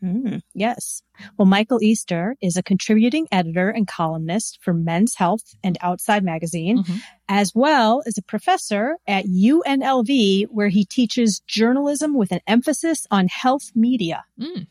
Mm, 0.05 0.43
yes. 0.55 1.03
Well, 1.37 1.47
Michael 1.47 1.83
Easter 1.83 2.37
is 2.41 2.57
a 2.57 2.63
contributing 2.63 3.27
editor 3.33 3.69
and 3.69 3.89
columnist 3.89 4.59
for 4.63 4.73
Men's 4.73 5.17
Health 5.17 5.57
and 5.65 5.77
Outside 5.81 6.23
Magazine, 6.23 6.85
Mhm. 6.85 7.01
as 7.29 7.53
well 7.53 8.03
as 8.07 8.17
a 8.17 8.23
professor 8.23 8.97
at 9.09 9.25
UNLV, 9.27 10.45
where 10.51 10.69
he 10.69 10.85
teaches 10.85 11.41
journalism 11.49 12.15
with 12.15 12.31
an 12.31 12.41
emphasis 12.47 13.07
on 13.11 13.27
health 13.27 13.73
media. 13.75 14.25
Mm. 14.39 14.67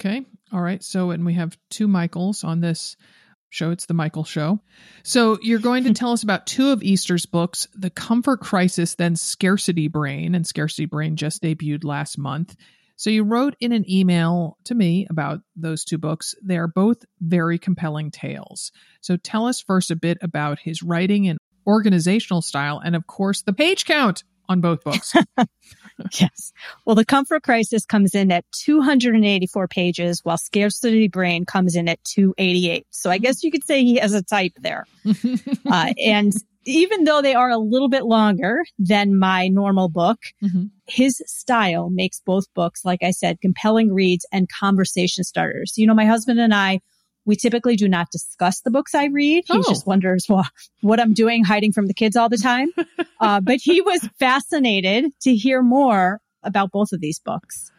Okay. 0.00 0.24
All 0.52 0.60
right. 0.60 0.82
So, 0.82 1.10
and 1.10 1.24
we 1.24 1.34
have 1.34 1.56
two 1.70 1.88
Michaels 1.88 2.44
on 2.44 2.60
this 2.60 2.96
show. 3.50 3.70
It's 3.70 3.86
the 3.86 3.94
Michael 3.94 4.24
Show. 4.24 4.60
So, 5.02 5.38
you're 5.40 5.60
going 5.60 5.84
to 5.84 5.94
tell 5.94 6.12
us 6.12 6.22
about 6.22 6.46
two 6.46 6.70
of 6.70 6.82
Easter's 6.82 7.26
books 7.26 7.68
The 7.74 7.90
Comfort 7.90 8.40
Crisis, 8.40 8.96
then 8.96 9.16
Scarcity 9.16 9.88
Brain. 9.88 10.34
And 10.34 10.46
Scarcity 10.46 10.86
Brain 10.86 11.16
just 11.16 11.42
debuted 11.42 11.84
last 11.84 12.18
month. 12.18 12.56
So, 12.96 13.10
you 13.10 13.22
wrote 13.24 13.56
in 13.60 13.72
an 13.72 13.88
email 13.90 14.58
to 14.64 14.74
me 14.74 15.06
about 15.08 15.40
those 15.56 15.84
two 15.84 15.98
books. 15.98 16.34
They 16.42 16.58
are 16.58 16.68
both 16.68 17.04
very 17.20 17.58
compelling 17.58 18.10
tales. 18.10 18.72
So, 19.00 19.16
tell 19.16 19.46
us 19.46 19.60
first 19.60 19.90
a 19.90 19.96
bit 19.96 20.18
about 20.22 20.58
his 20.58 20.82
writing 20.82 21.28
and 21.28 21.38
organizational 21.66 22.42
style, 22.42 22.80
and 22.84 22.94
of 22.94 23.06
course, 23.06 23.42
the 23.42 23.52
page 23.52 23.84
count 23.84 24.24
on 24.48 24.60
both 24.60 24.84
books. 24.84 25.14
Yes. 26.20 26.52
Well, 26.84 26.96
the 26.96 27.04
comfort 27.04 27.44
crisis 27.44 27.84
comes 27.86 28.16
in 28.16 28.32
at 28.32 28.44
284 28.64 29.68
pages, 29.68 30.20
while 30.24 30.36
scarcity 30.38 31.06
brain 31.06 31.44
comes 31.44 31.76
in 31.76 31.88
at 31.88 32.02
288. 32.02 32.84
So 32.90 33.10
I 33.10 33.18
guess 33.18 33.44
you 33.44 33.52
could 33.52 33.64
say 33.64 33.84
he 33.84 33.96
has 33.96 34.12
a 34.12 34.22
type 34.22 34.52
there. 34.60 34.86
Uh, 35.70 35.92
and 36.04 36.32
even 36.66 37.04
though 37.04 37.22
they 37.22 37.34
are 37.34 37.50
a 37.50 37.58
little 37.58 37.88
bit 37.88 38.04
longer 38.04 38.64
than 38.78 39.16
my 39.18 39.46
normal 39.48 39.88
book, 39.88 40.18
Mhm. 40.42 40.70
his 40.86 41.22
style 41.26 41.90
makes 41.90 42.20
both 42.20 42.52
books, 42.54 42.84
like 42.84 43.02
I 43.02 43.10
said, 43.12 43.40
compelling 43.40 43.92
reads 43.92 44.26
and 44.32 44.48
conversation 44.48 45.22
starters. 45.24 45.74
You 45.76 45.86
know, 45.86 45.94
my 45.94 46.06
husband 46.06 46.40
and 46.40 46.52
I, 46.54 46.80
we 47.26 47.36
typically 47.36 47.76
do 47.76 47.88
not 47.88 48.10
discuss 48.10 48.60
the 48.60 48.70
books 48.70 48.94
I 48.94 49.06
read. 49.06 49.44
He 49.46 49.58
Oh. 49.58 49.62
just 49.68 49.86
wonders 49.86 50.26
well, 50.28 50.46
what 50.80 51.00
I'm 51.00 51.14
doing, 51.14 51.44
hiding 51.44 51.72
from 51.72 51.86
the 51.86 51.94
kids 51.94 52.16
all 52.16 52.28
the 52.28 52.38
time. 52.38 52.68
uh, 53.20 53.40
but 53.40 53.58
he 53.62 53.80
was 53.80 54.08
fascinated 54.18 55.12
to 55.22 55.34
hear 55.34 55.62
more 55.62 56.20
about 56.42 56.70
both 56.70 56.92
of 56.92 57.00
these 57.00 57.18
books. 57.18 57.70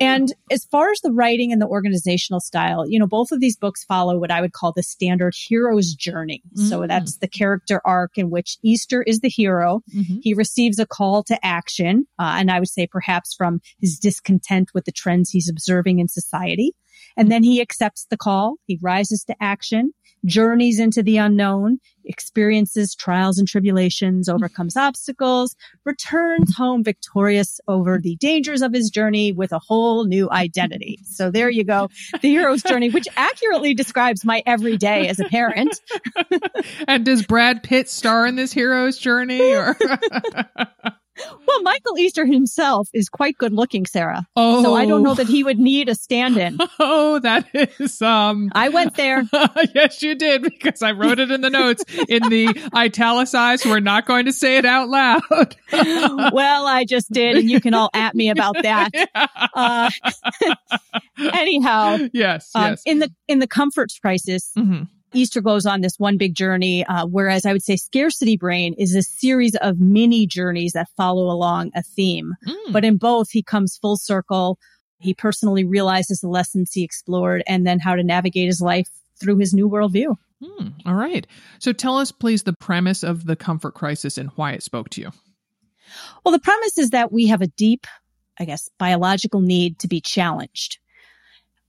And 0.00 0.32
as 0.50 0.64
far 0.64 0.90
as 0.90 1.00
the 1.00 1.12
writing 1.12 1.52
and 1.52 1.62
the 1.62 1.66
organizational 1.66 2.40
style, 2.40 2.84
you 2.88 2.98
know, 2.98 3.06
both 3.06 3.32
of 3.32 3.40
these 3.40 3.56
books 3.56 3.84
follow 3.84 4.18
what 4.18 4.30
I 4.30 4.40
would 4.40 4.52
call 4.52 4.72
the 4.74 4.82
standard 4.82 5.34
hero's 5.34 5.94
journey. 5.94 6.42
Mm. 6.56 6.68
So 6.68 6.86
that's 6.86 7.18
the 7.18 7.28
character 7.28 7.80
arc 7.84 8.18
in 8.18 8.30
which 8.30 8.58
Easter 8.62 9.02
is 9.02 9.20
the 9.20 9.28
hero. 9.28 9.82
Mm-hmm. 9.94 10.18
He 10.22 10.34
receives 10.34 10.78
a 10.78 10.86
call 10.86 11.22
to 11.24 11.46
action. 11.46 12.06
Uh, 12.18 12.36
and 12.38 12.50
I 12.50 12.58
would 12.58 12.68
say 12.68 12.86
perhaps 12.86 13.34
from 13.34 13.60
his 13.80 13.98
discontent 13.98 14.70
with 14.74 14.84
the 14.84 14.92
trends 14.92 15.30
he's 15.30 15.48
observing 15.48 15.98
in 15.98 16.08
society. 16.08 16.74
And 17.16 17.30
then 17.30 17.42
he 17.42 17.60
accepts 17.60 18.06
the 18.10 18.16
call. 18.16 18.56
He 18.66 18.78
rises 18.82 19.24
to 19.24 19.36
action 19.40 19.92
journeys 20.26 20.80
into 20.80 21.02
the 21.02 21.16
unknown, 21.16 21.78
experiences 22.04 22.94
trials 22.94 23.38
and 23.38 23.48
tribulations, 23.48 24.28
overcomes 24.28 24.76
obstacles, 24.76 25.54
returns 25.84 26.54
home 26.56 26.84
victorious 26.84 27.60
over 27.68 27.98
the 27.98 28.16
dangers 28.16 28.62
of 28.62 28.72
his 28.72 28.90
journey 28.90 29.32
with 29.32 29.52
a 29.52 29.58
whole 29.58 30.04
new 30.04 30.28
identity. 30.30 30.98
So 31.04 31.30
there 31.30 31.48
you 31.48 31.64
go. 31.64 31.88
The 32.20 32.28
hero's 32.28 32.62
journey, 32.66 32.90
which 32.90 33.08
accurately 33.16 33.74
describes 33.74 34.24
my 34.24 34.42
everyday 34.46 35.08
as 35.08 35.20
a 35.20 35.24
parent. 35.24 35.80
and 36.88 37.04
does 37.04 37.24
Brad 37.24 37.62
Pitt 37.62 37.88
star 37.88 38.26
in 38.26 38.36
this 38.36 38.52
hero's 38.52 38.98
journey 38.98 39.54
or? 39.54 39.76
Well, 41.46 41.62
Michael 41.62 41.98
Easter 41.98 42.26
himself 42.26 42.88
is 42.92 43.08
quite 43.08 43.38
good 43.38 43.52
looking, 43.52 43.86
Sarah. 43.86 44.26
Oh. 44.36 44.62
So 44.62 44.74
I 44.74 44.86
don't 44.86 45.02
know 45.02 45.14
that 45.14 45.26
he 45.26 45.42
would 45.44 45.58
need 45.58 45.88
a 45.88 45.94
stand 45.94 46.36
in. 46.36 46.58
Oh, 46.78 47.18
that 47.20 47.46
is, 47.54 48.02
um, 48.02 48.50
I 48.54 48.68
went 48.68 48.96
there. 48.96 49.24
yes, 49.74 50.02
you 50.02 50.14
did 50.14 50.42
because 50.42 50.82
I 50.82 50.92
wrote 50.92 51.18
it 51.18 51.30
in 51.30 51.40
the 51.40 51.48
notes 51.48 51.84
in 52.08 52.28
the 52.28 52.70
italicized. 52.74 53.64
We're 53.64 53.80
not 53.80 54.06
going 54.06 54.26
to 54.26 54.32
say 54.32 54.58
it 54.58 54.66
out 54.66 54.88
loud. 54.88 55.56
well, 56.32 56.66
I 56.66 56.84
just 56.84 57.10
did, 57.10 57.36
and 57.36 57.50
you 57.50 57.60
can 57.60 57.72
all 57.72 57.90
at 57.94 58.14
me 58.14 58.28
about 58.28 58.56
that. 58.62 58.90
Yeah. 58.92 59.26
Uh, 59.54 59.90
anyhow. 61.32 61.98
Yes, 62.12 62.50
um, 62.54 62.70
yes. 62.70 62.82
In 62.84 62.98
the, 62.98 63.10
in 63.26 63.38
the 63.38 63.46
comfort 63.46 63.90
crisis, 64.02 64.50
mm-hmm. 64.56 64.84
Easter 65.16 65.40
goes 65.40 65.66
on 65.66 65.80
this 65.80 65.98
one 65.98 66.18
big 66.18 66.34
journey, 66.34 66.84
uh, 66.84 67.06
whereas 67.06 67.46
I 67.46 67.52
would 67.52 67.62
say 67.62 67.76
Scarcity 67.76 68.36
Brain 68.36 68.74
is 68.78 68.94
a 68.94 69.02
series 69.02 69.56
of 69.56 69.80
mini 69.80 70.26
journeys 70.26 70.72
that 70.72 70.88
follow 70.96 71.30
along 71.30 71.70
a 71.74 71.82
theme. 71.82 72.34
Mm. 72.46 72.72
But 72.72 72.84
in 72.84 72.98
both, 72.98 73.30
he 73.30 73.42
comes 73.42 73.76
full 73.76 73.96
circle. 73.96 74.58
He 74.98 75.14
personally 75.14 75.64
realizes 75.64 76.20
the 76.20 76.28
lessons 76.28 76.72
he 76.72 76.84
explored 76.84 77.42
and 77.46 77.66
then 77.66 77.78
how 77.78 77.96
to 77.96 78.02
navigate 78.02 78.46
his 78.46 78.60
life 78.60 78.88
through 79.20 79.38
his 79.38 79.54
new 79.54 79.68
worldview. 79.68 80.16
Mm. 80.42 80.74
All 80.84 80.94
right. 80.94 81.26
So 81.58 81.72
tell 81.72 81.96
us, 81.96 82.12
please, 82.12 82.42
the 82.42 82.52
premise 82.52 83.02
of 83.02 83.26
the 83.26 83.36
comfort 83.36 83.74
crisis 83.74 84.18
and 84.18 84.30
why 84.36 84.52
it 84.52 84.62
spoke 84.62 84.90
to 84.90 85.00
you. 85.00 85.10
Well, 86.24 86.32
the 86.32 86.40
premise 86.40 86.78
is 86.78 86.90
that 86.90 87.12
we 87.12 87.28
have 87.28 87.42
a 87.42 87.46
deep, 87.46 87.86
I 88.38 88.44
guess, 88.44 88.68
biological 88.78 89.40
need 89.40 89.78
to 89.80 89.88
be 89.88 90.00
challenged. 90.00 90.78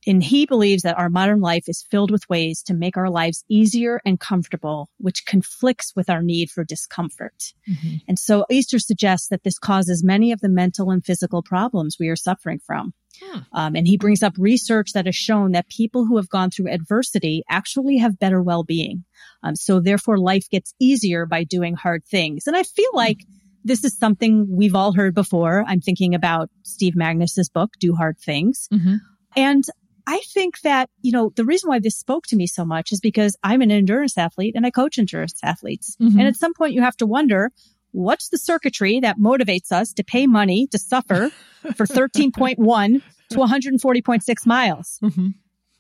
And 0.08 0.24
he 0.24 0.45
believes 0.45 0.84
that 0.84 0.97
our 0.97 1.10
modern 1.10 1.41
life 1.41 1.66
is 1.68 1.86
filled 1.91 2.12
with 2.12 2.30
ways 2.30 2.64
to 2.64 2.74
make 2.74 2.95
our 2.95 3.10
lives 3.10 3.43
easier 3.49 4.01
and 4.05 4.20
comfortable, 4.20 4.89
which 4.97 5.26
conflicts 5.26 5.93
with 5.95 6.10
our 6.10 6.24
need 6.24 6.49
for 6.49 6.64
discomfort. 6.64 7.53
Mm-hmm. 7.70 7.97
And 8.08 8.18
so 8.18 8.45
Easter 8.49 8.80
suggests 8.80 9.28
that 9.28 9.43
this 9.43 9.60
causes 9.60 10.03
many 10.03 10.32
of 10.32 10.39
the 10.39 10.49
mental 10.49 10.91
and 10.91 11.05
physical 11.05 11.43
problems 11.43 11.97
we 11.99 12.08
are 12.08 12.16
suffering 12.16 12.60
from. 12.66 12.93
Hmm. 13.22 13.39
Um, 13.51 13.76
and 13.76 13.88
he 13.88 13.97
brings 13.97 14.24
up 14.24 14.34
research 14.38 14.93
that 14.93 15.08
has 15.08 15.16
shown 15.16 15.51
that 15.51 15.68
people 15.70 16.05
who 16.05 16.18
have 16.18 16.30
gone 16.30 16.51
through 16.51 16.72
adversity 16.72 17.43
actually 17.49 17.97
have 17.97 18.20
better 18.20 18.41
well-being. 18.41 19.03
Um, 19.43 19.55
so 19.55 19.80
therefore 19.80 20.20
life 20.20 20.49
gets 20.49 20.74
easier 20.80 21.26
by 21.26 21.43
doing 21.43 21.76
hard 21.76 22.05
things. 22.05 22.47
And 22.47 22.55
I 22.55 22.64
feel 22.64 22.91
hmm. 22.91 22.97
like 22.97 23.18
this 23.64 23.84
is 23.84 23.97
something 23.97 24.47
we've 24.49 24.76
all 24.76 24.93
heard 24.93 25.14
before. 25.14 25.66
I'm 25.68 25.82
thinking 25.82 26.16
about 26.16 26.49
Steve 26.64 26.95
Magness's 26.95 27.49
book, 27.49 27.72
Do 27.80 27.93
Hard 27.95 28.18
Things. 28.18 28.70
Mm-hmm. 28.72 28.95
And 29.36 29.64
I 30.08 30.22
think 30.34 30.62
that, 30.62 30.89
you 31.01 31.12
know, 31.12 31.34
the 31.36 31.43
reason 31.43 31.68
why 31.68 31.80
this 31.80 31.97
spoke 31.97 32.26
to 32.28 32.38
me 32.38 32.47
so 32.47 32.64
much 32.64 32.93
is 32.93 33.01
because 33.01 33.36
I'm 33.43 33.62
an 33.62 33.72
endurance 33.72 34.18
athlete 34.18 34.55
and 34.55 34.66
I 34.66 34.72
coach 34.72 34.97
endurance 34.97 35.38
athletes. 35.43 35.97
Mm-hmm. 36.01 36.18
And 36.18 36.28
at 36.30 36.38
some 36.38 36.53
point 36.53 36.74
you 36.74 36.82
have 36.82 36.95
to 36.97 37.05
wonder, 37.05 37.51
what's 37.91 38.30
the 38.30 38.38
circuitry 38.38 39.01
that 39.01 39.18
motivates 39.20 39.74
us 39.74 39.91
to 39.93 40.05
pay 40.05 40.26
money 40.26 40.68
to 40.68 40.80
suffer 40.80 41.30
for 41.76 41.86
13.1 41.86 43.01
to 43.32 43.36
140.6 43.36 44.45
miles? 44.45 44.97
Mm-hmm. 45.03 45.28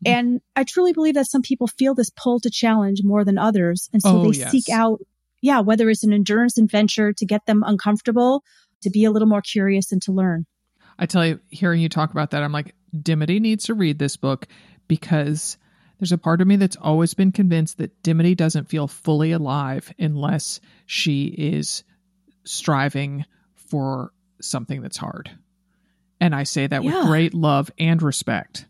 And 0.05 0.41
I 0.57 0.65
truly 0.65 0.91
believe 0.91 1.15
that 1.15 1.27
some 1.27 1.41
people 1.41 1.67
feel 1.67 1.95
this 1.95 2.09
pull 2.09 2.41
to 2.41 2.49
challenge 2.49 2.99
more 3.03 3.23
than 3.23 3.37
others. 3.37 3.89
And 3.93 4.01
so 4.01 4.19
oh, 4.19 4.23
they 4.23 4.39
yes. 4.39 4.51
seek 4.51 4.69
out, 4.69 4.99
yeah, 5.41 5.61
whether 5.61 5.89
it's 5.89 6.03
an 6.03 6.11
endurance 6.11 6.57
adventure 6.57 7.13
to 7.13 7.25
get 7.25 7.45
them 7.45 7.63
uncomfortable, 7.65 8.43
to 8.81 8.89
be 8.89 9.05
a 9.05 9.11
little 9.11 9.27
more 9.27 9.41
curious 9.41 9.93
and 9.93 10.01
to 10.03 10.11
learn. 10.11 10.45
I 10.99 11.05
tell 11.05 11.25
you, 11.25 11.39
hearing 11.49 11.79
you 11.79 11.89
talk 11.89 12.11
about 12.11 12.31
that, 12.31 12.43
I'm 12.43 12.51
like, 12.51 12.75
Dimity 12.97 13.39
needs 13.39 13.65
to 13.65 13.73
read 13.73 13.99
this 13.99 14.17
book 14.17 14.47
because 14.87 15.57
there's 15.99 16.11
a 16.11 16.17
part 16.17 16.41
of 16.41 16.47
me 16.47 16.55
that's 16.55 16.75
always 16.75 17.13
been 17.13 17.31
convinced 17.31 17.77
that 17.77 18.03
Dimity 18.03 18.35
doesn't 18.35 18.69
feel 18.69 18.87
fully 18.87 19.31
alive 19.31 19.93
unless 19.97 20.59
she 20.85 21.25
is 21.25 21.83
striving 22.43 23.25
for 23.55 24.11
something 24.41 24.81
that's 24.81 24.97
hard. 24.97 25.31
And 26.19 26.33
I 26.33 26.43
say 26.43 26.67
that 26.67 26.83
yeah. 26.83 26.99
with 26.99 27.07
great 27.07 27.33
love 27.33 27.71
and 27.77 28.01
respect. 28.01 28.65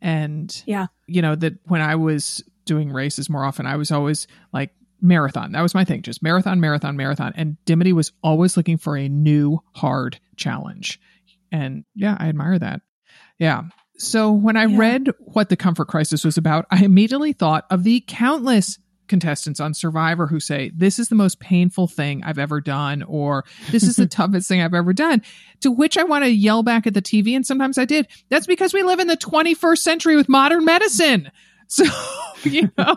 And, 0.00 0.62
yeah, 0.66 0.86
you 1.06 1.22
know, 1.22 1.34
that 1.34 1.54
when 1.64 1.80
I 1.80 1.96
was 1.96 2.44
doing 2.64 2.92
races 2.92 3.30
more 3.30 3.44
often, 3.44 3.66
I 3.66 3.76
was 3.76 3.90
always 3.90 4.26
like, 4.52 4.70
marathon. 5.00 5.52
That 5.52 5.62
was 5.62 5.74
my 5.74 5.84
thing, 5.84 6.02
just 6.02 6.22
marathon, 6.22 6.60
marathon, 6.60 6.96
marathon. 6.96 7.32
And 7.36 7.62
Dimity 7.64 7.92
was 7.92 8.12
always 8.22 8.56
looking 8.56 8.78
for 8.78 8.96
a 8.96 9.08
new 9.08 9.62
hard 9.72 10.18
challenge. 10.36 11.00
And 11.52 11.84
yeah, 11.94 12.16
I 12.18 12.28
admire 12.28 12.58
that. 12.58 12.80
Yeah. 13.38 13.62
So 13.98 14.32
when 14.32 14.56
I 14.56 14.66
yeah. 14.66 14.78
read 14.78 15.10
what 15.18 15.48
the 15.48 15.56
comfort 15.56 15.88
crisis 15.88 16.24
was 16.24 16.36
about, 16.36 16.66
I 16.70 16.84
immediately 16.84 17.32
thought 17.32 17.66
of 17.70 17.84
the 17.84 18.04
countless 18.06 18.78
contestants 19.08 19.60
on 19.60 19.74
Survivor 19.74 20.26
who 20.26 20.40
say, 20.40 20.70
This 20.74 20.98
is 20.98 21.08
the 21.08 21.14
most 21.14 21.40
painful 21.40 21.86
thing 21.86 22.22
I've 22.24 22.38
ever 22.38 22.60
done, 22.60 23.02
or 23.02 23.44
This 23.70 23.84
is 23.84 23.96
the 23.96 24.06
toughest 24.06 24.48
thing 24.48 24.60
I've 24.60 24.74
ever 24.74 24.92
done. 24.92 25.22
To 25.60 25.70
which 25.70 25.96
I 25.96 26.04
want 26.04 26.24
to 26.24 26.30
yell 26.30 26.62
back 26.62 26.86
at 26.86 26.94
the 26.94 27.02
TV, 27.02 27.34
and 27.34 27.46
sometimes 27.46 27.78
I 27.78 27.84
did. 27.84 28.08
That's 28.28 28.46
because 28.46 28.74
we 28.74 28.82
live 28.82 29.00
in 29.00 29.06
the 29.06 29.16
21st 29.16 29.78
century 29.78 30.16
with 30.16 30.28
modern 30.28 30.64
medicine. 30.64 31.30
So, 31.68 31.84
you 32.44 32.70
know, 32.78 32.96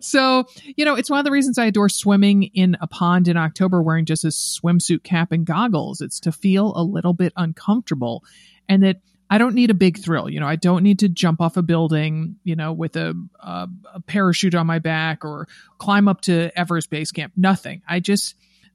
so, 0.00 0.46
you 0.76 0.84
know, 0.84 0.96
it's 0.96 1.08
one 1.08 1.20
of 1.20 1.24
the 1.24 1.30
reasons 1.30 1.56
I 1.56 1.66
adore 1.66 1.88
swimming 1.88 2.42
in 2.52 2.76
a 2.80 2.88
pond 2.88 3.28
in 3.28 3.36
October 3.36 3.80
wearing 3.80 4.06
just 4.06 4.24
a 4.24 4.28
swimsuit 4.30 5.04
cap 5.04 5.30
and 5.30 5.46
goggles. 5.46 6.00
It's 6.00 6.18
to 6.18 6.32
feel 6.32 6.72
a 6.74 6.82
little 6.82 7.12
bit 7.12 7.32
uncomfortable 7.36 8.24
and 8.68 8.82
that 8.82 8.96
I 9.32 9.38
don't 9.38 9.54
need 9.54 9.70
a 9.70 9.74
big 9.74 9.98
thrill. 9.98 10.28
You 10.28 10.40
know, 10.40 10.46
I 10.46 10.56
don't 10.56 10.82
need 10.82 10.98
to 10.98 11.08
jump 11.08 11.40
off 11.40 11.56
a 11.56 11.62
building, 11.62 12.36
you 12.44 12.54
know, 12.54 12.70
with 12.74 12.96
a, 12.96 13.14
a, 13.40 13.66
a 13.94 14.00
parachute 14.02 14.54
on 14.54 14.66
my 14.66 14.78
back 14.78 15.24
or 15.24 15.48
climb 15.78 16.06
up 16.06 16.20
to 16.22 16.50
Everest 16.54 16.90
Base 16.90 17.10
Camp. 17.12 17.32
Nothing. 17.34 17.80
I 17.88 18.00
just, 18.00 18.34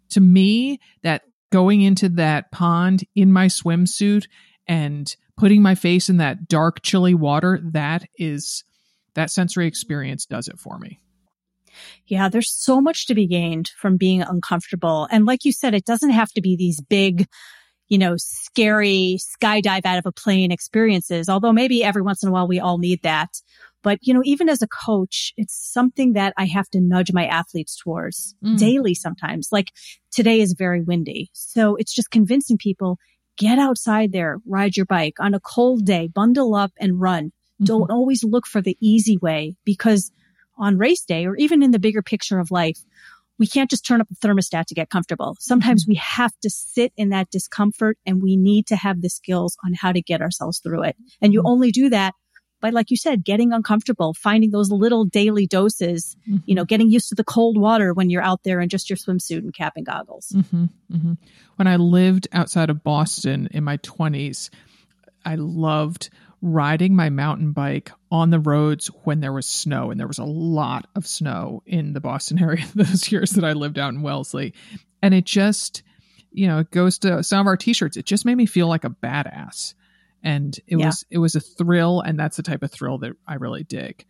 to 0.09 0.19
me, 0.19 0.79
that 1.03 1.21
going 1.51 1.81
into 1.81 2.09
that 2.09 2.49
pond 2.51 3.03
in 3.13 3.31
my 3.31 3.45
swimsuit 3.45 4.25
and 4.65 5.15
putting 5.37 5.61
my 5.61 5.75
face 5.75 6.09
in 6.09 6.17
that 6.17 6.47
dark, 6.47 6.81
chilly 6.81 7.13
water, 7.13 7.59
that 7.63 8.09
is, 8.17 8.63
that 9.13 9.29
sensory 9.29 9.67
experience 9.67 10.25
does 10.25 10.47
it 10.47 10.57
for 10.57 10.79
me. 10.79 10.99
Yeah, 12.07 12.29
there's 12.29 12.51
so 12.51 12.81
much 12.81 13.05
to 13.05 13.13
be 13.13 13.27
gained 13.27 13.69
from 13.79 13.95
being 13.95 14.23
uncomfortable. 14.23 15.07
And 15.11 15.27
like 15.27 15.45
you 15.45 15.51
said, 15.51 15.75
it 15.75 15.85
doesn't 15.85 16.09
have 16.09 16.31
to 16.31 16.41
be 16.41 16.55
these 16.55 16.81
big, 16.81 17.27
you 17.87 17.97
know, 17.97 18.15
scary 18.17 19.17
skydive 19.19 19.85
out 19.85 19.97
of 19.97 20.05
a 20.05 20.11
plane 20.11 20.51
experiences, 20.51 21.29
although 21.29 21.53
maybe 21.53 21.83
every 21.83 22.01
once 22.01 22.23
in 22.23 22.29
a 22.29 22.31
while 22.31 22.47
we 22.47 22.59
all 22.59 22.77
need 22.77 23.01
that. 23.03 23.29
But, 23.83 23.99
you 24.01 24.13
know, 24.13 24.21
even 24.25 24.49
as 24.49 24.61
a 24.61 24.67
coach, 24.67 25.33
it's 25.37 25.55
something 25.55 26.13
that 26.13 26.33
I 26.37 26.45
have 26.45 26.67
to 26.71 26.81
nudge 26.81 27.13
my 27.13 27.25
athletes 27.25 27.77
towards 27.77 28.35
mm. 28.43 28.57
daily 28.57 28.93
sometimes. 28.93 29.49
Like 29.51 29.71
today 30.11 30.41
is 30.41 30.55
very 30.57 30.81
windy. 30.81 31.29
So 31.33 31.75
it's 31.75 31.93
just 31.93 32.11
convincing 32.11 32.57
people 32.57 32.97
get 33.37 33.59
outside 33.59 34.11
there, 34.11 34.39
ride 34.45 34.75
your 34.75 34.87
bike 34.87 35.15
on 35.19 35.33
a 35.33 35.39
cold 35.39 35.85
day, 35.85 36.07
bundle 36.07 36.55
up 36.55 36.71
and 36.79 36.99
run. 36.99 37.27
Mm-hmm. 37.27 37.65
Don't 37.65 37.91
always 37.91 38.23
look 38.23 38.47
for 38.47 38.61
the 38.61 38.75
easy 38.81 39.17
way 39.17 39.55
because 39.63 40.11
on 40.57 40.77
race 40.77 41.03
day 41.03 41.25
or 41.25 41.35
even 41.35 41.61
in 41.63 41.71
the 41.71 41.79
bigger 41.79 42.01
picture 42.01 42.39
of 42.39 42.51
life, 42.51 42.79
we 43.39 43.47
can't 43.47 43.69
just 43.69 43.85
turn 43.85 44.01
up 44.01 44.07
the 44.09 44.27
thermostat 44.27 44.65
to 44.65 44.75
get 44.75 44.89
comfortable. 44.89 45.35
Sometimes 45.39 45.83
mm-hmm. 45.83 45.91
we 45.91 45.95
have 45.95 46.33
to 46.41 46.49
sit 46.49 46.93
in 46.97 47.09
that 47.09 47.29
discomfort 47.29 47.97
and 48.05 48.21
we 48.21 48.35
need 48.35 48.67
to 48.67 48.75
have 48.75 49.01
the 49.01 49.09
skills 49.09 49.57
on 49.65 49.73
how 49.73 49.91
to 49.91 50.01
get 50.01 50.21
ourselves 50.21 50.59
through 50.59 50.83
it. 50.83 50.95
And 51.21 51.33
you 51.33 51.41
mm-hmm. 51.41 51.47
only 51.47 51.71
do 51.71 51.89
that 51.89 52.13
by, 52.59 52.71
like 52.71 52.89
you 52.89 52.97
said, 52.97 53.23
getting 53.23 53.53
uncomfortable, 53.53 54.15
finding 54.15 54.51
those 54.51 54.71
little 54.71 55.05
daily 55.05 55.45
doses, 55.45 56.15
mm-hmm. 56.27 56.37
you 56.45 56.55
know, 56.55 56.65
getting 56.65 56.89
used 56.89 57.09
to 57.09 57.15
the 57.15 57.23
cold 57.23 57.57
water 57.57 57.93
when 57.93 58.09
you're 58.09 58.23
out 58.23 58.41
there 58.43 58.59
in 58.59 58.69
just 58.69 58.89
your 58.89 58.97
swimsuit 58.97 59.39
and 59.39 59.53
cap 59.53 59.73
and 59.75 59.85
goggles. 59.85 60.33
Mm-hmm. 60.35 60.65
Mm-hmm. 60.91 61.13
When 61.55 61.67
I 61.67 61.75
lived 61.75 62.27
outside 62.31 62.69
of 62.69 62.83
Boston 62.83 63.49
in 63.51 63.63
my 63.63 63.77
20s, 63.77 64.49
I 65.23 65.35
loved 65.35 66.09
riding 66.41 66.95
my 66.95 67.09
mountain 67.09 67.51
bike 67.51 67.91
on 68.11 68.29
the 68.29 68.39
roads 68.39 68.87
when 69.03 69.19
there 69.19 69.33
was 69.33 69.47
snow, 69.47 69.91
and 69.91 69.99
there 69.99 70.07
was 70.07 70.19
a 70.19 70.25
lot 70.25 70.87
of 70.95 71.07
snow 71.07 71.63
in 71.65 71.93
the 71.93 72.01
Boston 72.01 72.39
area 72.43 72.65
those 72.75 73.11
years 73.11 73.31
that 73.31 73.43
I 73.43 73.53
lived 73.53 73.79
out 73.79 73.93
in 73.93 74.01
Wellesley. 74.01 74.53
And 75.01 75.13
it 75.13 75.25
just, 75.25 75.83
you 76.31 76.47
know, 76.47 76.59
it 76.59 76.71
goes 76.71 76.99
to 76.99 77.23
some 77.23 77.41
of 77.41 77.47
our 77.47 77.57
t 77.57 77.73
shirts. 77.73 77.97
It 77.97 78.05
just 78.05 78.25
made 78.25 78.35
me 78.35 78.45
feel 78.45 78.67
like 78.67 78.83
a 78.83 78.89
badass. 78.89 79.73
and 80.23 80.57
it 80.67 80.77
yeah. 80.79 80.87
was 80.87 81.05
it 81.09 81.17
was 81.19 81.35
a 81.35 81.39
thrill 81.39 82.01
and 82.01 82.19
that's 82.19 82.37
the 82.37 82.43
type 82.43 82.63
of 82.63 82.71
thrill 82.71 82.97
that 82.99 83.13
I 83.27 83.35
really 83.35 83.63
dig. 83.63 84.05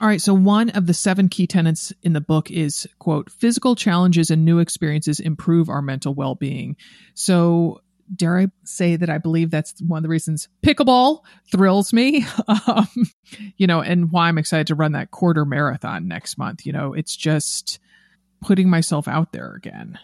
All 0.00 0.08
right, 0.08 0.20
so 0.20 0.34
one 0.34 0.70
of 0.70 0.88
the 0.88 0.94
seven 0.94 1.28
key 1.28 1.46
tenets 1.46 1.92
in 2.02 2.12
the 2.12 2.20
book 2.20 2.50
is 2.50 2.88
quote 2.98 3.30
physical 3.30 3.76
challenges 3.76 4.32
and 4.32 4.44
new 4.44 4.58
experiences 4.58 5.20
improve 5.20 5.68
our 5.68 5.80
mental 5.80 6.12
well-being. 6.12 6.76
So 7.14 7.82
dare 8.14 8.38
I 8.38 8.46
say 8.64 8.96
that 8.96 9.10
I 9.10 9.18
believe 9.18 9.50
that's 9.50 9.74
one 9.80 9.98
of 9.98 10.02
the 10.02 10.08
reasons 10.08 10.48
pickleball 10.64 11.20
thrills 11.50 11.92
me, 11.92 12.26
um, 12.66 12.88
you 13.56 13.66
know, 13.66 13.80
and 13.80 14.10
why 14.12 14.28
I'm 14.28 14.38
excited 14.38 14.66
to 14.68 14.74
run 14.74 14.92
that 14.92 15.10
quarter 15.10 15.44
marathon 15.44 16.08
next 16.08 16.38
month. 16.38 16.66
You 16.66 16.72
know, 16.72 16.94
it's 16.94 17.16
just 17.16 17.78
putting 18.40 18.68
myself 18.68 19.08
out 19.08 19.32
there 19.32 19.52
again. 19.54 19.98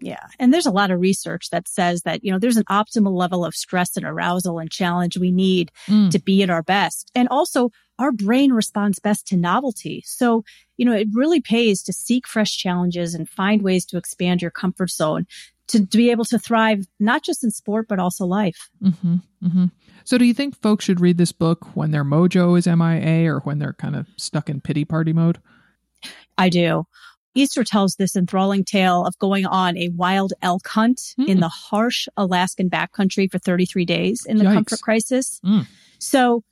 Yeah. 0.00 0.26
And 0.40 0.52
there's 0.52 0.66
a 0.66 0.72
lot 0.72 0.90
of 0.90 1.00
research 1.00 1.50
that 1.50 1.68
says 1.68 2.02
that, 2.02 2.24
you 2.24 2.32
know, 2.32 2.38
there's 2.38 2.56
an 2.56 2.64
optimal 2.64 3.12
level 3.12 3.44
of 3.44 3.54
stress 3.54 3.96
and 3.96 4.04
arousal 4.04 4.58
and 4.58 4.70
challenge 4.70 5.16
we 5.16 5.30
need 5.30 5.70
mm. 5.86 6.10
to 6.10 6.18
be 6.18 6.42
at 6.42 6.50
our 6.50 6.62
best. 6.62 7.10
And 7.14 7.28
also 7.28 7.70
our 7.98 8.12
brain 8.12 8.52
responds 8.52 8.98
best 8.98 9.26
to 9.28 9.36
novelty. 9.36 10.02
So, 10.06 10.44
you 10.76 10.84
know, 10.84 10.92
it 10.92 11.08
really 11.12 11.40
pays 11.40 11.82
to 11.84 11.92
seek 11.92 12.26
fresh 12.26 12.56
challenges 12.56 13.14
and 13.14 13.28
find 13.28 13.62
ways 13.62 13.84
to 13.86 13.96
expand 13.96 14.42
your 14.42 14.50
comfort 14.50 14.90
zone 14.90 15.26
to, 15.68 15.86
to 15.86 15.96
be 15.96 16.10
able 16.10 16.24
to 16.26 16.38
thrive, 16.38 16.86
not 16.98 17.22
just 17.22 17.44
in 17.44 17.50
sport, 17.50 17.86
but 17.88 17.98
also 17.98 18.24
life. 18.24 18.70
Mm-hmm, 18.82 19.16
mm-hmm. 19.44 19.64
So, 20.04 20.18
do 20.18 20.24
you 20.24 20.34
think 20.34 20.60
folks 20.60 20.84
should 20.84 21.00
read 21.00 21.16
this 21.18 21.32
book 21.32 21.76
when 21.76 21.92
their 21.92 22.04
mojo 22.04 22.58
is 22.58 22.66
MIA 22.66 23.30
or 23.30 23.40
when 23.40 23.58
they're 23.58 23.74
kind 23.74 23.94
of 23.94 24.08
stuck 24.16 24.50
in 24.50 24.60
pity 24.60 24.84
party 24.84 25.12
mode? 25.12 25.38
I 26.36 26.48
do. 26.48 26.86
Easter 27.34 27.64
tells 27.64 27.96
this 27.96 28.14
enthralling 28.16 28.64
tale 28.64 29.06
of 29.06 29.18
going 29.18 29.46
on 29.46 29.76
a 29.78 29.88
wild 29.90 30.32
elk 30.42 30.66
hunt 30.66 31.00
mm. 31.18 31.28
in 31.28 31.40
the 31.40 31.48
harsh 31.48 32.06
Alaskan 32.16 32.68
backcountry 32.68 33.30
for 33.30 33.38
33 33.38 33.84
days 33.84 34.26
in 34.26 34.36
the 34.36 34.44
Yikes. 34.44 34.54
comfort 34.54 34.82
crisis. 34.82 35.40
Mm. 35.44 35.66
So 35.98 36.42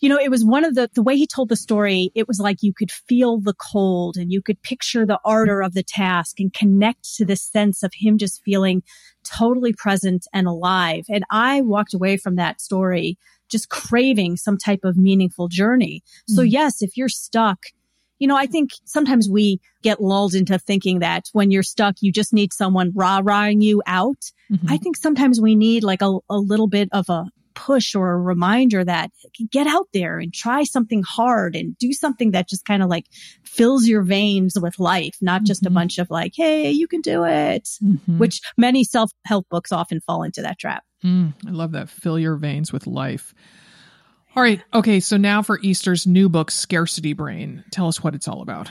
you 0.00 0.08
know, 0.08 0.18
it 0.18 0.30
was 0.30 0.44
one 0.44 0.64
of 0.64 0.74
the, 0.74 0.90
the 0.94 1.02
way 1.02 1.16
he 1.16 1.26
told 1.26 1.48
the 1.48 1.56
story, 1.56 2.10
it 2.14 2.28
was 2.28 2.38
like 2.38 2.58
you 2.62 2.74
could 2.74 2.90
feel 2.90 3.40
the 3.40 3.54
cold 3.54 4.16
and 4.16 4.32
you 4.32 4.42
could 4.42 4.60
picture 4.62 5.06
the 5.06 5.20
ardor 5.24 5.62
of 5.62 5.72
the 5.72 5.82
task 5.82 6.40
and 6.40 6.52
connect 6.52 7.14
to 7.16 7.24
this 7.24 7.42
sense 7.42 7.82
of 7.82 7.92
him 7.94 8.18
just 8.18 8.42
feeling 8.44 8.82
totally 9.22 9.72
present 9.72 10.26
and 10.32 10.46
alive. 10.46 11.04
And 11.08 11.24
I 11.30 11.62
walked 11.62 11.94
away 11.94 12.16
from 12.16 12.36
that 12.36 12.60
story 12.60 13.16
just 13.48 13.68
craving 13.68 14.36
some 14.36 14.58
type 14.58 14.80
of 14.84 14.96
meaningful 14.96 15.48
journey. 15.48 16.02
Mm-hmm. 16.04 16.34
So 16.34 16.42
yes, 16.42 16.82
if 16.82 16.96
you're 16.96 17.08
stuck, 17.08 17.58
you 18.18 18.28
know, 18.28 18.36
I 18.36 18.46
think 18.46 18.70
sometimes 18.84 19.28
we 19.28 19.60
get 19.82 20.00
lulled 20.00 20.34
into 20.34 20.58
thinking 20.58 21.00
that 21.00 21.24
when 21.32 21.50
you're 21.50 21.62
stuck, 21.62 21.96
you 22.00 22.12
just 22.12 22.32
need 22.32 22.52
someone 22.52 22.92
rah-rahing 22.94 23.60
you 23.60 23.82
out. 23.86 24.30
Mm-hmm. 24.50 24.70
I 24.70 24.76
think 24.78 24.96
sometimes 24.96 25.40
we 25.40 25.54
need 25.54 25.84
like 25.84 26.02
a, 26.02 26.18
a 26.28 26.36
little 26.36 26.68
bit 26.68 26.88
of 26.92 27.08
a, 27.08 27.26
push 27.54 27.94
or 27.94 28.12
a 28.12 28.18
reminder 28.18 28.84
that 28.84 29.10
get 29.50 29.66
out 29.66 29.88
there 29.92 30.18
and 30.18 30.32
try 30.32 30.64
something 30.64 31.02
hard 31.06 31.56
and 31.56 31.76
do 31.78 31.92
something 31.92 32.32
that 32.32 32.48
just 32.48 32.64
kind 32.64 32.82
of 32.82 32.88
like 32.88 33.06
fills 33.44 33.86
your 33.86 34.02
veins 34.02 34.58
with 34.60 34.78
life, 34.78 35.16
not 35.20 35.44
just 35.44 35.62
mm-hmm. 35.62 35.72
a 35.72 35.74
bunch 35.74 35.98
of 35.98 36.10
like, 36.10 36.32
Hey, 36.34 36.70
you 36.70 36.88
can 36.88 37.00
do 37.00 37.24
it, 37.24 37.68
mm-hmm. 37.82 38.18
which 38.18 38.40
many 38.56 38.84
self 38.84 39.10
help 39.24 39.48
books 39.48 39.72
often 39.72 40.00
fall 40.00 40.22
into 40.22 40.42
that 40.42 40.58
trap. 40.58 40.84
Mm, 41.04 41.34
I 41.46 41.50
love 41.50 41.72
that. 41.72 41.88
Fill 41.88 42.18
your 42.18 42.36
veins 42.36 42.72
with 42.72 42.86
life. 42.86 43.34
All 44.36 44.42
right. 44.42 44.60
Okay. 44.72 45.00
So 45.00 45.16
now 45.16 45.42
for 45.42 45.60
Easter's 45.60 46.06
new 46.06 46.28
book, 46.28 46.50
Scarcity 46.50 47.12
Brain. 47.12 47.64
Tell 47.70 47.86
us 47.86 48.02
what 48.02 48.14
it's 48.14 48.26
all 48.26 48.42
about. 48.42 48.70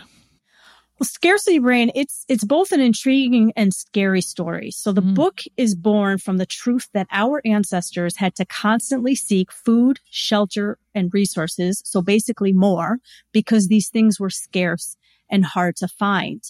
Well, 1.00 1.08
Scarcity 1.08 1.58
Brain, 1.58 1.92
it's, 1.96 2.24
it's 2.30 2.44
both 2.44 2.72
an 2.72 2.80
intriguing 2.80 3.52
and 3.56 3.74
scary 3.74 4.22
story. 4.22 4.70
So 4.70 4.92
the 4.92 5.02
mm. 5.02 5.16
book 5.16 5.42
is 5.58 5.74
born 5.74 6.20
from 6.20 6.38
the 6.38 6.46
truth 6.46 6.88
that 6.94 7.08
our 7.12 7.42
ancestors 7.46 8.18
had 8.18 8.36
to 8.36 8.46
constantly 8.46 9.16
seek 9.16 9.52
food, 9.52 10.00
shelter, 10.06 10.78
and 10.94 11.12
resources. 11.12 11.82
So 11.84 12.04
basically 12.04 12.54
more 12.54 13.00
because 13.32 13.68
these 13.68 13.90
things 13.90 14.20
were 14.20 14.30
scarce 14.30 14.96
and 15.32 15.44
hard 15.44 15.76
to 15.78 15.88
find. 15.88 16.44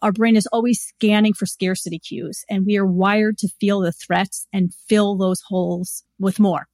Our 0.00 0.10
brain 0.10 0.36
is 0.36 0.48
always 0.48 0.80
scanning 0.80 1.34
for 1.34 1.44
scarcity 1.44 1.98
cues 1.98 2.44
and 2.48 2.64
we 2.64 2.78
are 2.78 2.86
wired 2.86 3.36
to 3.38 3.48
feel 3.60 3.80
the 3.80 3.92
threats 3.92 4.48
and 4.52 4.74
fill 4.88 5.16
those 5.16 5.42
holes 5.42 6.02
with 6.18 6.40
more. 6.40 6.66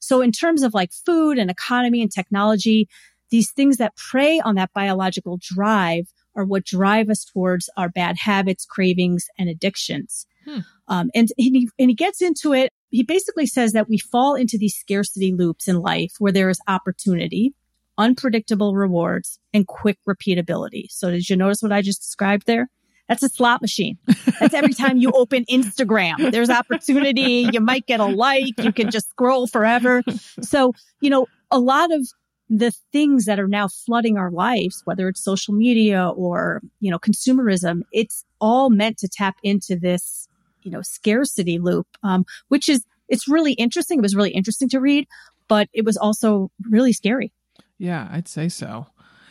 So 0.00 0.20
in 0.20 0.32
terms 0.32 0.62
of 0.62 0.74
like 0.74 0.92
food 0.92 1.38
and 1.38 1.50
economy 1.50 2.02
and 2.02 2.12
technology, 2.12 2.88
these 3.30 3.52
things 3.52 3.78
that 3.78 3.96
prey 3.96 4.40
on 4.40 4.56
that 4.56 4.72
biological 4.74 5.38
drive 5.40 6.12
are 6.36 6.44
what 6.44 6.64
drive 6.64 7.10
us 7.10 7.24
towards 7.24 7.70
our 7.76 7.88
bad 7.88 8.16
habits, 8.18 8.64
cravings, 8.64 9.26
and 9.38 9.48
addictions. 9.48 10.26
Hmm. 10.46 10.60
Um, 10.88 11.10
and, 11.14 11.28
and, 11.38 11.56
he, 11.56 11.68
and 11.78 11.90
he 11.90 11.94
gets 11.94 12.20
into 12.20 12.52
it. 12.52 12.70
He 12.90 13.02
basically 13.02 13.46
says 13.46 13.72
that 13.72 13.88
we 13.88 13.98
fall 13.98 14.34
into 14.34 14.58
these 14.58 14.74
scarcity 14.74 15.32
loops 15.32 15.68
in 15.68 15.80
life 15.80 16.12
where 16.18 16.32
there 16.32 16.50
is 16.50 16.60
opportunity, 16.68 17.54
unpredictable 17.98 18.74
rewards, 18.74 19.38
and 19.52 19.66
quick 19.66 19.98
repeatability. 20.08 20.86
So 20.90 21.10
did 21.10 21.28
you 21.28 21.36
notice 21.36 21.62
what 21.62 21.72
I 21.72 21.82
just 21.82 22.02
described 22.02 22.46
there? 22.46 22.68
That's 23.08 23.22
a 23.22 23.28
slot 23.28 23.60
machine. 23.60 23.98
That's 24.40 24.54
every 24.54 24.72
time 24.72 24.96
you 24.96 25.10
open 25.10 25.44
Instagram. 25.50 26.32
There's 26.32 26.48
opportunity. 26.48 27.48
You 27.52 27.60
might 27.60 27.86
get 27.86 28.00
a 28.00 28.06
like. 28.06 28.58
You 28.58 28.72
can 28.72 28.90
just 28.90 29.10
scroll 29.10 29.46
forever. 29.46 30.02
So, 30.40 30.72
you 31.00 31.10
know, 31.10 31.26
a 31.50 31.58
lot 31.58 31.92
of 31.92 32.08
the 32.48 32.72
things 32.92 33.24
that 33.24 33.40
are 33.40 33.48
now 33.48 33.68
flooding 33.68 34.18
our 34.18 34.30
lives, 34.30 34.82
whether 34.84 35.08
it's 35.08 35.22
social 35.22 35.54
media 35.54 36.08
or, 36.08 36.60
you 36.80 36.90
know, 36.90 36.98
consumerism, 36.98 37.82
it's 37.92 38.24
all 38.40 38.70
meant 38.70 38.98
to 38.98 39.08
tap 39.08 39.36
into 39.42 39.76
this, 39.76 40.28
you 40.62 40.70
know, 40.70 40.82
scarcity 40.82 41.58
loop, 41.58 41.86
um, 42.02 42.24
which 42.48 42.68
is, 42.68 42.84
it's 43.08 43.28
really 43.28 43.52
interesting. 43.54 43.98
It 43.98 44.02
was 44.02 44.16
really 44.16 44.30
interesting 44.30 44.68
to 44.70 44.80
read, 44.80 45.06
but 45.48 45.68
it 45.72 45.84
was 45.84 45.96
also 45.96 46.50
really 46.68 46.92
scary. 46.92 47.32
Yeah, 47.78 48.08
I'd 48.10 48.28
say 48.28 48.48
so. 48.48 48.86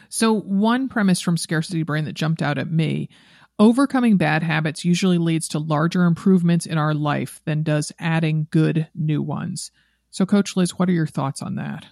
So, 0.09 0.33
one 0.33 0.89
premise 0.89 1.19
from 1.19 1.37
Scarcity 1.37 1.81
Brain 1.81 2.05
that 2.05 2.13
jumped 2.13 2.43
out 2.43 2.59
at 2.59 2.69
me 2.69 3.09
overcoming 3.59 4.17
bad 4.17 4.43
habits 4.43 4.85
usually 4.85 5.17
leads 5.17 5.47
to 5.49 5.59
larger 5.59 6.05
improvements 6.05 6.65
in 6.65 6.77
our 6.77 6.93
life 6.93 7.41
than 7.45 7.63
does 7.63 7.91
adding 7.99 8.47
good 8.51 8.87
new 8.93 9.21
ones. 9.21 9.71
So, 10.11 10.25
Coach 10.25 10.55
Liz, 10.55 10.77
what 10.77 10.89
are 10.89 10.93
your 10.93 11.07
thoughts 11.07 11.41
on 11.41 11.55
that? 11.55 11.87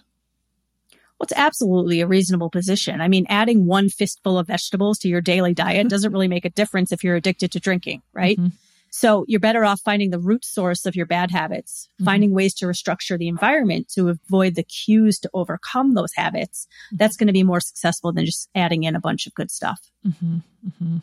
Well, 1.22 1.28
it's 1.30 1.38
absolutely 1.40 2.00
a 2.00 2.06
reasonable 2.08 2.50
position. 2.50 3.00
I 3.00 3.06
mean, 3.06 3.26
adding 3.28 3.64
one 3.64 3.88
fistful 3.88 4.38
of 4.38 4.48
vegetables 4.48 4.98
to 4.98 5.08
your 5.08 5.20
daily 5.20 5.54
diet 5.54 5.88
doesn't 5.88 6.10
really 6.10 6.26
make 6.26 6.44
a 6.44 6.50
difference 6.50 6.90
if 6.90 7.04
you're 7.04 7.14
addicted 7.14 7.52
to 7.52 7.60
drinking, 7.60 8.02
right? 8.12 8.36
Mm-hmm. 8.36 8.56
So 8.90 9.24
you're 9.28 9.38
better 9.38 9.64
off 9.64 9.80
finding 9.84 10.10
the 10.10 10.18
root 10.18 10.44
source 10.44 10.84
of 10.84 10.96
your 10.96 11.06
bad 11.06 11.30
habits, 11.30 11.88
mm-hmm. 11.94 12.06
finding 12.06 12.34
ways 12.34 12.54
to 12.54 12.66
restructure 12.66 13.16
the 13.16 13.28
environment 13.28 13.88
to 13.94 14.08
avoid 14.08 14.56
the 14.56 14.64
cues 14.64 15.20
to 15.20 15.30
overcome 15.32 15.94
those 15.94 16.10
habits. 16.16 16.66
Mm-hmm. 16.88 16.96
That's 16.96 17.16
going 17.16 17.28
to 17.28 17.32
be 17.32 17.44
more 17.44 17.60
successful 17.60 18.12
than 18.12 18.26
just 18.26 18.48
adding 18.56 18.82
in 18.82 18.96
a 18.96 19.00
bunch 19.00 19.28
of 19.28 19.34
good 19.34 19.52
stuff. 19.52 19.78
Mm-hmm. 20.04 20.38
Mm-hmm. 20.66 20.96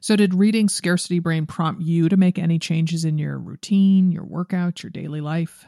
So, 0.00 0.16
did 0.16 0.34
reading 0.34 0.68
Scarcity 0.68 1.20
Brain 1.20 1.46
prompt 1.46 1.80
you 1.80 2.08
to 2.08 2.16
make 2.16 2.40
any 2.40 2.58
changes 2.58 3.04
in 3.04 3.18
your 3.18 3.38
routine, 3.38 4.10
your 4.10 4.24
workouts, 4.24 4.82
your 4.82 4.90
daily 4.90 5.20
life? 5.20 5.64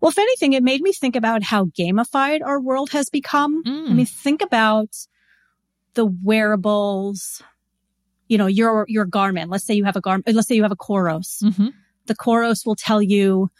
Well, 0.00 0.10
if 0.10 0.18
anything, 0.18 0.52
it 0.52 0.62
made 0.62 0.80
me 0.80 0.92
think 0.92 1.16
about 1.16 1.42
how 1.42 1.66
gamified 1.66 2.40
our 2.44 2.60
world 2.60 2.90
has 2.90 3.10
become. 3.10 3.62
Mm. 3.64 3.90
I 3.90 3.92
mean, 3.92 4.06
think 4.06 4.42
about 4.42 4.88
the 5.94 6.06
wearables, 6.06 7.42
you 8.28 8.38
know, 8.38 8.46
your, 8.46 8.84
your 8.88 9.06
Garmin. 9.06 9.46
Let's 9.48 9.64
say 9.64 9.74
you 9.74 9.84
have 9.84 9.96
a 9.96 10.02
Garmin, 10.02 10.22
let's 10.34 10.48
say 10.48 10.54
you 10.54 10.62
have 10.62 10.72
a 10.72 10.76
Coros. 10.76 11.42
Mm-hmm. 11.42 11.68
The 12.06 12.14
Coros 12.14 12.66
will 12.66 12.76
tell 12.76 13.00
you 13.00 13.50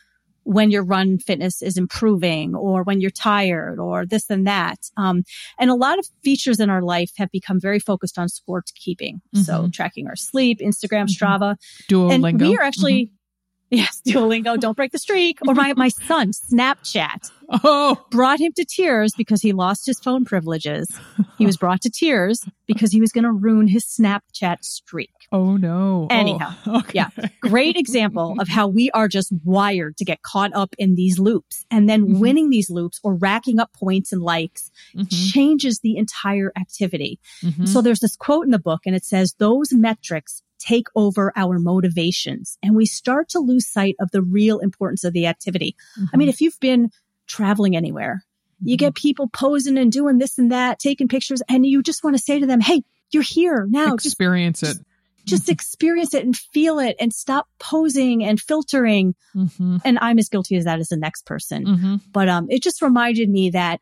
when 0.45 0.71
your 0.71 0.85
run 0.85 1.19
fitness 1.19 1.63
is 1.63 1.77
improving 1.77 2.55
or 2.55 2.83
when 2.83 3.01
you're 3.01 3.11
tired 3.11 3.79
or 3.79 4.05
this 4.07 4.29
and 4.29 4.47
that. 4.47 4.79
Um, 4.97 5.23
and 5.59 5.71
a 5.71 5.75
lot 5.75 5.99
of 5.99 6.07
features 6.23 6.61
in 6.61 6.71
our 6.71 6.83
life 6.83 7.13
have 7.17 7.31
become 7.31 7.59
very 7.59 7.81
focused 7.81 8.19
on 8.19 8.29
sports 8.29 8.71
keeping. 8.73 9.23
Mm-hmm. 9.35 9.43
So 9.43 9.71
tracking 9.73 10.07
our 10.07 10.17
sleep, 10.17 10.61
Instagram, 10.61 11.07
mm-hmm. 11.07 11.25
Strava. 11.25 11.57
Duolingo. 11.91 12.29
And 12.29 12.41
we 12.41 12.57
are 12.57 12.63
actually, 12.63 13.07
mm-hmm. 13.07 13.15
Yes, 13.71 14.01
Duolingo, 14.07 14.59
don't 14.59 14.77
break 14.77 14.93
the 14.93 14.99
streak. 14.99 15.39
Or 15.47 15.55
my, 15.55 15.73
my 15.75 15.89
son, 15.89 16.33
Snapchat, 16.33 17.31
oh. 17.51 18.05
brought 18.11 18.41
him 18.41 18.53
to 18.57 18.65
tears 18.65 19.13
because 19.17 19.43
he 19.43 19.53
lost 19.53 19.87
his 19.87 19.99
phone 19.99 20.25
privileges. 20.25 20.89
He 21.39 21.47
was 21.47 21.57
brought 21.57 21.81
to 21.83 21.91
tears 21.91 22.45
because 22.67 22.93
he 22.93 23.01
was 23.01 23.13
going 23.13 23.25
to 23.25 23.33
ruin 23.33 23.67
his 23.67 23.85
Snapchat 23.85 24.63
streak. 24.63 25.11
Oh 25.33 25.57
no. 25.57 26.07
Anyhow. 26.11 26.55
Oh, 26.67 26.79
okay. 26.79 26.93
Yeah. 26.95 27.09
Great 27.41 27.77
example 27.77 28.37
of 28.39 28.49
how 28.49 28.69
we 28.69 28.91
are 28.93 29.09
just 29.09 29.33
wired 29.45 29.97
to 29.97 30.05
get 30.05 30.23
caught 30.23 30.55
up 30.55 30.75
in 30.79 30.95
these 30.95 31.19
loops 31.19 31.65
and 31.71 31.89
then 31.89 32.05
mm-hmm. 32.05 32.21
winning 32.21 32.51
these 32.51 32.71
loops 32.71 33.01
or 33.03 33.15
racking 33.15 33.59
up 33.59 33.73
points 33.73 34.13
and 34.13 34.23
likes 34.23 34.71
mm-hmm. 34.95 35.07
changes 35.09 35.81
the 35.81 35.97
entire 35.97 36.53
activity. 36.57 37.19
Mm-hmm. 37.43 37.67
So 37.67 37.83
there's 37.83 38.01
this 38.01 38.17
quote 38.17 38.45
in 38.45 38.53
the 38.53 38.59
book 38.59 38.83
and 38.87 38.95
it 38.95 39.05
says 39.05 39.35
those 39.39 39.73
metrics 39.73 40.43
take 40.65 40.87
over 40.95 41.33
our 41.37 41.59
motivations 41.59 42.59
and 42.63 42.75
we 42.75 42.87
start 42.87 43.29
to 43.29 43.39
lose 43.39 43.69
sight 43.69 43.97
of 44.01 44.11
the 44.13 44.23
real 44.23 44.59
importance 44.61 45.05
of 45.05 45.13
the 45.13 45.27
activity. 45.27 45.77
Mm-hmm. 45.99 46.05
I 46.13 46.17
mean, 46.17 46.27
mm-hmm. 46.27 46.31
if 46.31 46.41
you've 46.41 46.61
been 46.61 46.91
traveling 47.27 47.77
anywhere, 47.77 48.25
mm-hmm. 48.57 48.69
you 48.69 48.77
get 48.77 48.95
people 48.95 49.29
posing 49.29 49.77
and 49.77 49.93
doing 49.93 50.19
this 50.19 50.39
and 50.39 50.51
that, 50.53 50.79
taking 50.79 51.09
pictures, 51.09 51.43
and 51.49 51.67
you 51.67 51.83
just 51.83 52.03
want 52.03 52.17
to 52.17 52.23
say 52.23 52.39
to 52.39 52.47
them, 52.47 52.61
Hey, 52.61 52.83
you're 53.11 53.23
here 53.23 53.67
now. 53.69 53.95
Experience 53.95 54.61
just, 54.61 54.81
it. 54.81 54.87
just 55.27 55.49
experience 55.51 56.15
it 56.15 56.25
and 56.25 56.37
feel 56.37 56.79
it 56.79 56.97
and 56.99 57.13
stop 57.13 57.47
posing 57.59 58.25
and 58.25 58.41
filtering. 58.41 59.15
Mm-hmm. 59.37 59.79
And 59.85 59.99
I'm 60.01 60.19
as 60.19 60.29
guilty 60.29 60.57
as 60.57 60.65
that 60.65 60.81
as 60.81 60.89
the 60.89 60.97
next 60.97 61.27
person. 61.27 61.67
Mm-hmm. 61.67 61.97
But 62.11 62.29
um, 62.29 62.47
it 62.49 62.63
just 62.63 62.81
reminded 62.81 63.29
me 63.29 63.51
that, 63.51 63.81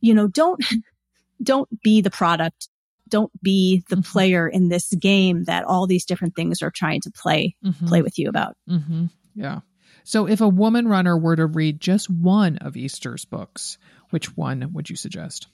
you 0.00 0.14
know, 0.14 0.26
don't 0.26 0.64
don't 1.42 1.68
be 1.82 2.00
the 2.00 2.10
product. 2.10 2.68
Don't 3.08 3.30
be 3.42 3.82
the 3.88 3.96
Mhm. 3.96 4.06
player 4.10 4.48
in 4.48 4.68
this 4.68 4.92
game 4.94 5.44
that 5.44 5.64
all 5.64 5.86
these 5.86 6.04
different 6.04 6.34
things 6.34 6.62
are 6.62 6.70
trying 6.70 7.00
to 7.02 7.10
play 7.10 7.54
Mm-hmm. 7.64 7.86
play 7.86 8.02
with 8.02 8.18
you 8.18 8.28
about. 8.28 8.56
Mm-hmm. 8.68 9.06
Yeah. 9.34 9.60
So 10.04 10.26
if 10.28 10.40
a 10.40 10.48
woman 10.48 10.86
runner 10.88 11.16
were 11.16 11.36
to 11.36 11.46
read 11.46 11.80
just 11.80 12.08
one 12.10 12.58
of 12.58 12.76
Easter's 12.76 13.24
books, 13.24 13.78
which 14.10 14.36
one 14.36 14.72
would 14.72 14.90
you 14.90 14.96
suggest? 14.96 15.48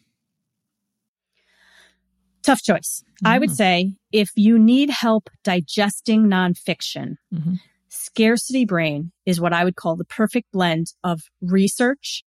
Tough 2.42 2.62
choice. 2.62 3.04
I 3.24 3.38
would 3.38 3.50
Mm. 3.50 3.54
say 3.56 3.96
if 4.12 4.30
you 4.34 4.58
need 4.58 4.90
help 4.90 5.28
digesting 5.44 6.22
nonfiction, 6.26 7.16
Mm-hmm. 7.34 7.54
Scarcity 7.92 8.64
Brain 8.64 9.10
is 9.26 9.40
what 9.40 9.52
I 9.52 9.64
would 9.64 9.74
call 9.76 9.96
the 9.96 10.04
perfect 10.04 10.52
blend 10.52 10.92
of 11.02 11.22
research 11.42 12.22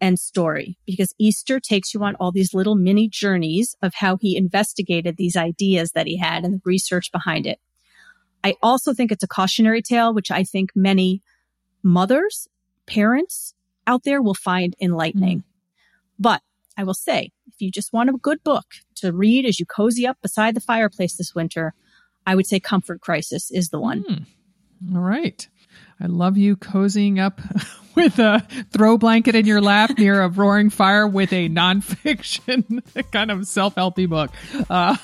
and 0.00 0.18
story 0.18 0.78
because 0.86 1.14
Easter 1.18 1.60
takes 1.60 1.92
you 1.92 2.02
on 2.02 2.14
all 2.16 2.32
these 2.32 2.54
little 2.54 2.74
mini 2.74 3.08
journeys 3.08 3.76
of 3.82 3.94
how 3.94 4.16
he 4.16 4.36
investigated 4.36 5.16
these 5.16 5.36
ideas 5.36 5.92
that 5.92 6.06
he 6.06 6.16
had 6.16 6.44
and 6.44 6.54
the 6.54 6.60
research 6.64 7.10
behind 7.12 7.46
it. 7.46 7.58
I 8.44 8.54
also 8.62 8.94
think 8.94 9.10
it's 9.10 9.24
a 9.24 9.28
cautionary 9.28 9.82
tale, 9.82 10.14
which 10.14 10.30
I 10.30 10.44
think 10.44 10.70
many 10.74 11.22
mothers, 11.82 12.48
parents 12.86 13.54
out 13.86 14.04
there 14.04 14.22
will 14.22 14.34
find 14.34 14.76
enlightening. 14.80 15.42
But 16.18 16.42
I 16.76 16.84
will 16.84 16.94
say, 16.94 17.32
if 17.46 17.54
you 17.60 17.70
just 17.70 17.92
want 17.92 18.10
a 18.10 18.12
good 18.12 18.42
book 18.44 18.66
to 18.96 19.12
read 19.12 19.44
as 19.44 19.58
you 19.58 19.66
cozy 19.66 20.06
up 20.06 20.18
beside 20.22 20.54
the 20.54 20.60
fireplace 20.60 21.16
this 21.16 21.34
winter, 21.34 21.74
I 22.26 22.34
would 22.34 22.46
say 22.46 22.60
Comfort 22.60 23.00
Crisis 23.00 23.50
is 23.50 23.70
the 23.70 23.80
one. 23.80 24.04
Hmm. 24.06 24.96
All 24.96 25.02
right. 25.02 25.48
I 26.00 26.06
love 26.06 26.36
you 26.36 26.56
cozying 26.56 27.18
up 27.18 27.40
with 27.94 28.18
a 28.18 28.46
throw 28.70 28.96
blanket 28.96 29.34
in 29.34 29.46
your 29.46 29.60
lap 29.60 29.98
near 29.98 30.22
a 30.22 30.28
roaring 30.28 30.70
fire 30.70 31.06
with 31.06 31.32
a 31.32 31.48
nonfiction 31.48 32.82
kind 33.12 33.30
of 33.30 33.46
self 33.46 33.74
helpy 33.74 34.08
book. 34.08 34.30
Uh, 34.70 34.96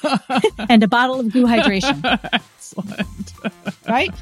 and 0.68 0.82
a 0.82 0.88
bottle 0.88 1.20
of 1.20 1.32
GU 1.32 1.45
hydration. 1.45 2.01
excellent. 2.32 3.32
right? 3.88 4.12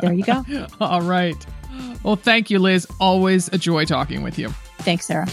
There 0.00 0.12
you 0.12 0.24
go. 0.24 0.44
All 0.80 1.02
right. 1.02 1.46
Well, 2.02 2.16
thank 2.16 2.50
you, 2.50 2.58
Liz. 2.58 2.86
Always 3.00 3.48
a 3.48 3.58
joy 3.58 3.84
talking 3.84 4.22
with 4.22 4.38
you. 4.38 4.48
Thanks, 4.78 5.06
Sarah. 5.06 5.26